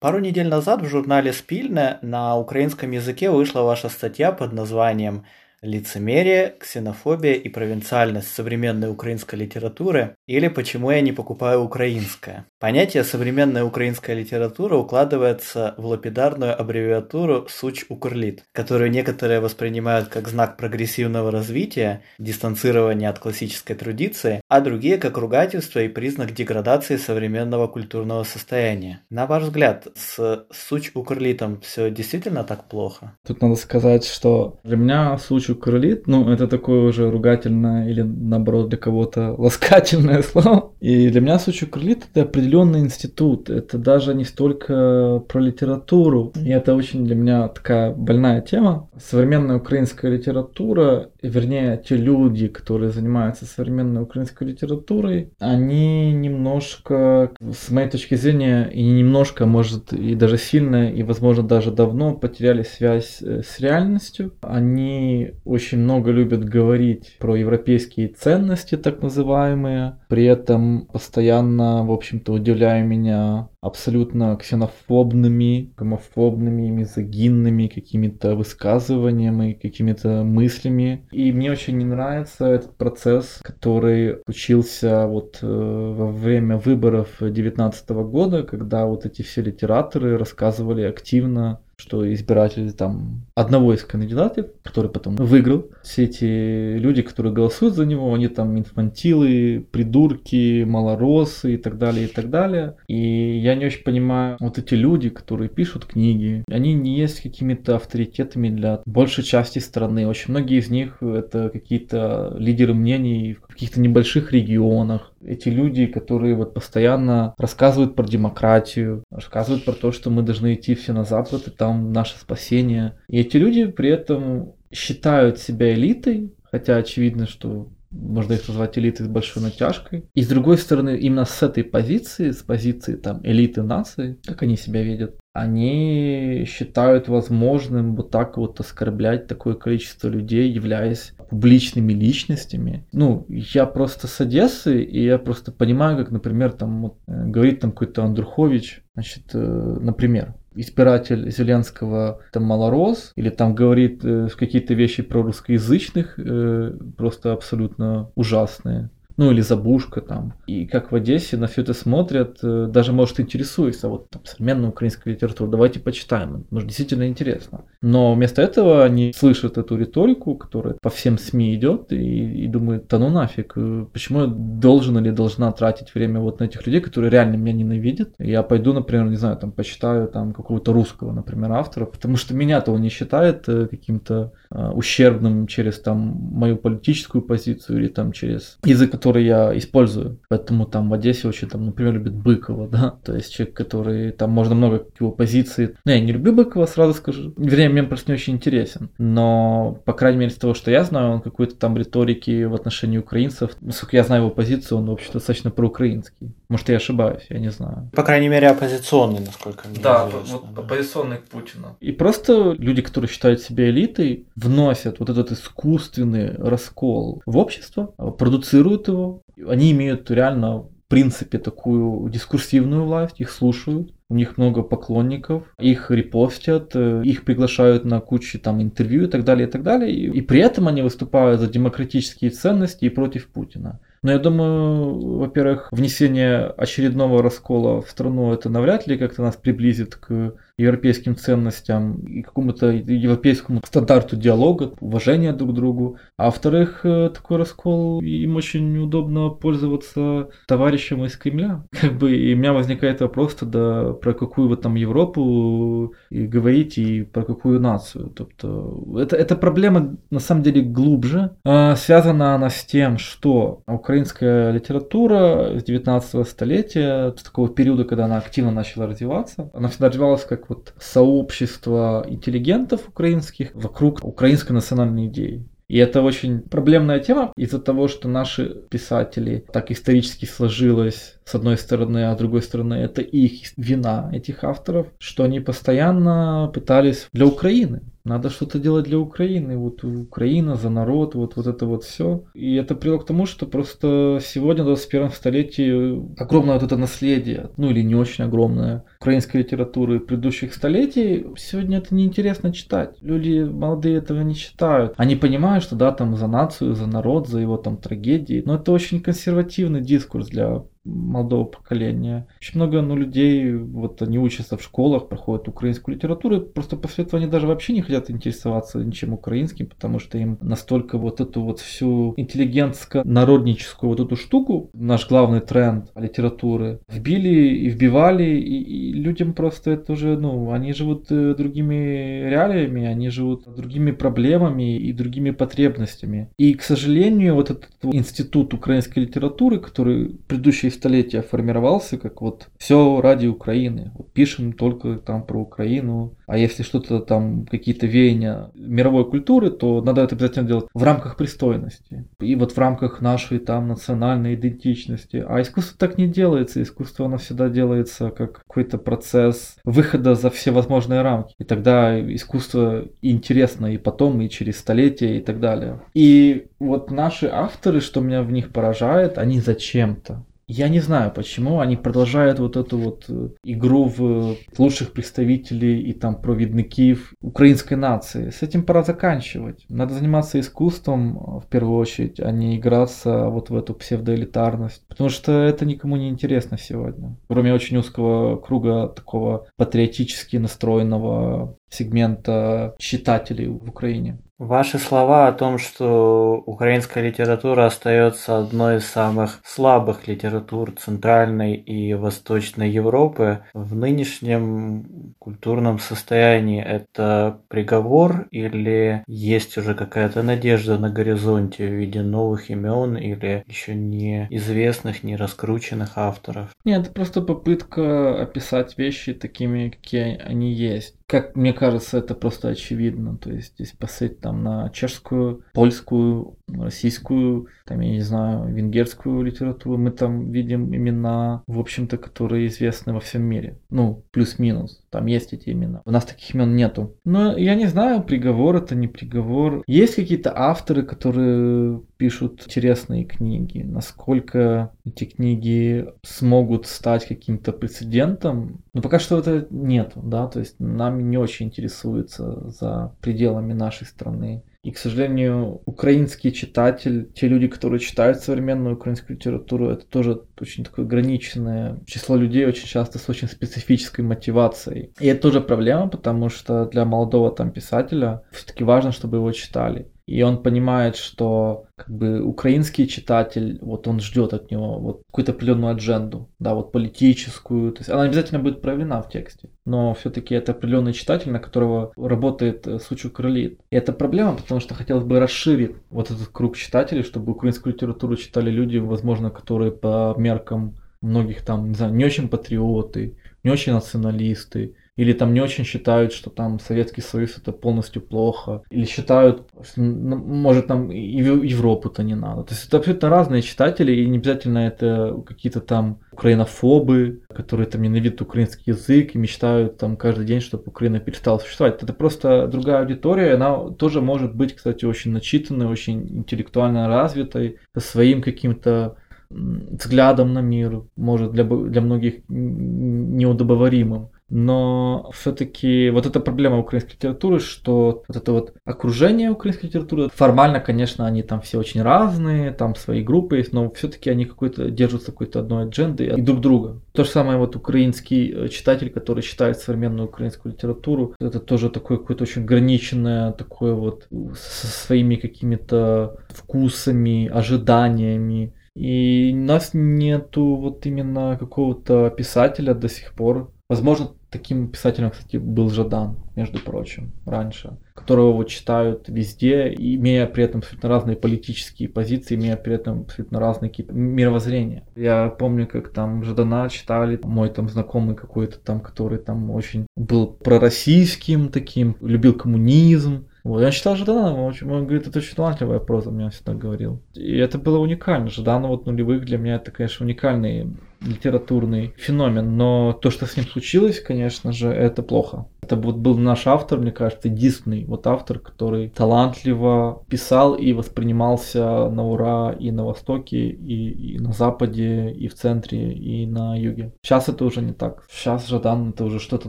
Пару 0.00 0.18
недель 0.18 0.48
назад 0.48 0.82
в 0.82 0.86
журнале 0.86 1.32
«Спильне» 1.32 1.96
на 2.02 2.36
украинском 2.36 2.90
языке 2.90 3.30
вышла 3.30 3.62
ваша 3.62 3.88
статья 3.88 4.30
под 4.30 4.52
названием 4.52 5.24
лицемерие, 5.64 6.54
ксенофобия 6.60 7.34
и 7.34 7.48
провинциальность 7.48 8.32
современной 8.32 8.90
украинской 8.90 9.36
литературы 9.36 10.14
или 10.26 10.48
почему 10.48 10.90
я 10.90 11.00
не 11.00 11.12
покупаю 11.12 11.62
украинское. 11.62 12.46
Понятие 12.60 13.04
«современная 13.04 13.64
украинская 13.64 14.16
литература» 14.16 14.76
укладывается 14.76 15.74
в 15.76 15.86
лапидарную 15.86 16.58
аббревиатуру 16.58 17.46
«суч 17.48 17.84
укрлит», 17.88 18.44
которую 18.52 18.90
некоторые 18.90 19.40
воспринимают 19.40 20.08
как 20.08 20.28
знак 20.28 20.56
прогрессивного 20.56 21.30
развития, 21.30 22.02
дистанцирования 22.18 23.08
от 23.08 23.18
классической 23.18 23.74
традиции, 23.74 24.40
а 24.48 24.60
другие 24.60 24.98
как 24.98 25.16
ругательство 25.18 25.80
и 25.80 25.88
признак 25.88 26.32
деградации 26.32 26.96
современного 26.96 27.66
культурного 27.66 28.24
состояния. 28.24 29.00
На 29.10 29.26
ваш 29.26 29.44
взгляд, 29.44 29.88
с 29.94 30.46
«суч 30.50 30.90
укрлитом» 30.94 31.60
все 31.60 31.90
действительно 31.90 32.44
так 32.44 32.68
плохо? 32.68 33.12
Тут 33.26 33.42
надо 33.42 33.56
сказать, 33.56 34.06
что 34.06 34.58
для 34.64 34.76
меня 34.76 35.18
«суч 35.18 35.50
укрлит», 35.54 36.06
ну, 36.06 36.30
это 36.30 36.46
такое 36.46 36.88
уже 36.88 37.10
ругательное 37.10 37.88
или, 37.88 38.02
наоборот, 38.02 38.68
для 38.68 38.78
кого-то 38.78 39.34
ласкательное 39.38 40.22
слово. 40.22 40.72
И 40.80 41.08
для 41.08 41.20
меня 41.20 41.38
«суч 41.38 41.62
укрлит»— 41.62 42.04
это 42.12 42.22
определенный 42.22 42.80
институт. 42.80 43.50
Это 43.50 43.78
даже 43.78 44.14
не 44.14 44.24
столько 44.24 45.22
про 45.28 45.40
литературу. 45.40 46.32
И 46.36 46.50
это 46.50 46.74
очень 46.74 47.04
для 47.04 47.14
меня 47.14 47.48
такая 47.48 47.92
больная 47.92 48.40
тема. 48.40 48.88
Современная 48.98 49.56
украинская 49.56 50.10
литература, 50.10 51.08
вернее, 51.28 51.82
те 51.86 51.96
люди, 51.96 52.48
которые 52.48 52.90
занимаются 52.90 53.46
современной 53.46 54.02
украинской 54.02 54.44
литературой, 54.44 55.32
они 55.38 56.12
немножко, 56.12 57.32
с 57.40 57.70
моей 57.70 57.88
точки 57.88 58.14
зрения, 58.14 58.70
и 58.72 58.84
немножко, 58.84 59.46
может, 59.46 59.92
и 59.92 60.14
даже 60.14 60.38
сильно, 60.38 60.90
и, 60.90 61.02
возможно, 61.02 61.42
даже 61.42 61.70
давно 61.70 62.14
потеряли 62.14 62.62
связь 62.62 63.22
э, 63.22 63.42
с 63.42 63.60
реальностью. 63.60 64.32
Они 64.42 65.32
очень 65.44 65.78
много 65.78 66.10
любят 66.10 66.44
говорить 66.44 67.16
про 67.18 67.36
европейские 67.36 68.08
ценности, 68.08 68.76
так 68.76 69.02
называемые, 69.02 69.98
при 70.08 70.24
этом 70.24 70.86
постоянно, 70.92 71.84
в 71.84 71.92
общем-то, 71.92 72.32
удивляя 72.32 72.82
меня 72.82 73.48
абсолютно 73.64 74.36
ксенофобными, 74.36 75.72
гомофобными, 75.76 76.68
мизогинными 76.68 77.68
какими-то 77.68 78.34
высказываниями, 78.36 79.58
какими-то 79.60 80.22
мыслями. 80.22 81.06
И 81.10 81.32
мне 81.32 81.50
очень 81.50 81.78
не 81.78 81.86
нравится 81.86 82.46
этот 82.46 82.76
процесс, 82.76 83.40
который 83.42 84.18
случился 84.26 85.06
вот 85.06 85.38
э, 85.40 85.46
во 85.46 86.08
время 86.08 86.58
выборов 86.58 87.08
2019 87.20 87.88
года, 87.90 88.42
когда 88.42 88.84
вот 88.84 89.06
эти 89.06 89.22
все 89.22 89.40
литераторы 89.40 90.18
рассказывали 90.18 90.82
активно 90.82 91.60
что 91.76 92.12
избиратели 92.12 92.70
там 92.70 93.26
одного 93.34 93.74
из 93.74 93.84
кандидатов, 93.84 94.46
который 94.62 94.90
потом 94.90 95.16
выиграл, 95.16 95.66
все 95.82 96.04
эти 96.04 96.76
люди, 96.78 97.02
которые 97.02 97.32
голосуют 97.32 97.74
за 97.74 97.86
него, 97.86 98.12
они 98.14 98.28
там 98.28 98.58
инфантилы, 98.58 99.66
придурки, 99.70 100.64
малоросы 100.64 101.54
и 101.54 101.56
так 101.56 101.78
далее, 101.78 102.06
и 102.06 102.08
так 102.08 102.30
далее. 102.30 102.76
И 102.88 103.38
я 103.38 103.54
не 103.54 103.66
очень 103.66 103.82
понимаю, 103.82 104.36
вот 104.40 104.58
эти 104.58 104.74
люди, 104.74 105.08
которые 105.10 105.48
пишут 105.48 105.84
книги, 105.84 106.44
они 106.48 106.74
не 106.74 106.96
есть 106.96 107.20
какими-то 107.22 107.76
авторитетами 107.76 108.48
для 108.48 108.80
большей 108.86 109.24
части 109.24 109.58
страны. 109.58 110.06
Очень 110.06 110.30
многие 110.30 110.58
из 110.58 110.70
них 110.70 111.02
это 111.02 111.50
какие-то 111.50 112.34
лидеры 112.38 112.74
мнений 112.74 113.34
в 113.34 113.40
каких-то 113.54 113.80
небольших 113.80 114.32
регионах, 114.32 115.12
эти 115.24 115.48
люди, 115.48 115.86
которые 115.86 116.34
вот 116.34 116.54
постоянно 116.54 117.34
рассказывают 117.38 117.94
про 117.94 118.04
демократию, 118.06 119.04
рассказывают 119.10 119.64
про 119.64 119.72
то, 119.72 119.92
что 119.92 120.10
мы 120.10 120.22
должны 120.22 120.54
идти 120.54 120.74
все 120.74 120.92
на 120.92 121.04
Запад, 121.04 121.46
и 121.46 121.50
там 121.50 121.92
наше 121.92 122.18
спасение. 122.18 122.98
И 123.08 123.20
эти 123.20 123.36
люди 123.36 123.66
при 123.66 123.88
этом 123.88 124.52
считают 124.72 125.38
себя 125.38 125.72
элитой, 125.72 126.34
хотя 126.50 126.76
очевидно, 126.76 127.26
что 127.26 127.68
можно 127.94 128.34
их 128.34 128.46
назвать 128.48 128.76
элитой 128.78 129.06
с 129.06 129.08
большой 129.08 129.42
натяжкой. 129.42 130.04
И 130.14 130.22
с 130.22 130.28
другой 130.28 130.58
стороны, 130.58 130.96
именно 130.96 131.24
с 131.24 131.42
этой 131.42 131.64
позиции, 131.64 132.30
с 132.30 132.42
позиции 132.42 132.96
там 132.96 133.20
элиты 133.22 133.62
нации, 133.62 134.18
как 134.26 134.42
они 134.42 134.56
себя 134.56 134.82
видят, 134.82 135.16
они 135.32 136.44
считают 136.46 137.08
возможным 137.08 137.96
вот 137.96 138.10
так 138.10 138.36
вот 138.36 138.60
оскорблять 138.60 139.26
такое 139.26 139.54
количество 139.54 140.08
людей, 140.08 140.50
являясь 140.50 141.12
публичными 141.28 141.92
личностями. 141.92 142.86
Ну, 142.92 143.26
я 143.28 143.66
просто 143.66 144.06
с 144.06 144.20
Одессы, 144.20 144.82
и 144.82 145.04
я 145.04 145.18
просто 145.18 145.50
понимаю, 145.50 145.96
как, 145.96 146.12
например, 146.12 146.52
там 146.52 146.82
вот, 146.82 146.98
э, 147.08 147.26
говорит 147.26 147.60
там 147.60 147.72
какой-то 147.72 148.04
Андрухович, 148.04 148.84
значит, 148.94 149.24
э, 149.34 149.38
например, 149.80 150.34
избиратель 150.54 151.30
Зеленского 151.30 152.20
там 152.32 152.44
малорос, 152.44 153.12
или 153.16 153.30
там 153.30 153.54
говорит 153.54 154.04
э, 154.04 154.28
какие-то 154.36 154.74
вещи 154.74 155.02
про 155.02 155.22
русскоязычных, 155.22 156.18
э, 156.18 156.76
просто 156.96 157.32
абсолютно 157.32 158.10
ужасные 158.14 158.90
ну 159.16 159.30
или 159.30 159.40
забушка 159.40 160.00
там. 160.00 160.34
И 160.46 160.66
как 160.66 160.92
в 160.92 160.94
Одессе 160.94 161.36
на 161.36 161.46
все 161.46 161.62
это 161.62 161.74
смотрят, 161.74 162.38
э, 162.42 162.66
даже 162.68 162.92
может 162.92 163.20
интересуется, 163.20 163.88
вот 163.88 164.10
там 164.10 164.24
современная 164.24 164.70
украинская 164.70 165.14
литература, 165.14 165.48
давайте 165.48 165.80
почитаем, 165.80 166.46
может 166.50 166.68
действительно 166.68 167.08
интересно. 167.08 167.64
Но 167.80 168.14
вместо 168.14 168.42
этого 168.42 168.84
они 168.84 169.12
слышат 169.14 169.58
эту 169.58 169.76
риторику, 169.76 170.34
которая 170.34 170.76
по 170.80 170.90
всем 170.90 171.18
СМИ 171.18 171.54
идет, 171.54 171.92
и, 171.92 172.44
и 172.44 172.48
думают, 172.48 172.88
да 172.88 172.98
ну 172.98 173.08
нафиг, 173.08 173.52
э, 173.56 173.86
почему 173.92 174.22
я 174.22 174.26
должен 174.26 174.98
или 174.98 175.10
должна 175.10 175.52
тратить 175.52 175.94
время 175.94 176.20
вот 176.20 176.40
на 176.40 176.44
этих 176.44 176.66
людей, 176.66 176.80
которые 176.80 177.10
реально 177.10 177.36
меня 177.36 177.52
ненавидят. 177.52 178.14
Я 178.18 178.42
пойду, 178.42 178.72
например, 178.72 179.06
не 179.06 179.16
знаю, 179.16 179.36
там 179.36 179.52
почитаю 179.52 180.08
там 180.08 180.32
какого-то 180.32 180.72
русского, 180.72 181.12
например, 181.12 181.52
автора, 181.52 181.86
потому 181.86 182.16
что 182.16 182.34
меня-то 182.34 182.72
он 182.72 182.80
не 182.80 182.88
считает 182.88 183.48
э, 183.48 183.66
каким-то 183.68 184.32
ущербным 184.50 185.48
через 185.48 185.80
там 185.80 185.98
мою 185.98 186.56
политическую 186.56 187.22
позицию 187.22 187.78
или 187.80 187.88
там 187.88 188.12
через 188.12 188.58
язык, 188.64 188.94
который 189.04 189.26
я 189.26 189.56
использую. 189.58 190.18
Поэтому 190.30 190.64
там 190.64 190.88
в 190.88 190.94
Одессе 190.94 191.28
очень, 191.28 191.46
там, 191.46 191.66
например, 191.66 191.92
любит 191.92 192.14
Быкова, 192.14 192.68
да, 192.68 192.94
то 193.04 193.14
есть 193.14 193.34
человек, 193.34 193.54
который, 193.54 194.12
там 194.12 194.30
можно 194.30 194.54
много 194.54 194.86
его 194.98 195.12
позиций. 195.12 195.74
Ну, 195.84 195.92
я 195.92 196.00
не 196.00 196.12
люблю 196.12 196.32
Быкова, 196.32 196.64
сразу 196.64 196.94
скажу. 196.94 197.34
Вернее, 197.36 197.68
мне 197.68 197.82
просто 197.82 198.10
не 198.10 198.14
очень 198.14 198.32
интересен. 198.32 198.88
Но, 198.96 199.78
по 199.84 199.92
крайней 199.92 200.20
мере, 200.20 200.32
из 200.32 200.38
того, 200.38 200.54
что 200.54 200.70
я 200.70 200.84
знаю, 200.84 201.12
он 201.12 201.20
какой-то 201.20 201.54
там 201.54 201.76
риторики 201.76 202.44
в 202.44 202.54
отношении 202.54 202.96
украинцев. 202.96 203.50
Насколько 203.60 203.98
я 203.98 204.04
знаю 204.04 204.22
его 204.22 204.30
позицию, 204.30 204.78
он, 204.78 204.86
в 204.86 204.92
общем-то, 204.92 205.18
достаточно 205.18 205.50
проукраинский. 205.50 206.32
Может, 206.54 206.68
я 206.68 206.76
ошибаюсь, 206.76 207.26
я 207.30 207.40
не 207.40 207.50
знаю. 207.50 207.90
По 207.92 208.04
крайней 208.04 208.28
мере, 208.28 208.48
оппозиционный, 208.48 209.18
насколько 209.20 209.66
мне 209.66 209.80
да, 209.82 210.08
известно. 210.08 210.38
Вот, 210.38 210.54
да, 210.54 210.62
оппозиционный 210.62 211.16
к 211.16 211.24
Путину. 211.24 211.76
И 211.80 211.90
просто 211.90 212.52
люди, 212.52 212.80
которые 212.80 213.10
считают 213.10 213.40
себя 213.40 213.68
элитой, 213.68 214.28
вносят 214.36 215.00
вот 215.00 215.10
этот 215.10 215.32
искусственный 215.32 216.36
раскол 216.36 217.22
в 217.26 217.36
общество, 217.38 217.86
продуцируют 218.18 218.88
его 218.88 219.04
его. 219.36 219.50
Они 219.50 219.72
имеют 219.72 220.10
реально 220.10 220.58
в 220.58 220.70
принципе 220.88 221.38
такую 221.38 222.08
дискурсивную 222.10 222.84
власть, 222.84 223.16
их 223.18 223.30
слушают, 223.30 223.92
у 224.08 224.14
них 224.14 224.38
много 224.38 224.62
поклонников, 224.62 225.42
их 225.58 225.90
репостят, 225.90 226.76
э, 226.76 227.02
их 227.04 227.24
приглашают 227.24 227.84
на 227.84 228.00
кучу 228.00 228.38
там 228.38 228.62
интервью 228.62 229.04
и 229.04 229.08
так 229.08 229.24
далее, 229.24 229.48
и 229.48 229.50
так 229.50 229.62
далее. 229.62 229.90
И, 229.92 230.18
и 230.18 230.20
при 230.20 230.40
этом 230.40 230.68
они 230.68 230.82
выступают 230.82 231.40
за 231.40 231.48
демократические 231.48 232.30
ценности 232.30 232.84
и 232.84 232.90
против 232.90 233.26
Путина. 233.28 233.80
Но 234.04 234.12
я 234.12 234.18
думаю, 234.18 235.00
во-первых, 235.16 235.68
внесение 235.72 236.44
очередного 236.44 237.22
раскола 237.22 237.80
в 237.80 237.88
страну 237.88 238.34
это 238.34 238.50
навряд 238.50 238.86
ли 238.86 238.98
как-то 238.98 239.22
нас 239.22 239.34
приблизит 239.34 239.94
к 239.96 240.34
европейским 240.56 241.16
ценностям 241.16 241.96
и 242.06 242.22
какому-то 242.22 242.70
европейскому 242.70 243.60
стандарту 243.64 244.16
диалога, 244.16 244.72
уважения 244.80 245.32
друг 245.32 245.50
к 245.50 245.54
другу. 245.54 245.98
А 246.16 246.26
во-вторых, 246.26 246.80
э, 246.84 247.10
такой 247.12 247.38
раскол, 247.38 248.00
им 248.00 248.36
очень 248.36 248.78
удобно 248.78 249.30
пользоваться 249.30 250.28
товарищем 250.46 251.04
из 251.04 251.16
Кремля. 251.16 251.64
Как 251.80 251.98
бы 251.98 252.16
и 252.16 252.34
у 252.34 252.36
меня 252.36 252.52
возникает 252.52 253.00
вопрос 253.00 253.34
тогда, 253.34 253.92
про 253.94 254.14
какую 254.14 254.48
вы 254.48 254.56
там 254.56 254.76
Европу 254.76 255.94
и 256.10 256.26
говорите, 256.26 256.82
и 256.82 257.02
про 257.02 257.24
какую 257.24 257.60
нацию. 257.60 258.10
Тобто, 258.14 258.74
это, 258.98 259.16
эта 259.16 259.36
проблема 259.36 259.96
на 260.10 260.20
самом 260.20 260.42
деле 260.42 260.62
глубже. 260.62 261.32
А, 261.44 261.74
связана 261.74 262.34
она 262.34 262.50
с 262.50 262.64
тем, 262.64 262.98
что 262.98 263.62
украинская 263.66 264.52
литература 264.52 265.58
с 265.58 265.64
19 265.64 266.26
столетия, 266.28 267.12
с 267.16 267.22
такого 267.22 267.48
периода, 267.48 267.84
когда 267.84 268.04
она 268.04 268.18
активно 268.18 268.52
начала 268.52 268.86
развиваться, 268.86 269.50
она 269.52 269.68
всегда 269.68 269.88
развивалась 269.88 270.24
как 270.24 270.43
вот 270.48 270.74
сообщество 270.78 272.04
интеллигентов 272.08 272.88
украинских 272.88 273.50
вокруг 273.54 274.04
украинской 274.04 274.52
национальной 274.52 275.06
идеи. 275.06 275.46
И 275.66 275.78
это 275.78 276.02
очень 276.02 276.40
проблемная 276.40 277.00
тема 277.00 277.32
из-за 277.36 277.58
того, 277.58 277.88
что 277.88 278.06
наши 278.06 278.62
писатели 278.68 279.46
так 279.52 279.70
исторически 279.70 280.26
сложилось 280.26 281.16
с 281.24 281.34
одной 281.34 281.56
стороны, 281.56 282.04
а 282.04 282.14
с 282.14 282.18
другой 282.18 282.42
стороны 282.42 282.74
это 282.74 283.00
их 283.00 283.56
вина, 283.56 284.10
этих 284.12 284.44
авторов, 284.44 284.88
что 284.98 285.24
они 285.24 285.40
постоянно 285.40 286.50
пытались 286.52 287.08
для 287.12 287.26
Украины 287.26 287.82
Надо 288.04 288.28
что-то 288.28 288.58
делать 288.58 288.84
для 288.84 288.98
Украины. 288.98 289.56
Вот 289.56 289.82
Украина 289.82 290.56
за 290.56 290.68
народ, 290.68 291.14
вот, 291.14 291.36
вот 291.36 291.46
это 291.46 291.64
вот 291.64 291.84
все. 291.84 292.24
И 292.34 292.54
это 292.54 292.74
привело 292.74 292.98
к 292.98 293.06
тому, 293.06 293.24
что 293.24 293.46
просто 293.46 294.20
сегодня, 294.22 294.62
в 294.62 294.66
21 294.66 295.10
столетии, 295.10 296.20
огромное 296.20 296.54
вот 296.54 296.62
это 296.62 296.76
наследие, 296.76 297.50
ну 297.56 297.70
или 297.70 297.80
не 297.80 297.94
очень 297.94 298.24
огромное, 298.24 298.84
украинской 299.00 299.38
литературы 299.38 300.00
предыдущих 300.00 300.52
столетий, 300.52 301.26
сегодня 301.38 301.78
это 301.78 301.94
неинтересно 301.94 302.52
читать. 302.52 302.96
Люди 303.00 303.40
молодые 303.40 303.96
этого 303.96 304.20
не 304.20 304.34
читают. 304.34 304.92
Они 304.98 305.16
понимают, 305.16 305.64
что 305.64 305.74
да, 305.74 305.90
там 305.90 306.14
за 306.16 306.26
нацию, 306.26 306.74
за 306.74 306.86
народ, 306.86 307.28
за 307.28 307.40
его 307.40 307.56
там 307.56 307.78
трагедии, 307.78 308.42
но 308.44 308.56
это 308.56 308.70
очень 308.72 309.00
консервативный 309.00 309.80
дискурс 309.80 310.28
для 310.28 310.64
молодого 310.84 311.44
поколения. 311.44 312.26
Очень 312.40 312.58
много 312.58 312.82
ну, 312.82 312.96
людей, 312.96 313.54
вот 313.54 314.02
они 314.02 314.18
учатся 314.18 314.56
в 314.56 314.62
школах, 314.62 315.08
проходят 315.08 315.48
украинскую 315.48 315.96
литературу, 315.96 316.40
просто 316.40 316.76
после 316.76 317.04
этого 317.04 317.20
они 317.20 317.30
даже 317.30 317.46
вообще 317.46 317.72
не 317.72 317.82
хотят 317.82 318.10
интересоваться 318.10 318.78
ничем 318.78 319.12
украинским, 319.12 319.66
потому 319.66 319.98
что 319.98 320.18
им 320.18 320.38
настолько 320.40 320.98
вот 320.98 321.20
эту 321.20 321.42
вот 321.42 321.60
всю 321.60 322.14
интеллигентско-народническую 322.16 323.90
вот 323.90 324.00
эту 324.00 324.16
штуку, 324.16 324.70
наш 324.72 325.08
главный 325.08 325.40
тренд 325.40 325.90
литературы, 325.96 326.80
вбили 326.88 327.56
и 327.56 327.68
вбивали, 327.68 328.24
и, 328.24 328.62
и 328.62 328.92
людям 328.92 329.32
просто 329.32 329.72
это 329.72 329.92
уже, 329.92 330.16
ну, 330.18 330.52
они 330.52 330.72
живут 330.72 331.06
э, 331.10 331.34
другими 331.36 332.28
реалиями, 332.28 332.84
они 332.84 333.08
живут 333.08 333.44
другими 333.54 333.90
проблемами 333.90 334.76
и 334.76 334.92
другими 334.92 335.30
потребностями. 335.30 336.30
И, 336.36 336.54
к 336.54 336.62
сожалению, 336.62 337.34
вот 337.34 337.50
этот 337.50 337.70
институт 337.82 338.54
украинской 338.54 339.00
литературы, 339.00 339.58
который 339.58 340.16
предыдущие 340.26 340.70
столетия 340.74 341.22
формировался 341.22 341.98
как 341.98 342.20
вот 342.20 342.48
все 342.58 343.00
ради 343.00 343.26
Украины. 343.26 343.92
Вот 343.94 344.12
пишем 344.12 344.52
только 344.52 344.96
там 344.96 345.24
про 345.24 345.40
Украину. 345.40 346.14
А 346.26 346.38
если 346.38 346.62
что-то 346.62 347.00
там, 347.00 347.46
какие-то 347.46 347.86
веяния 347.86 348.50
мировой 348.54 349.08
культуры, 349.08 349.50
то 349.50 349.80
надо 349.82 350.02
это 350.02 350.14
обязательно 350.14 350.46
делать 350.46 350.66
в 350.74 350.82
рамках 350.82 351.16
пристойности. 351.16 352.06
И 352.20 352.34
вот 352.36 352.52
в 352.52 352.58
рамках 352.58 353.00
нашей 353.00 353.38
там 353.38 353.68
национальной 353.68 354.34
идентичности. 354.34 355.24
А 355.26 355.40
искусство 355.40 355.76
так 355.78 355.98
не 355.98 356.08
делается. 356.08 356.62
Искусство 356.62 357.06
оно 357.06 357.18
всегда 357.18 357.48
делается 357.48 358.10
как 358.10 358.44
какой-то 358.46 358.78
процесс 358.78 359.56
выхода 359.64 360.14
за 360.14 360.30
все 360.30 360.50
возможные 360.50 361.02
рамки. 361.02 361.34
И 361.38 361.44
тогда 361.44 361.98
искусство 362.14 362.84
интересно 363.02 363.72
и 363.72 363.78
потом, 363.78 364.20
и 364.20 364.28
через 364.28 364.58
столетия, 364.58 365.18
и 365.18 365.20
так 365.20 365.40
далее. 365.40 365.80
И 365.94 366.46
вот 366.58 366.90
наши 366.90 367.26
авторы, 367.26 367.80
что 367.80 368.00
меня 368.00 368.22
в 368.22 368.32
них 368.32 368.52
поражает, 368.52 369.18
они 369.18 369.40
зачем-то 369.40 370.24
я 370.46 370.68
не 370.68 370.80
знаю, 370.80 371.10
почему 371.10 371.60
они 371.60 371.76
продолжают 371.76 372.38
вот 372.38 372.56
эту 372.56 372.78
вот 372.78 373.04
э, 373.08 373.30
игру 373.44 373.86
в 373.86 374.36
лучших 374.58 374.92
представителей 374.92 375.80
и 375.82 375.92
там 375.92 376.20
провидников 376.20 377.14
украинской 377.20 377.74
нации. 377.74 378.30
С 378.30 378.42
этим 378.42 378.64
пора 378.64 378.82
заканчивать. 378.82 379.64
Надо 379.68 379.94
заниматься 379.94 380.38
искусством 380.38 381.16
э, 381.16 381.40
в 381.40 381.48
первую 381.48 381.78
очередь, 381.78 382.20
а 382.20 382.30
не 382.30 382.56
играться 382.56 383.28
вот 383.28 383.50
в 383.50 383.56
эту 383.56 383.74
псевдоэлитарность. 383.74 384.86
Потому 384.88 385.10
что 385.10 385.32
это 385.32 385.64
никому 385.64 385.96
не 385.96 386.08
интересно 386.08 386.58
сегодня. 386.58 387.16
Кроме 387.28 387.54
очень 387.54 387.76
узкого 387.76 388.36
круга 388.36 388.88
такого 388.88 389.46
патриотически 389.56 390.36
настроенного 390.36 391.56
сегмента 391.70 392.74
читателей 392.78 393.48
в 393.48 393.68
Украине. 393.68 394.18
Ваши 394.44 394.78
слова 394.78 395.26
о 395.26 395.32
том, 395.32 395.56
что 395.56 396.42
украинская 396.44 397.02
литература 397.02 397.64
остается 397.64 398.36
одной 398.36 398.76
из 398.76 398.84
самых 398.84 399.40
слабых 399.42 400.06
литератур 400.06 400.72
Центральной 400.72 401.54
и 401.54 401.94
Восточной 401.94 402.68
Европы 402.68 403.42
в 403.54 403.74
нынешнем 403.74 405.14
культурном 405.18 405.78
состоянии, 405.78 406.62
это 406.62 407.40
приговор 407.48 408.28
или 408.32 409.02
есть 409.06 409.56
уже 409.56 409.74
какая-то 409.74 410.22
надежда 410.22 410.76
на 410.76 410.90
горизонте 410.90 411.66
в 411.66 411.72
виде 411.72 412.02
новых 412.02 412.50
имен 412.50 412.98
или 412.98 413.44
еще 413.46 413.74
неизвестных, 413.74 415.02
не 415.04 415.16
раскрученных 415.16 415.96
авторов? 415.96 416.50
Нет, 416.66 416.82
это 416.82 416.92
просто 416.92 417.22
попытка 417.22 418.20
описать 418.20 418.76
вещи 418.76 419.14
такими, 419.14 419.70
какие 419.70 420.18
они 420.18 420.52
есть 420.52 420.96
как 421.06 421.36
мне 421.36 421.52
кажется, 421.52 421.98
это 421.98 422.14
просто 422.14 422.48
очевидно. 422.48 423.18
То 423.18 423.30
есть, 423.30 423.54
если 423.58 423.76
посмотреть 423.76 424.20
там 424.20 424.42
на 424.42 424.70
чешскую, 424.70 425.44
польскую, 425.52 426.38
российскую, 426.48 427.48
там, 427.66 427.80
я 427.80 427.90
не 427.90 428.00
знаю, 428.00 428.52
венгерскую 428.52 429.22
литературу, 429.22 429.78
мы 429.78 429.90
там 429.90 430.30
видим 430.30 430.74
имена, 430.74 431.42
в 431.46 431.58
общем-то, 431.58 431.98
которые 431.98 432.46
известны 432.46 432.94
во 432.94 433.00
всем 433.00 433.22
мире. 433.22 433.58
Ну, 433.70 434.04
плюс-минус. 434.12 434.83
Там 434.94 435.06
есть 435.06 435.32
эти 435.32 435.50
имена. 435.50 435.82
У 435.84 435.90
нас 435.90 436.04
таких 436.04 436.36
имен 436.36 436.54
нету. 436.54 436.94
Но 437.04 437.36
я 437.36 437.56
не 437.56 437.66
знаю, 437.66 438.04
приговор 438.04 438.54
это 438.54 438.76
не 438.76 438.86
приговор. 438.86 439.64
Есть 439.66 439.96
какие-то 439.96 440.32
авторы, 440.32 440.84
которые 440.84 441.82
пишут 441.96 442.44
интересные 442.46 443.04
книги. 443.04 443.62
Насколько 443.62 444.70
эти 444.84 445.06
книги 445.06 445.88
смогут 446.04 446.66
стать 446.66 447.08
каким-то 447.08 447.50
прецедентом, 447.50 448.62
но 448.72 448.82
пока 448.82 449.00
что 449.00 449.18
это 449.18 449.48
нет, 449.50 449.94
да, 449.96 450.28
то 450.28 450.38
есть 450.38 450.60
нам 450.60 451.10
не 451.10 451.18
очень 451.18 451.46
интересуется 451.46 452.48
за 452.50 452.94
пределами 453.00 453.52
нашей 453.52 453.88
страны. 453.88 454.44
И, 454.64 454.70
к 454.70 454.78
сожалению, 454.78 455.60
украинский 455.66 456.32
читатель, 456.32 457.12
те 457.14 457.28
люди, 457.28 457.48
которые 457.48 457.80
читают 457.80 458.20
современную 458.20 458.76
украинскую 458.76 459.18
литературу, 459.18 459.68
это 459.68 459.84
тоже 459.84 460.22
очень 460.40 460.64
такое 460.64 460.86
ограниченное 460.86 461.80
число 461.86 462.16
людей, 462.16 462.46
очень 462.46 462.66
часто 462.66 462.98
с 462.98 463.06
очень 463.10 463.28
специфической 463.28 464.00
мотивацией. 464.00 464.90
И 464.98 465.06
это 465.06 465.20
тоже 465.20 465.42
проблема, 465.42 465.88
потому 465.88 466.30
что 466.30 466.64
для 466.64 466.86
молодого 466.86 467.30
там 467.30 467.50
писателя 467.50 468.22
все-таки 468.32 468.64
важно, 468.64 468.90
чтобы 468.90 469.18
его 469.18 469.30
читали 469.32 469.88
и 470.06 470.22
он 470.22 470.42
понимает, 470.42 470.96
что 470.96 471.66
как 471.76 471.90
бы 471.90 472.22
украинский 472.22 472.86
читатель, 472.86 473.58
вот 473.62 473.88
он 473.88 474.00
ждет 474.00 474.34
от 474.34 474.50
него 474.50 474.78
вот 474.78 475.02
какую-то 475.06 475.32
определенную 475.32 475.72
адженду, 475.72 476.28
да, 476.38 476.54
вот 476.54 476.72
политическую, 476.72 477.72
то 477.72 477.80
есть 477.80 477.90
она 477.90 478.02
обязательно 478.02 478.40
будет 478.40 478.60
проявлена 478.60 479.00
в 479.00 479.08
тексте, 479.08 479.48
но 479.64 479.94
все-таки 479.94 480.34
это 480.34 480.52
определенный 480.52 480.92
читатель, 480.92 481.32
на 481.32 481.38
которого 481.38 481.92
работает 481.96 482.66
э, 482.66 482.78
Сучу 482.78 483.10
Крылит. 483.10 483.60
И 483.70 483.76
это 483.76 483.92
проблема, 483.92 484.36
потому 484.36 484.60
что 484.60 484.74
хотелось 484.74 485.04
бы 485.04 485.20
расширить 485.20 485.76
вот 485.90 486.10
этот 486.10 486.28
круг 486.28 486.56
читателей, 486.56 487.02
чтобы 487.02 487.32
украинскую 487.32 487.74
литературу 487.74 488.16
читали 488.16 488.50
люди, 488.50 488.76
возможно, 488.76 489.30
которые 489.30 489.72
по 489.72 490.14
меркам 490.18 490.76
многих 491.00 491.42
там, 491.42 491.68
не 491.68 491.74
знаю, 491.74 491.94
не 491.94 492.04
очень 492.04 492.28
патриоты, 492.28 493.16
не 493.42 493.50
очень 493.50 493.72
националисты, 493.72 494.74
или 494.96 495.12
там 495.12 495.34
не 495.34 495.40
очень 495.40 495.64
считают, 495.64 496.12
что 496.12 496.30
там 496.30 496.60
Советский 496.60 497.00
Союз 497.00 497.36
это 497.36 497.52
полностью 497.52 498.00
плохо, 498.00 498.62
или 498.70 498.84
считают, 498.84 499.48
что, 499.62 499.80
ну, 499.80 500.16
может 500.16 500.68
там 500.68 500.90
и 500.92 500.98
Европу-то 500.98 502.02
не 502.02 502.14
надо. 502.14 502.44
То 502.44 502.54
есть 502.54 502.68
это 502.68 502.76
абсолютно 502.78 503.08
разные 503.08 503.42
читатели, 503.42 503.92
и 503.92 504.06
не 504.06 504.18
обязательно 504.18 504.58
это 504.58 505.20
какие-то 505.26 505.60
там 505.60 505.98
украинофобы, 506.12 507.22
которые 507.28 507.66
там 507.66 507.82
ненавидят 507.82 508.20
украинский 508.20 508.72
язык 508.72 509.14
и 509.14 509.18
мечтают 509.18 509.78
там 509.78 509.96
каждый 509.96 510.26
день, 510.26 510.40
чтобы 510.40 510.64
Украина 510.66 511.00
перестала 511.00 511.38
существовать. 511.38 511.82
Это 511.82 511.92
просто 511.92 512.46
другая 512.46 512.80
аудитория, 512.80 513.34
она 513.34 513.70
тоже 513.70 514.00
может 514.00 514.36
быть, 514.36 514.54
кстати, 514.54 514.84
очень 514.84 515.10
начитанной, 515.10 515.66
очень 515.66 516.18
интеллектуально 516.18 516.86
развитой, 516.86 517.58
со 517.74 517.80
своим 517.80 518.22
каким-то 518.22 518.96
взглядом 519.30 520.32
на 520.32 520.40
мир, 520.40 520.82
может 520.96 521.32
для, 521.32 521.44
для 521.44 521.80
многих 521.80 522.22
неудобоваримым 522.28 524.10
но 524.30 525.10
все-таки 525.12 525.90
вот 525.90 526.06
эта 526.06 526.20
проблема 526.20 526.58
украинской 526.58 526.94
литературы, 526.94 527.40
что 527.40 528.02
вот 528.08 528.16
это 528.16 528.32
вот 528.32 528.54
окружение 528.64 529.30
украинской 529.30 529.66
литературы, 529.66 530.08
формально, 530.14 530.60
конечно, 530.60 531.06
они 531.06 531.22
там 531.22 531.40
все 531.40 531.58
очень 531.58 531.82
разные, 531.82 532.50
там 532.52 532.74
свои 532.74 533.02
группы 533.02 533.36
есть, 533.36 533.52
но 533.52 533.70
все-таки 533.70 534.10
они 534.10 534.24
какой-то 534.24 534.70
держатся 534.70 535.12
какой-то 535.12 535.40
одной 535.40 535.64
адженды 535.64 536.06
и 536.06 536.20
друг 536.20 536.40
друга. 536.40 536.80
То 536.92 537.04
же 537.04 537.10
самое 537.10 537.38
вот 537.38 537.56
украинский 537.56 538.32
э, 538.32 538.48
читатель, 538.48 538.90
который 538.90 539.22
читает 539.22 539.58
современную 539.58 540.08
украинскую 540.08 540.54
литературу, 540.54 541.14
это 541.20 541.38
тоже 541.40 541.68
такое 541.70 541.98
какое-то 541.98 542.24
очень 542.24 542.42
ограниченное, 542.42 543.32
такое 543.32 543.74
вот 543.74 544.08
со 544.36 544.66
своими 544.66 545.16
какими-то 545.16 546.16
вкусами, 546.28 547.28
ожиданиями. 547.28 548.54
И 548.74 549.30
у 549.32 549.36
нас 549.36 549.70
нету 549.72 550.56
вот 550.56 550.84
именно 550.86 551.36
какого-то 551.38 552.10
писателя 552.10 552.74
до 552.74 552.88
сих 552.88 553.14
пор, 553.14 553.52
Возможно, 553.68 554.10
таким 554.30 554.68
писателем, 554.68 555.10
кстати, 555.10 555.38
был 555.38 555.70
Жадан, 555.70 556.18
между 556.36 556.58
прочим, 556.58 557.12
раньше, 557.24 557.78
которого 557.94 558.32
вот 558.32 558.48
читают 558.48 559.08
везде, 559.08 559.72
имея 559.72 560.26
при 560.26 560.44
этом 560.44 560.58
абсолютно 560.58 560.88
разные 560.90 561.16
политические 561.16 561.88
позиции, 561.88 562.34
имея 562.34 562.56
при 562.56 562.74
этом 562.74 563.02
абсолютно 563.02 563.40
разные 563.40 563.70
какие-то 563.70 563.94
мировоззрения. 563.94 564.84
Я 564.96 565.28
помню, 565.30 565.66
как 565.66 565.90
там 565.90 566.24
Жадана 566.24 566.68
читали, 566.68 567.18
мой 567.22 567.48
там 567.48 567.70
знакомый 567.70 568.16
какой-то 568.16 568.58
там, 568.58 568.80
который 568.80 569.18
там 569.18 569.50
очень 569.50 569.86
был 569.96 570.26
пророссийским 570.26 571.48
таким, 571.48 571.96
любил 572.02 572.34
коммунизм, 572.34 573.26
вот, 573.44 573.60
я 573.60 573.70
читал 573.70 573.94
Жадана, 573.94 574.42
он, 574.42 574.54
он 574.62 574.84
говорит, 574.86 575.06
это 575.06 575.18
очень 575.18 575.36
талантливая 575.36 575.78
проза, 575.78 576.10
мне 576.10 576.30
всегда 576.30 576.54
говорил. 576.54 577.02
И 577.12 577.36
это 577.36 577.58
было 577.58 577.78
уникально. 577.78 578.30
Жадана 578.30 578.68
вот 578.68 578.86
нулевых 578.86 579.26
для 579.26 579.36
меня 579.36 579.56
это, 579.56 579.70
конечно, 579.70 580.06
уникальный 580.06 580.74
литературный 581.04 581.94
феномен, 581.96 582.56
но 582.56 582.92
то, 582.92 583.10
что 583.10 583.26
с 583.26 583.36
ним 583.36 583.46
случилось, 583.46 584.00
конечно 584.00 584.52
же, 584.52 584.68
это 584.68 585.02
плохо. 585.02 585.46
Это 585.62 585.76
вот 585.76 585.96
был 585.96 586.18
наш 586.18 586.46
автор, 586.46 586.78
мне 586.78 586.92
кажется, 586.92 587.28
единственный 587.28 587.84
вот 587.86 588.06
автор, 588.06 588.38
который 588.38 588.90
талантливо 588.90 590.04
писал 590.08 590.54
и 590.54 590.72
воспринимался 590.72 591.88
на 591.88 592.06
ура 592.06 592.52
и 592.52 592.70
на 592.70 592.84
Востоке, 592.84 593.48
и, 593.48 594.14
и 594.14 594.18
на 594.18 594.32
Западе, 594.32 595.10
и 595.10 595.28
в 595.28 595.34
центре, 595.34 595.92
и 595.92 596.26
на 596.26 596.54
юге. 596.54 596.92
Сейчас 597.02 597.28
это 597.28 597.44
уже 597.44 597.62
не 597.62 597.72
так. 597.72 598.04
Сейчас 598.10 598.46
Жадан 598.46 598.90
это 598.90 599.04
уже 599.04 599.20
что-то 599.20 599.48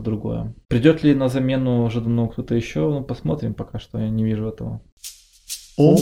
другое. 0.00 0.54
Придет 0.68 1.02
ли 1.02 1.14
на 1.14 1.28
замену 1.28 1.90
Жадану 1.90 2.28
кто-то 2.28 2.54
еще? 2.54 2.80
Ну, 2.88 3.02
посмотрим 3.02 3.52
пока 3.52 3.78
что, 3.78 3.98
я 3.98 4.08
не 4.08 4.24
вижу 4.24 4.48
этого. 4.48 4.80
О, 5.76 5.96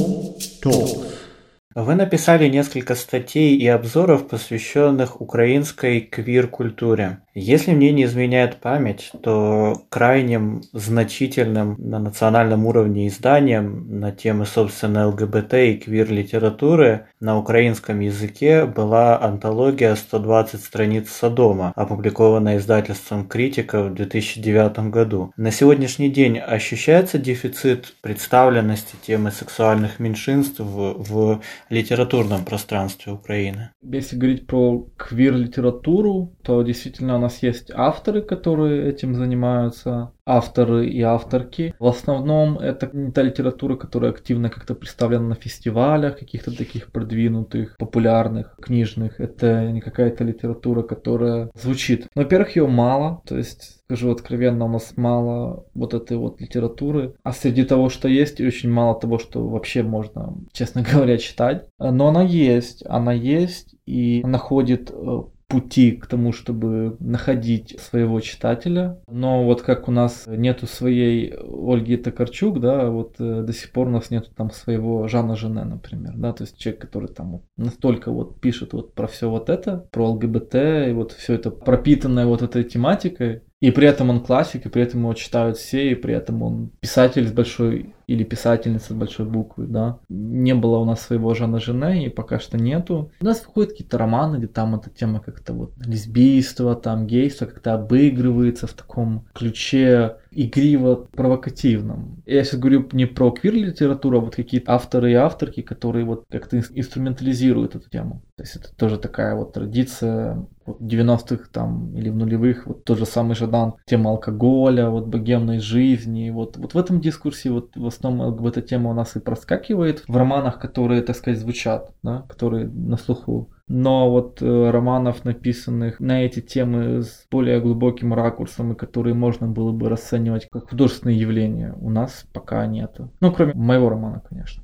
вы 1.75 1.95
написали 1.95 2.49
несколько 2.49 2.95
статей 2.95 3.57
и 3.57 3.67
обзоров, 3.67 4.29
посвященных 4.29 5.21
украинской 5.21 6.01
квир-культуре. 6.01 7.19
Если 7.35 7.73
мне 7.73 7.91
не 7.91 8.05
изменяет 8.05 8.59
память, 8.59 9.11
то 9.21 9.83
крайним 9.89 10.63
значительным 10.73 11.75
на 11.79 11.99
национальном 11.99 12.65
уровне 12.65 13.09
изданием 13.09 13.99
на 13.99 14.13
темы, 14.13 14.47
собственно, 14.47 15.09
ЛГБТ 15.09 15.55
и 15.55 15.75
квир-литературы 15.75 17.07
на 17.19 17.37
украинском 17.37 17.99
языке 17.99 18.67
была 18.67 19.21
антология 19.21 19.97
«120 19.97 20.59
страниц 20.59 21.11
Содома», 21.11 21.73
опубликованная 21.75 22.59
издательством 22.59 23.27
«Критика» 23.27 23.83
в 23.83 23.95
2009 23.95 24.91
году. 24.91 25.33
На 25.37 25.51
сегодняшний 25.51 26.11
день 26.11 26.39
ощущается 26.39 27.19
дефицит 27.19 27.97
представленности 28.01 28.95
темы 29.05 29.33
сексуальных 29.33 29.99
меньшинств 29.99 30.61
в, 30.61 31.03
в 31.03 31.41
литературном 31.71 32.45
пространстве 32.45 33.13
Украины? 33.13 33.71
Если 33.83 34.17
говорить 34.17 34.47
про 34.47 34.87
квир-литературу, 34.97 36.34
то 36.45 36.63
действительно 36.63 37.17
у 37.17 37.19
нас 37.19 37.43
есть 37.43 37.71
авторы, 37.75 38.23
которые 38.23 38.89
этим 38.89 39.15
занимаются, 39.15 40.13
авторы 40.27 40.87
и 40.89 41.01
авторки. 41.01 41.75
В 41.79 41.87
основном 41.87 42.59
это 42.59 42.89
не 42.93 43.13
та 43.13 43.23
литература, 43.23 43.77
которая 43.77 44.11
активно 44.11 44.51
как-то 44.51 44.75
представлена 44.75 45.29
на 45.29 45.35
фестивалях, 45.35 46.19
каких-то 46.19 46.57
таких 46.57 46.93
продвинутых, 46.93 47.77
популярных, 47.79 48.57
книжных. 48.61 49.21
Это 49.21 49.71
не 49.71 49.81
какая-то 49.81 50.25
литература, 50.25 50.83
которая 50.83 51.51
звучит. 51.55 52.09
Во-первых, 52.15 52.57
ее 52.57 52.67
мало, 52.67 53.23
то 53.27 53.37
есть 53.37 53.83
скажу 53.85 54.11
откровенно, 54.11 54.65
у 54.65 54.69
нас 54.69 54.95
мало 54.97 55.67
вот 55.75 55.95
этой 55.95 56.17
вот 56.17 56.41
литературы. 56.41 57.15
А 57.23 57.33
среди 57.33 57.65
того, 57.65 57.89
что 57.89 58.09
есть, 58.09 58.41
очень 58.41 58.71
мало 58.71 58.99
того, 58.99 59.19
что 59.19 59.47
вообще 59.47 59.83
можно, 59.83 60.35
честно 60.53 60.83
говоря, 60.93 61.19
читать. 61.19 61.69
Но 61.79 62.09
она 62.09 62.23
есть, 62.23 62.83
она 62.87 63.13
есть 63.13 63.75
и 63.87 64.23
находит 64.25 64.91
э, 64.91 65.23
пути 65.55 65.93
к 65.93 66.07
тому, 66.09 66.33
чтобы 66.33 66.97
находить 66.99 67.79
своего 67.79 68.19
читателя. 68.19 69.01
Но 69.07 69.45
вот 69.45 69.63
как 69.63 69.87
у 69.87 69.93
нас 69.93 70.25
нету 70.27 70.67
своей 70.67 71.33
Ольги 71.33 71.97
Токарчук, 71.97 72.59
да, 72.59 72.91
вот 72.91 73.15
э, 73.21 73.43
до 73.43 73.53
сих 73.53 73.71
пор 73.71 73.87
у 73.87 73.91
нас 73.91 74.11
нету 74.11 74.31
там 74.35 74.51
своего 74.51 75.07
Жана 75.07 75.37
Жене, 75.37 75.63
например, 75.63 76.15
да, 76.17 76.33
то 76.33 76.43
есть 76.43 76.59
человек, 76.59 76.83
который 76.83 77.09
там 77.09 77.31
вот 77.35 77.43
настолько 77.57 78.11
вот 78.11 78.41
пишет 78.41 78.73
вот 78.73 78.95
про 78.95 79.07
все 79.07 79.31
вот 79.31 79.49
это, 79.49 79.87
про 79.93 80.11
ЛГБТ, 80.11 80.55
и 80.89 80.93
вот 80.93 81.13
все 81.13 81.35
это 81.35 81.53
пропитанное 81.53 82.27
вот 82.27 82.43
этой 82.43 82.65
тематикой, 82.65 83.43
и 83.61 83.71
при 83.71 83.87
этом 83.89 84.11
он 84.11 84.21
классик, 84.21 84.67
и 84.67 84.69
при 84.69 84.83
этом 84.83 85.01
его 85.01 85.15
читают 85.15 85.57
все, 85.57 85.91
и 85.91 85.95
при 85.95 86.15
этом 86.15 86.43
он 86.43 86.71
писатель 86.81 87.27
с 87.27 87.33
большой 87.33 87.95
или 88.07 88.23
писательница 88.23 88.93
с 88.93 88.97
большой 88.97 89.27
буквы, 89.27 89.67
да. 89.67 89.99
Не 90.09 90.55
было 90.55 90.79
у 90.79 90.85
нас 90.85 91.01
своего 91.01 91.33
Жана 91.35 91.61
Жене, 91.61 92.07
и 92.07 92.11
пока 92.11 92.39
что 92.39 92.59
нету. 92.59 93.11
У 93.21 93.25
нас 93.25 93.45
выходят 93.45 93.71
какие-то 93.71 93.97
романы, 93.97 94.37
где 94.37 94.49
там 94.49 94.75
эта 94.75 94.91
тема 94.91 95.21
как-то 95.21 95.55
вот 95.55 95.73
лесбийство, 95.79 96.75
там 96.75 97.07
гейство 97.07 97.47
как-то 97.47 97.75
обыгрывается 97.75 98.67
в 98.67 98.75
таком 98.75 99.27
ключе 99.33 100.17
игриво 100.35 101.07
провокативном. 101.13 102.23
Я 102.27 102.45
сейчас 102.45 102.61
говорю 102.61 102.89
не 102.93 103.07
про 103.07 103.31
квир-литературу, 103.31 104.19
а 104.19 104.21
вот 104.21 104.37
какие-то 104.37 104.73
авторы 104.73 105.13
и 105.13 105.15
авторки, 105.15 105.63
которые 105.63 106.05
вот 106.05 106.25
как-то 106.31 106.59
инструментализируют 106.59 107.77
эту 107.77 107.89
тему. 107.89 108.23
То 108.37 108.43
есть 108.43 108.57
это 108.57 108.75
тоже 108.75 108.99
такая 108.99 109.35
вот 109.37 109.53
традиция 109.53 110.47
вот 110.67 110.81
90-х 110.81 111.49
там 111.53 111.97
или 111.97 112.09
в 112.09 112.17
нулевых, 112.17 112.67
вот 112.67 112.85
тот 112.85 112.99
же 112.99 113.07
самый 113.07 113.35
Жадан, 113.35 113.75
тема 113.87 114.11
алкоголя, 114.11 114.89
вот 114.89 115.07
богемной 115.07 115.61
жизни, 115.61 116.31
вот, 116.31 116.57
вот 116.57 116.75
в 116.75 116.79
этом 116.79 117.01
дискурсе 117.01 117.51
вот 117.51 117.77
в 117.77 117.87
основном 117.87 118.47
эта 118.47 118.63
тема 118.63 118.91
у 118.91 118.95
нас 118.95 119.17
и 119.17 119.21
проскакивает 119.21 120.05
в 120.09 120.17
романах, 120.17 120.59
которые, 120.59 121.03
так 121.03 121.17
сказать, 121.17 121.39
звучат, 121.39 121.93
да, 122.03 122.25
которые 122.29 122.67
на 122.67 122.97
слуху. 122.97 123.51
Но 123.67 124.11
вот 124.11 124.43
э, 124.43 124.71
романов, 124.71 125.25
написанных 125.25 125.99
на 125.99 126.25
эти 126.25 126.41
темы 126.41 127.03
с 127.03 127.27
более 127.31 127.61
глубоким 127.61 128.13
ракурсом, 128.13 128.73
и 128.73 128.77
которые 128.77 129.15
можно 129.15 129.47
было 129.47 129.73
бы 129.73 129.89
расценивать 129.89 130.49
как 130.51 130.69
художественные 130.69 131.19
явления, 131.19 131.75
у 131.81 131.89
нас 131.89 132.27
пока 132.33 132.67
нету. 132.67 133.11
Ну, 133.21 133.33
кроме 133.33 133.55
моего 133.55 133.89
романа, 133.89 134.23
конечно. 134.29 134.63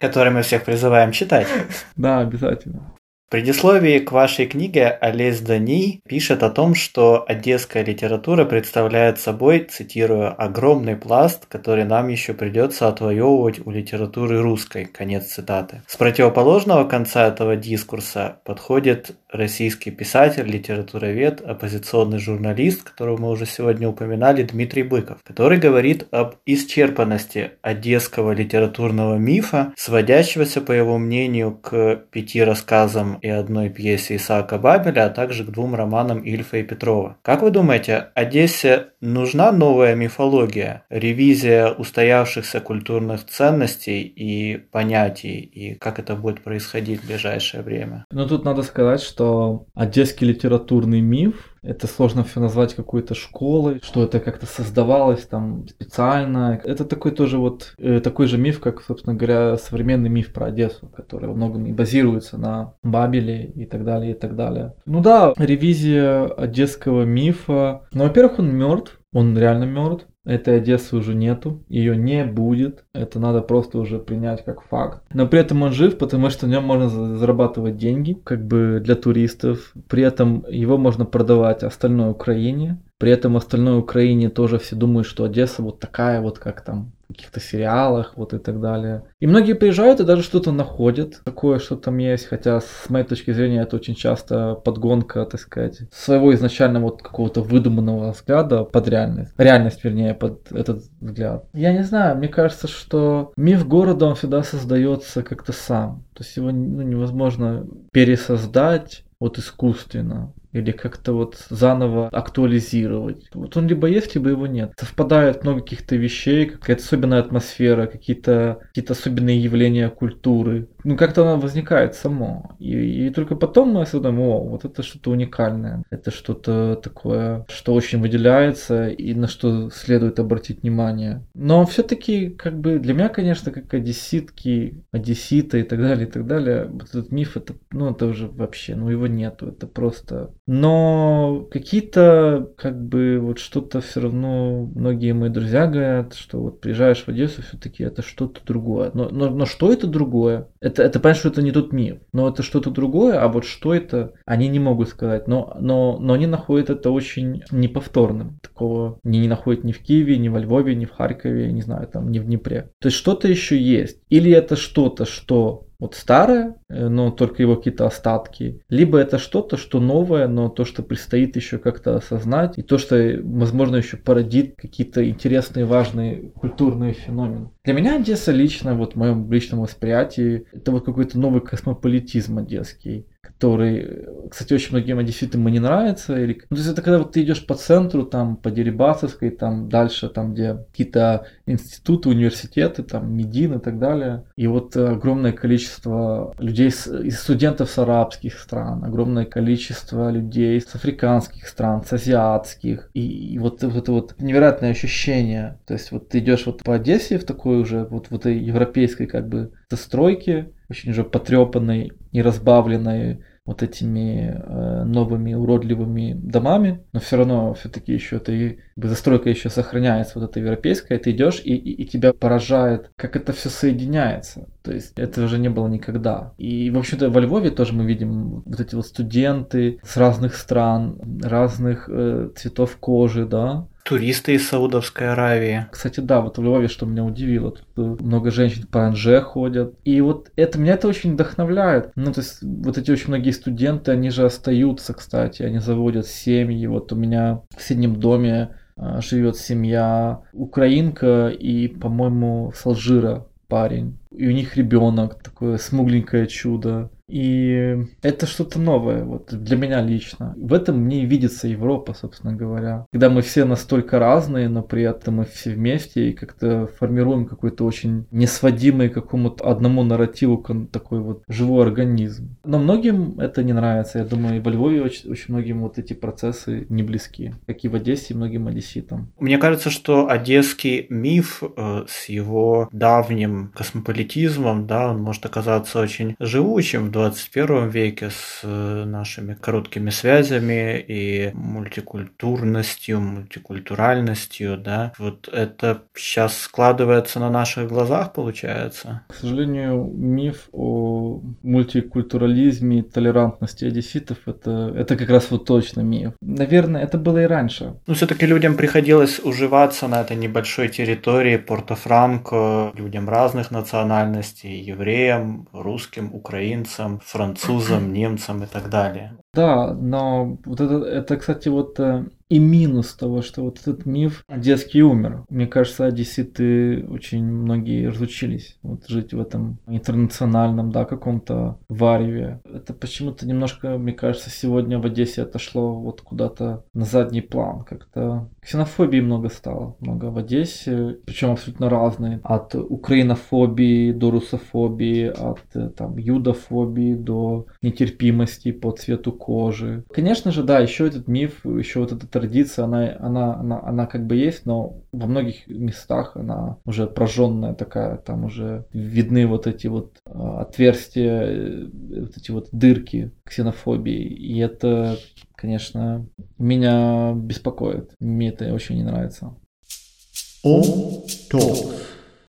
Который 0.00 0.32
мы 0.32 0.42
всех 0.42 0.64
призываем 0.64 1.12
читать. 1.12 1.48
Да, 1.96 2.20
обязательно. 2.20 2.92
Предисловии 3.28 3.98
к 3.98 4.12
вашей 4.12 4.46
книге 4.46 4.86
Олесь 4.86 5.40
Дани 5.40 6.00
пишет 6.06 6.44
о 6.44 6.50
том, 6.50 6.76
что 6.76 7.24
одесская 7.26 7.84
литература 7.84 8.44
представляет 8.44 9.18
собой, 9.18 9.64
цитирую, 9.68 10.40
«огромный 10.40 10.94
пласт, 10.94 11.46
который 11.46 11.84
нам 11.84 12.06
еще 12.06 12.34
придется 12.34 12.86
отвоевывать 12.86 13.66
у 13.66 13.72
литературы 13.72 14.40
русской». 14.40 14.84
Конец 14.84 15.26
цитаты. 15.26 15.82
С 15.88 15.96
противоположного 15.96 16.84
конца 16.84 17.26
этого 17.26 17.56
дискурса 17.56 18.38
подходит 18.44 19.16
российский 19.30 19.90
писатель, 19.90 20.46
литературовед, 20.46 21.40
оппозиционный 21.40 22.18
журналист, 22.18 22.90
которого 22.90 23.20
мы 23.20 23.30
уже 23.30 23.46
сегодня 23.46 23.88
упоминали, 23.88 24.42
Дмитрий 24.42 24.82
Быков, 24.82 25.18
который 25.24 25.58
говорит 25.58 26.06
об 26.10 26.36
исчерпанности 26.46 27.52
одесского 27.62 28.32
литературного 28.32 29.16
мифа, 29.16 29.72
сводящегося, 29.76 30.60
по 30.60 30.72
его 30.72 30.98
мнению, 30.98 31.52
к 31.52 32.02
пяти 32.10 32.42
рассказам 32.42 33.18
и 33.22 33.28
одной 33.28 33.68
пьесе 33.68 34.16
Исаака 34.16 34.58
Бабеля, 34.58 35.06
а 35.06 35.10
также 35.10 35.44
к 35.44 35.50
двум 35.50 35.74
романам 35.74 36.20
Ильфа 36.20 36.58
и 36.58 36.62
Петрова. 36.62 37.16
Как 37.22 37.42
вы 37.42 37.50
думаете, 37.50 38.08
Одессе 38.14 38.88
нужна 39.00 39.52
новая 39.52 39.94
мифология, 39.94 40.84
ревизия 40.90 41.68
устоявшихся 41.70 42.60
культурных 42.60 43.26
ценностей 43.26 44.02
и 44.02 44.56
понятий, 44.56 45.40
и 45.40 45.74
как 45.74 45.98
это 45.98 46.14
будет 46.14 46.42
происходить 46.42 47.02
в 47.02 47.06
ближайшее 47.06 47.62
время? 47.62 48.04
Ну 48.10 48.26
тут 48.26 48.44
надо 48.44 48.62
сказать, 48.62 49.00
что 49.00 49.25
одесский 49.74 50.26
литературный 50.26 51.00
миф 51.00 51.56
это 51.66 51.86
сложно 51.88 52.22
все 52.22 52.40
назвать 52.40 52.74
какой-то 52.74 53.14
школой, 53.14 53.80
что 53.82 54.04
это 54.04 54.20
как-то 54.20 54.46
создавалось 54.46 55.26
там 55.26 55.66
специально. 55.68 56.60
Это 56.62 56.84
такой 56.84 57.10
тоже 57.10 57.38
вот, 57.38 57.74
э, 57.78 58.00
такой 58.00 58.28
же 58.28 58.38
миф, 58.38 58.60
как, 58.60 58.82
собственно 58.82 59.16
говоря, 59.16 59.56
современный 59.56 60.08
миф 60.08 60.32
про 60.32 60.46
Одессу, 60.46 60.86
который 60.88 61.28
во 61.28 61.34
многом 61.34 61.66
и 61.66 61.72
базируется 61.72 62.38
на 62.38 62.74
Бабеле 62.82 63.46
и 63.46 63.66
так 63.66 63.84
далее, 63.84 64.12
и 64.12 64.14
так 64.14 64.36
далее. 64.36 64.74
Ну 64.86 65.00
да, 65.00 65.34
ревизия 65.36 66.26
одесского 66.26 67.02
мифа. 67.02 67.82
Ну, 67.92 68.04
во-первых, 68.04 68.38
он 68.38 68.54
мертв, 68.54 69.00
он 69.12 69.36
реально 69.36 69.64
мертв. 69.64 70.06
Этой 70.26 70.56
Одессы 70.56 70.96
уже 70.96 71.14
нету, 71.14 71.62
ее 71.68 71.96
не 71.96 72.24
будет, 72.24 72.84
это 72.92 73.20
надо 73.20 73.42
просто 73.42 73.78
уже 73.78 74.00
принять 74.00 74.44
как 74.44 74.62
факт. 74.62 75.02
Но 75.14 75.28
при 75.28 75.38
этом 75.38 75.62
он 75.62 75.72
жив, 75.72 75.96
потому 75.98 76.30
что 76.30 76.46
в 76.46 76.48
нем 76.48 76.64
можно 76.64 76.88
зарабатывать 77.16 77.76
деньги, 77.76 78.14
как 78.24 78.44
бы 78.44 78.80
для 78.82 78.96
туристов. 78.96 79.72
При 79.88 80.02
этом 80.02 80.44
его 80.48 80.78
можно 80.78 81.04
продавать 81.04 81.62
остальной 81.62 82.10
Украине. 82.10 82.82
При 82.98 83.12
этом 83.12 83.36
остальной 83.36 83.78
Украине 83.78 84.28
тоже 84.28 84.58
все 84.58 84.74
думают, 84.74 85.06
что 85.06 85.24
Одесса 85.24 85.62
вот 85.62 85.78
такая 85.78 86.20
вот, 86.20 86.40
как 86.40 86.62
там 86.62 86.92
каких-то 87.08 87.40
сериалах 87.40 88.12
вот 88.16 88.34
и 88.34 88.38
так 88.38 88.60
далее. 88.60 89.04
И 89.20 89.26
многие 89.26 89.54
приезжают 89.54 90.00
и 90.00 90.04
даже 90.04 90.22
что-то 90.22 90.52
находят, 90.52 91.20
такое, 91.24 91.58
что 91.58 91.76
там 91.76 91.98
есть, 91.98 92.26
хотя 92.26 92.60
с 92.60 92.88
моей 92.88 93.04
точки 93.04 93.32
зрения 93.32 93.62
это 93.62 93.76
очень 93.76 93.94
часто 93.94 94.54
подгонка, 94.54 95.24
так 95.24 95.40
сказать, 95.40 95.80
своего 95.92 96.34
изначально 96.34 96.80
вот 96.80 97.02
какого-то 97.02 97.42
выдуманного 97.42 98.12
взгляда 98.12 98.64
под 98.64 98.88
реальность. 98.88 99.32
Реальность, 99.38 99.84
вернее, 99.84 100.14
под 100.14 100.50
этот 100.52 100.84
взгляд. 101.00 101.46
Я 101.52 101.72
не 101.72 101.82
знаю, 101.82 102.16
мне 102.16 102.28
кажется, 102.28 102.68
что 102.68 103.32
миф 103.36 103.66
города, 103.66 104.06
он 104.06 104.14
всегда 104.14 104.42
создается 104.42 105.22
как-то 105.22 105.52
сам. 105.52 106.04
То 106.14 106.22
есть 106.22 106.36
его 106.36 106.50
ну, 106.50 106.82
невозможно 106.82 107.66
пересоздать 107.92 109.04
вот 109.18 109.38
искусственно 109.38 110.32
или 110.52 110.72
как-то 110.72 111.12
вот 111.12 111.36
заново 111.50 112.08
актуализировать. 112.08 113.28
Вот 113.34 113.56
он 113.56 113.66
либо 113.66 113.88
есть, 113.88 114.14
либо 114.14 114.30
его 114.30 114.46
нет. 114.46 114.72
Совпадает 114.78 115.44
много 115.44 115.60
каких-то 115.60 115.96
вещей, 115.96 116.46
какая-то 116.46 116.82
особенная 116.82 117.20
атмосфера, 117.20 117.86
какие-то 117.86 118.60
какие 118.74 118.90
особенные 118.90 119.42
явления 119.42 119.88
культуры. 119.90 120.68
Ну, 120.84 120.96
как-то 120.96 121.22
она 121.22 121.36
возникает 121.36 121.94
само. 121.94 122.52
И, 122.58 123.06
и 123.06 123.10
только 123.10 123.34
потом 123.34 123.70
мы 123.70 123.82
осознаем, 123.82 124.20
о, 124.20 124.40
вот 124.40 124.64
это 124.64 124.82
что-то 124.82 125.10
уникальное. 125.10 125.82
Это 125.90 126.10
что-то 126.10 126.76
такое, 126.76 127.44
что 127.48 127.74
очень 127.74 128.00
выделяется 128.00 128.88
и 128.88 129.14
на 129.14 129.26
что 129.26 129.70
следует 129.70 130.18
обратить 130.20 130.62
внимание. 130.62 131.26
Но 131.34 131.66
все-таки, 131.66 132.30
как 132.30 132.58
бы, 132.60 132.78
для 132.78 132.94
меня, 132.94 133.08
конечно, 133.08 133.50
как 133.50 133.74
одесситки, 133.74 134.84
одесситы 134.92 135.60
и 135.60 135.62
так 135.64 135.80
далее, 135.80 136.06
и 136.06 136.10
так 136.10 136.26
далее, 136.26 136.66
вот 136.66 136.84
этот 136.84 137.10
миф, 137.10 137.36
это, 137.36 137.54
ну, 137.72 137.90
это 137.90 138.06
уже 138.06 138.28
вообще, 138.28 138.74
ну, 138.76 138.88
его 138.88 139.06
нету. 139.06 139.48
Это 139.48 139.66
просто 139.66 140.30
Но 140.46 141.48
какие-то, 141.50 142.52
как 142.56 142.80
бы, 142.80 143.18
вот 143.20 143.38
что-то 143.38 143.80
все 143.80 144.00
равно, 144.00 144.70
многие 144.74 145.12
мои 145.12 145.28
друзья 145.28 145.66
говорят, 145.66 146.14
что 146.14 146.40
вот 146.40 146.60
приезжаешь 146.60 147.02
в 147.02 147.08
Одессу, 147.08 147.42
все-таки 147.42 147.82
это 147.82 148.02
что-то 148.02 148.40
другое. 148.46 148.92
Но, 148.94 149.08
но, 149.08 149.28
но 149.28 149.44
что 149.44 149.72
это 149.72 149.88
другое? 149.88 150.48
Это, 150.60 150.84
это 150.84 151.00
понятно, 151.00 151.18
что 151.18 151.28
это 151.30 151.42
не 151.42 151.50
тот 151.50 151.72
мир, 151.72 152.00
но 152.12 152.28
это 152.28 152.44
что-то 152.44 152.70
другое, 152.70 153.20
а 153.20 153.26
вот 153.26 153.44
что 153.44 153.74
это, 153.74 154.12
они 154.24 154.46
не 154.48 154.60
могут 154.60 154.88
сказать. 154.88 155.26
Но, 155.26 155.56
но, 155.60 155.98
но 155.98 156.12
они 156.12 156.26
находят 156.26 156.70
это 156.70 156.90
очень 156.92 157.42
неповторным. 157.50 158.38
Такого 158.40 159.00
не, 159.02 159.18
не 159.18 159.28
находят 159.28 159.64
ни 159.64 159.72
в 159.72 159.80
Киеве, 159.80 160.16
ни 160.16 160.28
во 160.28 160.38
Львове, 160.38 160.76
ни 160.76 160.84
в 160.84 160.92
Харькове, 160.92 161.50
не 161.50 161.62
знаю, 161.62 161.88
там, 161.88 162.12
ни 162.12 162.20
в 162.20 162.24
Днепре. 162.24 162.70
То 162.80 162.86
есть 162.86 162.98
что-то 162.98 163.26
еще 163.26 163.60
есть. 163.60 163.98
Или 164.10 164.30
это 164.30 164.54
что-то, 164.54 165.06
что 165.06 165.65
вот 165.78 165.94
старое, 165.94 166.56
э, 166.68 166.88
но 166.88 167.10
только 167.10 167.42
его 167.42 167.56
какие-то 167.56 167.86
остатки, 167.86 168.62
либо 168.68 168.98
это 168.98 169.18
что-то, 169.18 169.56
что 169.56 169.80
новое, 169.80 170.28
но 170.28 170.48
то, 170.48 170.64
что 170.64 170.82
предстоит 170.82 171.36
еще 171.36 171.58
как-то 171.58 171.96
осознать, 171.96 172.58
и 172.58 172.62
то, 172.62 172.78
что, 172.78 172.96
возможно, 173.22 173.76
еще 173.76 173.96
породит 173.96 174.56
какие-то 174.56 175.08
интересные, 175.08 175.64
важные 175.64 176.30
культурные 176.30 176.92
феномены. 176.94 177.50
Для 177.66 177.74
меня 177.74 177.96
Одесса 177.96 178.30
лично, 178.30 178.76
вот 178.76 178.92
в 178.92 178.96
моем 178.96 179.28
личном 179.30 179.62
восприятии, 179.62 180.46
это 180.52 180.70
вот 180.70 180.84
какой-то 180.84 181.18
новый 181.18 181.40
космополитизм 181.40 182.38
одесский 182.38 183.06
который, 183.26 184.06
кстати, 184.30 184.54
очень 184.54 184.70
многим 184.70 185.04
действительно 185.04 185.48
не 185.48 185.58
нравится. 185.58 186.18
Или... 186.18 186.42
Ну, 186.48 186.56
то 186.56 186.62
есть 186.62 186.70
это 186.70 186.82
когда 186.82 186.98
вот 186.98 187.12
ты 187.12 187.22
идешь 187.22 187.44
по 187.44 187.54
центру, 187.54 188.04
там, 188.04 188.36
по 188.36 188.50
Дерибасовской, 188.50 189.30
там, 189.30 189.68
дальше, 189.68 190.08
там, 190.08 190.32
где 190.32 190.54
какие-то 190.70 191.26
институты, 191.46 192.08
университеты, 192.08 192.82
там, 192.82 193.12
Медин 193.12 193.54
и 193.54 193.60
так 193.60 193.78
далее. 193.78 194.24
И 194.36 194.46
вот 194.46 194.76
огромное 194.76 195.32
количество 195.32 196.34
людей, 196.38 196.68
из 196.68 197.20
студентов 197.20 197.70
с 197.70 197.78
арабских 197.78 198.38
стран, 198.38 198.84
огромное 198.84 199.24
количество 199.24 200.10
людей 200.10 200.60
с 200.60 200.74
африканских 200.74 201.46
стран, 201.48 201.84
с 201.84 201.92
азиатских. 201.92 202.90
И, 202.94 203.34
и 203.34 203.38
вот, 203.38 203.62
вот 203.62 203.76
это 203.76 203.92
вот 203.92 204.14
невероятное 204.18 204.70
ощущение. 204.70 205.58
То 205.66 205.74
есть 205.74 205.92
вот 205.92 206.08
ты 206.08 206.18
идешь 206.20 206.46
вот 206.46 206.62
по 206.62 206.76
Одессе 206.76 207.18
в 207.18 207.24
такой 207.56 207.60
уже 207.62 207.86
вот 207.90 208.08
в 208.10 208.14
этой 208.14 208.38
европейской 208.38 209.06
как 209.06 209.28
бы 209.28 209.52
застройке, 209.70 210.50
очень 210.68 210.90
уже 210.90 211.04
потрепанной 211.04 211.92
и 212.12 212.22
разбавленной 212.22 213.20
вот 213.44 213.62
этими 213.62 214.42
э, 214.44 214.84
новыми 214.84 215.34
уродливыми 215.34 216.14
домами, 216.14 216.80
но 216.92 216.98
все 216.98 217.16
равно 217.16 217.54
все-таки 217.54 217.92
еще 217.92 218.18
ты 218.18 218.58
застройка 218.74 219.30
еще 219.30 219.50
сохраняется 219.50 220.18
вот 220.18 220.30
эта 220.30 220.40
европейская, 220.40 220.98
ты 220.98 221.12
идешь 221.12 221.40
и, 221.44 221.54
и, 221.54 221.82
и 221.82 221.86
тебя 221.86 222.12
поражает, 222.12 222.90
как 222.96 223.14
это 223.14 223.32
все 223.32 223.48
соединяется. 223.48 224.48
То 224.62 224.72
есть 224.72 224.98
этого 224.98 225.28
же 225.28 225.38
не 225.38 225.48
было 225.48 225.68
никогда. 225.68 226.32
И, 226.38 226.70
в 226.70 226.78
общем-то, 226.78 227.08
во 227.08 227.20
Львове 227.20 227.50
тоже 227.50 227.72
мы 227.72 227.84
видим 227.84 228.42
вот 228.44 228.58
эти 228.58 228.74
вот 228.74 228.86
студенты 228.86 229.78
с 229.84 229.96
разных 229.96 230.34
стран, 230.34 230.98
разных 231.22 231.88
э, 231.88 232.30
цветов 232.34 232.76
кожи, 232.78 233.26
да, 233.26 233.68
туристы 233.86 234.34
из 234.34 234.48
Саудовской 234.48 235.12
Аравии. 235.12 235.66
Кстати, 235.70 236.00
да, 236.00 236.20
вот 236.20 236.38
в 236.38 236.42
Львове, 236.42 236.66
что 236.66 236.86
меня 236.86 237.04
удивило, 237.04 237.52
тут 237.52 238.00
много 238.00 238.32
женщин 238.32 238.66
по 238.66 238.84
Анже 238.84 239.20
ходят. 239.20 239.74
И 239.84 240.00
вот 240.00 240.32
это 240.34 240.58
меня 240.58 240.74
это 240.74 240.88
очень 240.88 241.12
вдохновляет. 241.12 241.92
Ну, 241.94 242.12
то 242.12 242.20
есть 242.20 242.42
вот 242.42 242.76
эти 242.78 242.90
очень 242.90 243.08
многие 243.08 243.30
студенты, 243.30 243.92
они 243.92 244.10
же 244.10 244.24
остаются, 244.24 244.92
кстати, 244.92 245.44
они 245.44 245.60
заводят 245.60 246.06
семьи. 246.06 246.66
Вот 246.66 246.92
у 246.92 246.96
меня 246.96 247.42
в 247.56 247.60
соседнем 247.60 248.00
доме 248.00 248.56
а, 248.76 249.00
живет 249.00 249.36
семья 249.36 250.20
украинка 250.32 251.28
и, 251.28 251.68
по-моему, 251.68 252.52
с 252.54 252.66
Алжира 252.66 253.26
парень. 253.46 253.98
И 254.10 254.26
у 254.26 254.32
них 254.32 254.56
ребенок, 254.56 255.22
такое 255.22 255.58
смугленькое 255.58 256.26
чудо. 256.26 256.90
И 257.08 257.78
это 258.02 258.26
что-то 258.26 258.58
новое, 258.58 259.04
вот 259.04 259.32
для 259.32 259.56
меня 259.56 259.80
лично. 259.80 260.34
В 260.36 260.52
этом 260.52 260.78
мне 260.78 261.02
и 261.02 261.06
видится 261.06 261.46
Европа, 261.48 261.94
собственно 261.94 262.34
говоря. 262.34 262.86
Когда 262.92 263.10
мы 263.10 263.22
все 263.22 263.44
настолько 263.44 263.98
разные, 263.98 264.48
но 264.48 264.62
при 264.62 264.82
этом 264.82 265.16
мы 265.16 265.24
все 265.24 265.50
вместе 265.50 266.10
и 266.10 266.12
как-то 266.12 266.66
формируем 266.78 267.26
какой-то 267.26 267.64
очень 267.64 268.06
несводимый 268.10 268.88
какому-то 268.88 269.48
одному 269.48 269.84
нарративу 269.84 270.36
такой 270.72 271.00
вот 271.00 271.22
живой 271.28 271.64
организм. 271.64 272.36
Но 272.44 272.58
многим 272.58 273.20
это 273.20 273.42
не 273.42 273.52
нравится. 273.52 273.98
Я 273.98 274.04
думаю, 274.04 274.36
и 274.36 274.40
во 274.40 274.50
Львове 274.50 274.82
очень, 274.82 275.10
очень 275.10 275.34
многим 275.34 275.62
вот 275.62 275.78
эти 275.78 275.92
процессы 275.92 276.66
не 276.68 276.82
близки, 276.82 277.34
как 277.46 277.64
и 277.64 277.68
в 277.68 277.74
Одессе, 277.74 278.14
и 278.14 278.16
многим 278.16 278.48
одесситам. 278.48 279.12
Мне 279.18 279.38
кажется, 279.38 279.70
что 279.70 280.08
одесский 280.08 280.86
миф 280.90 281.42
э, 281.42 281.84
с 281.88 282.08
его 282.08 282.68
давним 282.72 283.52
космополитизмом, 283.54 284.66
да, 284.66 284.90
он 284.90 285.02
может 285.02 285.24
оказаться 285.24 285.80
очень 285.80 286.16
живучим 286.18 286.90
21 286.96 287.68
веке 287.68 288.08
с 288.08 288.40
э, 288.42 288.84
нашими 288.86 289.34
короткими 289.34 289.90
связями 289.90 290.82
и 290.88 291.30
мультикультурностью, 291.34 293.00
мультикультуральностью, 293.00 294.56
да, 294.56 294.92
вот 294.98 295.28
это 295.28 295.82
сейчас 295.94 296.38
складывается 296.38 297.20
на 297.20 297.28
наших 297.28 297.68
глазах, 297.68 298.14
получается. 298.14 299.02
К 299.08 299.14
сожалению, 299.14 299.92
миф 299.94 300.48
о 300.52 301.20
мультикультурализме 301.42 302.78
и 302.78 302.82
толерантности 302.82 303.66
одесситов 303.66 304.16
это, 304.24 304.72
это 304.74 304.96
как 304.96 305.10
раз 305.10 305.30
вот 305.30 305.44
точно 305.44 305.82
миф. 305.82 306.12
Наверное, 306.22 306.82
это 306.82 306.96
было 306.96 307.18
и 307.18 307.26
раньше. 307.26 307.74
Но 307.86 307.92
все-таки 307.92 308.24
людям 308.24 308.56
приходилось 308.56 309.20
уживаться 309.22 309.86
на 309.86 310.00
этой 310.00 310.16
небольшой 310.16 310.68
территории 310.68 311.36
Порто-Франко, 311.36 312.72
людям 312.74 313.06
разных 313.10 313.50
национальностей, 313.50 314.62
евреям, 314.62 315.46
русским, 315.52 316.14
украинцам, 316.14 316.85
американцам, 316.86 317.00
французам, 317.00 317.92
немцам 317.92 318.42
и 318.42 318.46
так 318.46 318.70
далее. 318.70 319.16
Да, 319.34 319.74
но 319.74 320.38
вот 320.44 320.60
это, 320.60 320.76
это, 320.84 321.16
кстати, 321.16 321.48
вот 321.48 321.78
э, 321.78 322.06
и 322.30 322.38
минус 322.38 322.94
того, 322.94 323.20
что 323.20 323.42
вот 323.42 323.60
этот 323.60 323.84
миф 323.84 324.24
детский 324.34 324.82
умер. 324.82 325.24
Мне 325.28 325.46
кажется, 325.46 325.84
одесситы 325.84 326.86
очень 326.88 327.24
многие 327.24 327.88
разучились 327.88 328.58
вот 328.62 328.88
жить 328.88 329.12
в 329.12 329.20
этом 329.20 329.58
интернациональном, 329.66 330.70
да, 330.70 330.84
каком-то 330.84 331.58
вареве. 331.68 332.40
Это 332.44 332.72
почему-то 332.72 333.26
немножко, 333.26 333.76
мне 333.76 333.92
кажется, 333.92 334.30
сегодня 334.30 334.78
в 334.78 334.86
Одессе 334.86 335.22
отошло 335.22 335.74
вот 335.74 336.00
куда-то 336.00 336.64
на 336.72 336.84
задний 336.84 337.20
план. 337.20 337.64
Как-то 337.64 338.30
ксенофобии 338.46 339.00
много 339.00 339.28
стало, 339.28 339.76
много 339.80 340.04
в 340.06 340.18
Одессе, 340.18 340.98
причем 341.04 341.32
абсолютно 341.32 341.68
разные. 341.68 342.20
От 342.22 342.54
украинофобии 342.54 343.90
до 343.90 344.12
русофобии, 344.12 345.06
от 345.06 345.40
э, 345.54 345.70
там 345.70 345.98
юдофобии 345.98 346.94
до 346.94 347.46
нетерпимости 347.60 348.52
по 348.52 348.70
цвету 348.70 349.10
кожи. 349.10 349.84
Конечно 349.92 350.30
же, 350.30 350.44
да, 350.44 350.60
еще 350.60 350.86
этот 350.86 351.08
миф, 351.08 351.44
еще 351.44 351.80
вот 351.80 351.90
этот 351.90 352.08
традиция, 352.08 352.66
она, 352.66 352.96
она, 353.00 353.34
она, 353.34 353.60
она 353.64 353.86
как 353.86 354.06
бы 354.06 354.14
есть, 354.14 354.46
но 354.46 354.80
во 354.92 355.08
многих 355.08 355.48
местах 355.48 356.12
она 356.14 356.58
уже 356.64 356.86
прожженная 356.86 357.52
такая, 357.54 357.96
там 357.96 358.26
уже 358.26 358.64
видны 358.72 359.26
вот 359.26 359.48
эти 359.48 359.66
вот 359.66 359.98
а, 360.06 360.42
отверстия, 360.42 361.22
э, 361.22 361.66
вот 362.00 362.16
эти 362.16 362.30
вот 362.30 362.48
дырки 362.52 363.10
ксенофобии. 363.24 364.04
И 364.04 364.38
это, 364.38 364.98
конечно, 365.36 366.06
меня 366.38 367.12
беспокоит. 367.14 367.92
Мне 368.00 368.28
это 368.28 368.52
очень 368.52 368.76
не 368.76 368.82
нравится. 368.82 369.34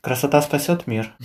Красота 0.02 0.42
спасет 0.42 0.88
мир. 0.88 1.16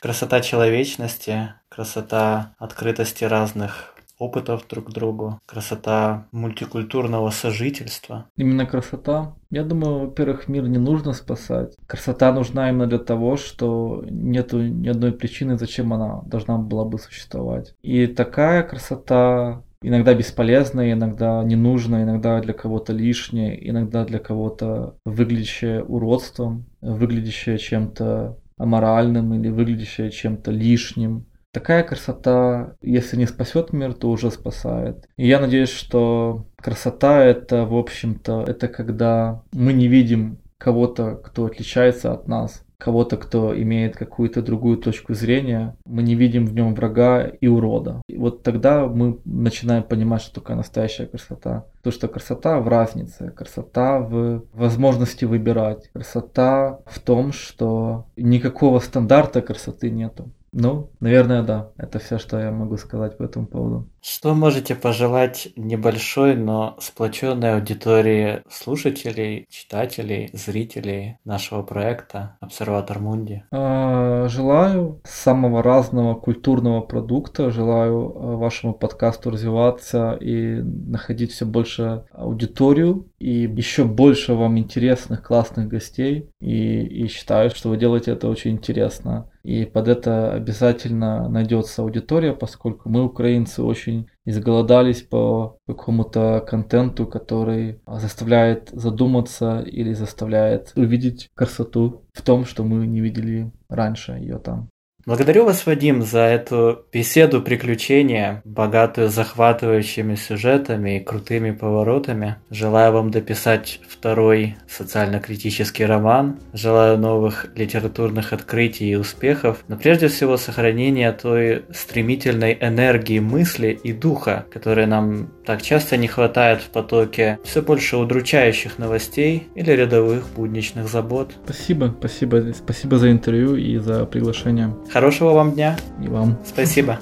Красота 0.00 0.40
человечности, 0.40 1.54
красота 1.68 2.54
открытости 2.58 3.24
разных 3.24 3.96
опытов 4.18 4.66
друг 4.68 4.86
к 4.86 4.92
другу, 4.92 5.40
красота 5.46 6.26
мультикультурного 6.32 7.30
сожительства. 7.30 8.30
Именно 8.36 8.66
красота. 8.66 9.34
Я 9.50 9.64
думаю, 9.64 10.06
во-первых, 10.06 10.48
мир 10.48 10.66
не 10.68 10.78
нужно 10.78 11.12
спасать. 11.12 11.76
Красота 11.86 12.32
нужна 12.32 12.70
именно 12.70 12.86
для 12.86 12.98
того, 12.98 13.36
что 13.36 14.04
нету 14.08 14.62
ни 14.62 14.88
одной 14.88 15.12
причины, 15.12 15.58
зачем 15.58 15.92
она 15.92 16.22
должна 16.26 16.58
была 16.58 16.84
бы 16.84 16.98
существовать. 16.98 17.74
И 17.82 18.06
такая 18.06 18.62
красота 18.62 19.62
иногда 19.82 20.14
бесполезная, 20.14 20.92
иногда 20.92 21.42
ненужная, 21.44 22.04
иногда 22.04 22.40
для 22.40 22.52
кого-то 22.52 22.92
лишняя, 22.92 23.54
иногда 23.54 24.04
для 24.04 24.18
кого-то 24.18 24.96
выглядящая 25.04 25.82
уродством, 25.82 26.66
выглядящая 26.80 27.58
чем-то 27.58 28.38
аморальным 28.58 29.34
или 29.34 29.48
выглядящая 29.48 30.10
чем-то 30.10 30.50
лишним. 30.50 31.26
Такая 31.52 31.84
красота, 31.84 32.76
если 32.82 33.16
не 33.16 33.26
спасет 33.26 33.72
мир, 33.72 33.94
то 33.94 34.10
уже 34.10 34.30
спасает. 34.30 35.06
И 35.16 35.26
я 35.26 35.40
надеюсь, 35.40 35.70
что 35.70 36.46
красота 36.56 37.24
это, 37.24 37.64
в 37.64 37.74
общем-то, 37.74 38.44
это 38.46 38.68
когда 38.68 39.42
мы 39.52 39.72
не 39.72 39.88
видим 39.88 40.38
кого-то, 40.58 41.14
кто 41.16 41.46
отличается 41.46 42.12
от 42.12 42.28
нас, 42.28 42.65
кого-то, 42.78 43.16
кто 43.16 43.58
имеет 43.60 43.96
какую-то 43.96 44.42
другую 44.42 44.78
точку 44.78 45.14
зрения, 45.14 45.76
мы 45.86 46.02
не 46.02 46.14
видим 46.14 46.46
в 46.46 46.54
нем 46.54 46.74
врага 46.74 47.22
и 47.26 47.46
урода. 47.46 48.02
И 48.08 48.16
вот 48.16 48.42
тогда 48.42 48.86
мы 48.86 49.18
начинаем 49.24 49.82
понимать, 49.82 50.22
что 50.22 50.34
такое 50.40 50.56
настоящая 50.56 51.06
красота. 51.06 51.66
То, 51.82 51.90
что 51.90 52.08
красота 52.08 52.60
в 52.60 52.68
разнице, 52.68 53.30
красота 53.30 54.00
в 54.00 54.44
возможности 54.52 55.24
выбирать, 55.24 55.90
красота 55.92 56.80
в 56.86 57.00
том, 57.00 57.32
что 57.32 58.06
никакого 58.16 58.78
стандарта 58.80 59.40
красоты 59.40 59.90
нету. 59.90 60.30
Ну, 60.52 60.90
наверное, 61.00 61.42
да. 61.42 61.70
Это 61.76 61.98
все, 61.98 62.18
что 62.18 62.38
я 62.38 62.50
могу 62.50 62.76
сказать 62.76 63.16
по 63.18 63.24
этому 63.24 63.46
поводу. 63.46 63.88
Что 64.00 64.34
можете 64.34 64.74
пожелать 64.74 65.48
небольшой, 65.56 66.36
но 66.36 66.76
сплоченной 66.80 67.54
аудитории 67.54 68.42
слушателей, 68.48 69.46
читателей, 69.50 70.30
зрителей 70.32 71.18
нашего 71.24 71.62
проекта 71.62 72.36
«Обсерватор 72.40 73.00
Мунди»? 73.00 73.44
А, 73.50 74.28
желаю 74.28 75.00
самого 75.04 75.62
разного 75.62 76.14
культурного 76.14 76.80
продукта. 76.82 77.50
Желаю 77.50 77.96
а, 78.14 78.36
вашему 78.36 78.74
подкасту 78.74 79.30
развиваться 79.30 80.16
и 80.20 80.62
находить 80.62 81.32
все 81.32 81.44
больше 81.44 82.04
аудиторию 82.12 83.08
и 83.18 83.42
еще 83.42 83.84
больше 83.84 84.34
вам 84.34 84.58
интересных, 84.58 85.22
классных 85.22 85.68
гостей. 85.68 86.30
И, 86.40 86.82
и 86.82 87.08
считаю, 87.08 87.50
что 87.50 87.70
вы 87.70 87.76
делаете 87.76 88.12
это 88.12 88.28
очень 88.28 88.52
интересно. 88.52 89.28
И 89.46 89.64
под 89.64 89.86
это 89.86 90.32
обязательно 90.32 91.28
найдется 91.28 91.82
аудитория, 91.82 92.32
поскольку 92.32 92.88
мы, 92.88 93.04
украинцы, 93.04 93.62
очень 93.62 94.08
изголодались 94.24 95.02
по 95.02 95.56
какому-то 95.68 96.44
контенту, 96.48 97.06
который 97.06 97.80
заставляет 97.86 98.70
задуматься 98.72 99.60
или 99.60 99.92
заставляет 99.92 100.72
увидеть 100.74 101.28
красоту 101.34 102.02
в 102.12 102.22
том, 102.22 102.44
что 102.44 102.64
мы 102.64 102.88
не 102.88 103.00
видели 103.00 103.52
раньше 103.68 104.14
ее 104.14 104.38
там. 104.38 104.68
Благодарю 105.06 105.44
вас, 105.44 105.64
Вадим, 105.66 106.02
за 106.02 106.18
эту 106.18 106.84
беседу 106.92 107.40
приключения, 107.40 108.42
богатую 108.44 109.08
захватывающими 109.08 110.16
сюжетами 110.16 110.96
и 110.96 111.04
крутыми 111.04 111.52
поворотами. 111.52 112.38
Желаю 112.50 112.92
вам 112.92 113.12
дописать 113.12 113.78
второй 113.88 114.56
социально-критический 114.68 115.84
роман. 115.84 116.40
Желаю 116.52 116.98
новых 116.98 117.46
литературных 117.54 118.32
открытий 118.32 118.90
и 118.90 118.96
успехов, 118.96 119.58
но 119.68 119.76
прежде 119.76 120.08
всего 120.08 120.36
сохранения 120.36 121.12
той 121.12 121.64
стремительной 121.72 122.58
энергии 122.60 123.20
мысли 123.20 123.78
и 123.80 123.92
духа, 123.92 124.46
которой 124.52 124.86
нам 124.86 125.30
так 125.46 125.62
часто 125.62 125.96
не 125.96 126.08
хватает 126.08 126.62
в 126.62 126.70
потоке 126.70 127.38
все 127.44 127.62
больше 127.62 127.96
удручающих 127.96 128.80
новостей 128.80 129.46
или 129.54 129.70
рядовых 129.70 130.24
будничных 130.34 130.88
забот. 130.88 131.30
Спасибо, 131.44 131.94
спасибо, 131.96 132.52
спасибо 132.52 132.98
за 132.98 133.12
интервью 133.12 133.54
и 133.54 133.76
за 133.76 134.04
приглашение. 134.04 134.74
Хорошего 134.96 135.34
вам 135.34 135.52
дня. 135.52 135.76
И 136.02 136.08
вам. 136.08 136.38
Спасибо. 136.42 136.98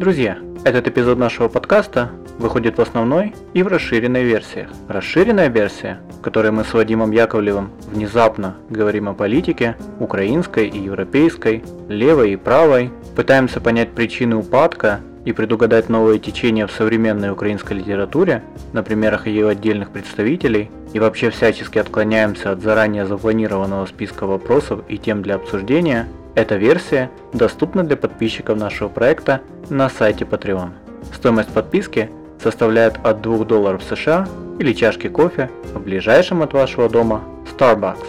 Друзья, 0.00 0.36
этот 0.64 0.88
эпизод 0.88 1.16
нашего 1.16 1.46
подкаста 1.46 2.10
выходит 2.40 2.76
в 2.76 2.82
основной 2.82 3.36
и 3.54 3.62
в 3.62 3.68
расширенной 3.68 4.24
версиях. 4.24 4.68
Расширенная 4.88 5.46
версия, 5.46 6.00
в 6.18 6.22
которой 6.22 6.50
мы 6.50 6.64
с 6.64 6.74
Вадимом 6.74 7.12
Яковлевым 7.12 7.70
внезапно 7.92 8.56
говорим 8.68 9.08
о 9.08 9.14
политике, 9.14 9.76
украинской 10.00 10.66
и 10.66 10.76
европейской, 10.76 11.62
левой 11.88 12.32
и 12.32 12.36
правой, 12.36 12.90
пытаемся 13.14 13.60
понять 13.60 13.92
причины 13.92 14.34
упадка 14.34 14.98
и 15.24 15.30
предугадать 15.30 15.88
новые 15.88 16.18
течения 16.18 16.66
в 16.66 16.72
современной 16.72 17.30
украинской 17.30 17.74
литературе 17.74 18.42
на 18.72 18.82
примерах 18.82 19.28
ее 19.28 19.48
отдельных 19.48 19.90
представителей 19.90 20.68
и 20.92 20.98
вообще 20.98 21.30
всячески 21.30 21.78
отклоняемся 21.78 22.50
от 22.50 22.60
заранее 22.60 23.06
запланированного 23.06 23.86
списка 23.86 24.26
вопросов 24.26 24.80
и 24.88 24.98
тем 24.98 25.22
для 25.22 25.36
обсуждения, 25.36 26.08
эта 26.36 26.56
версия 26.56 27.10
доступна 27.32 27.82
для 27.82 27.96
подписчиков 27.96 28.56
нашего 28.56 28.88
проекта 28.88 29.40
на 29.68 29.88
сайте 29.88 30.24
Patreon. 30.24 30.70
Стоимость 31.12 31.48
подписки 31.48 32.10
составляет 32.40 32.98
от 33.02 33.22
2 33.22 33.44
долларов 33.44 33.82
США 33.82 34.28
или 34.60 34.72
чашки 34.72 35.08
кофе 35.08 35.50
в 35.74 35.80
ближайшем 35.80 36.42
от 36.42 36.52
вашего 36.52 36.88
дома 36.88 37.22
Starbucks. 37.52 38.06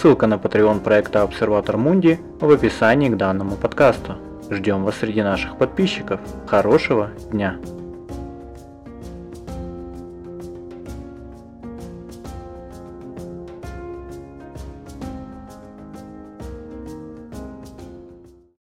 Ссылка 0.00 0.26
на 0.26 0.34
Patreon 0.34 0.80
проекта 0.80 1.22
Обсерватор 1.22 1.76
Мунди 1.76 2.20
в 2.40 2.50
описании 2.50 3.08
к 3.08 3.16
данному 3.16 3.56
подкасту. 3.56 4.14
Ждем 4.50 4.84
вас 4.84 4.96
среди 5.00 5.22
наших 5.22 5.58
подписчиков. 5.58 6.20
Хорошего 6.46 7.10
дня! 7.32 7.56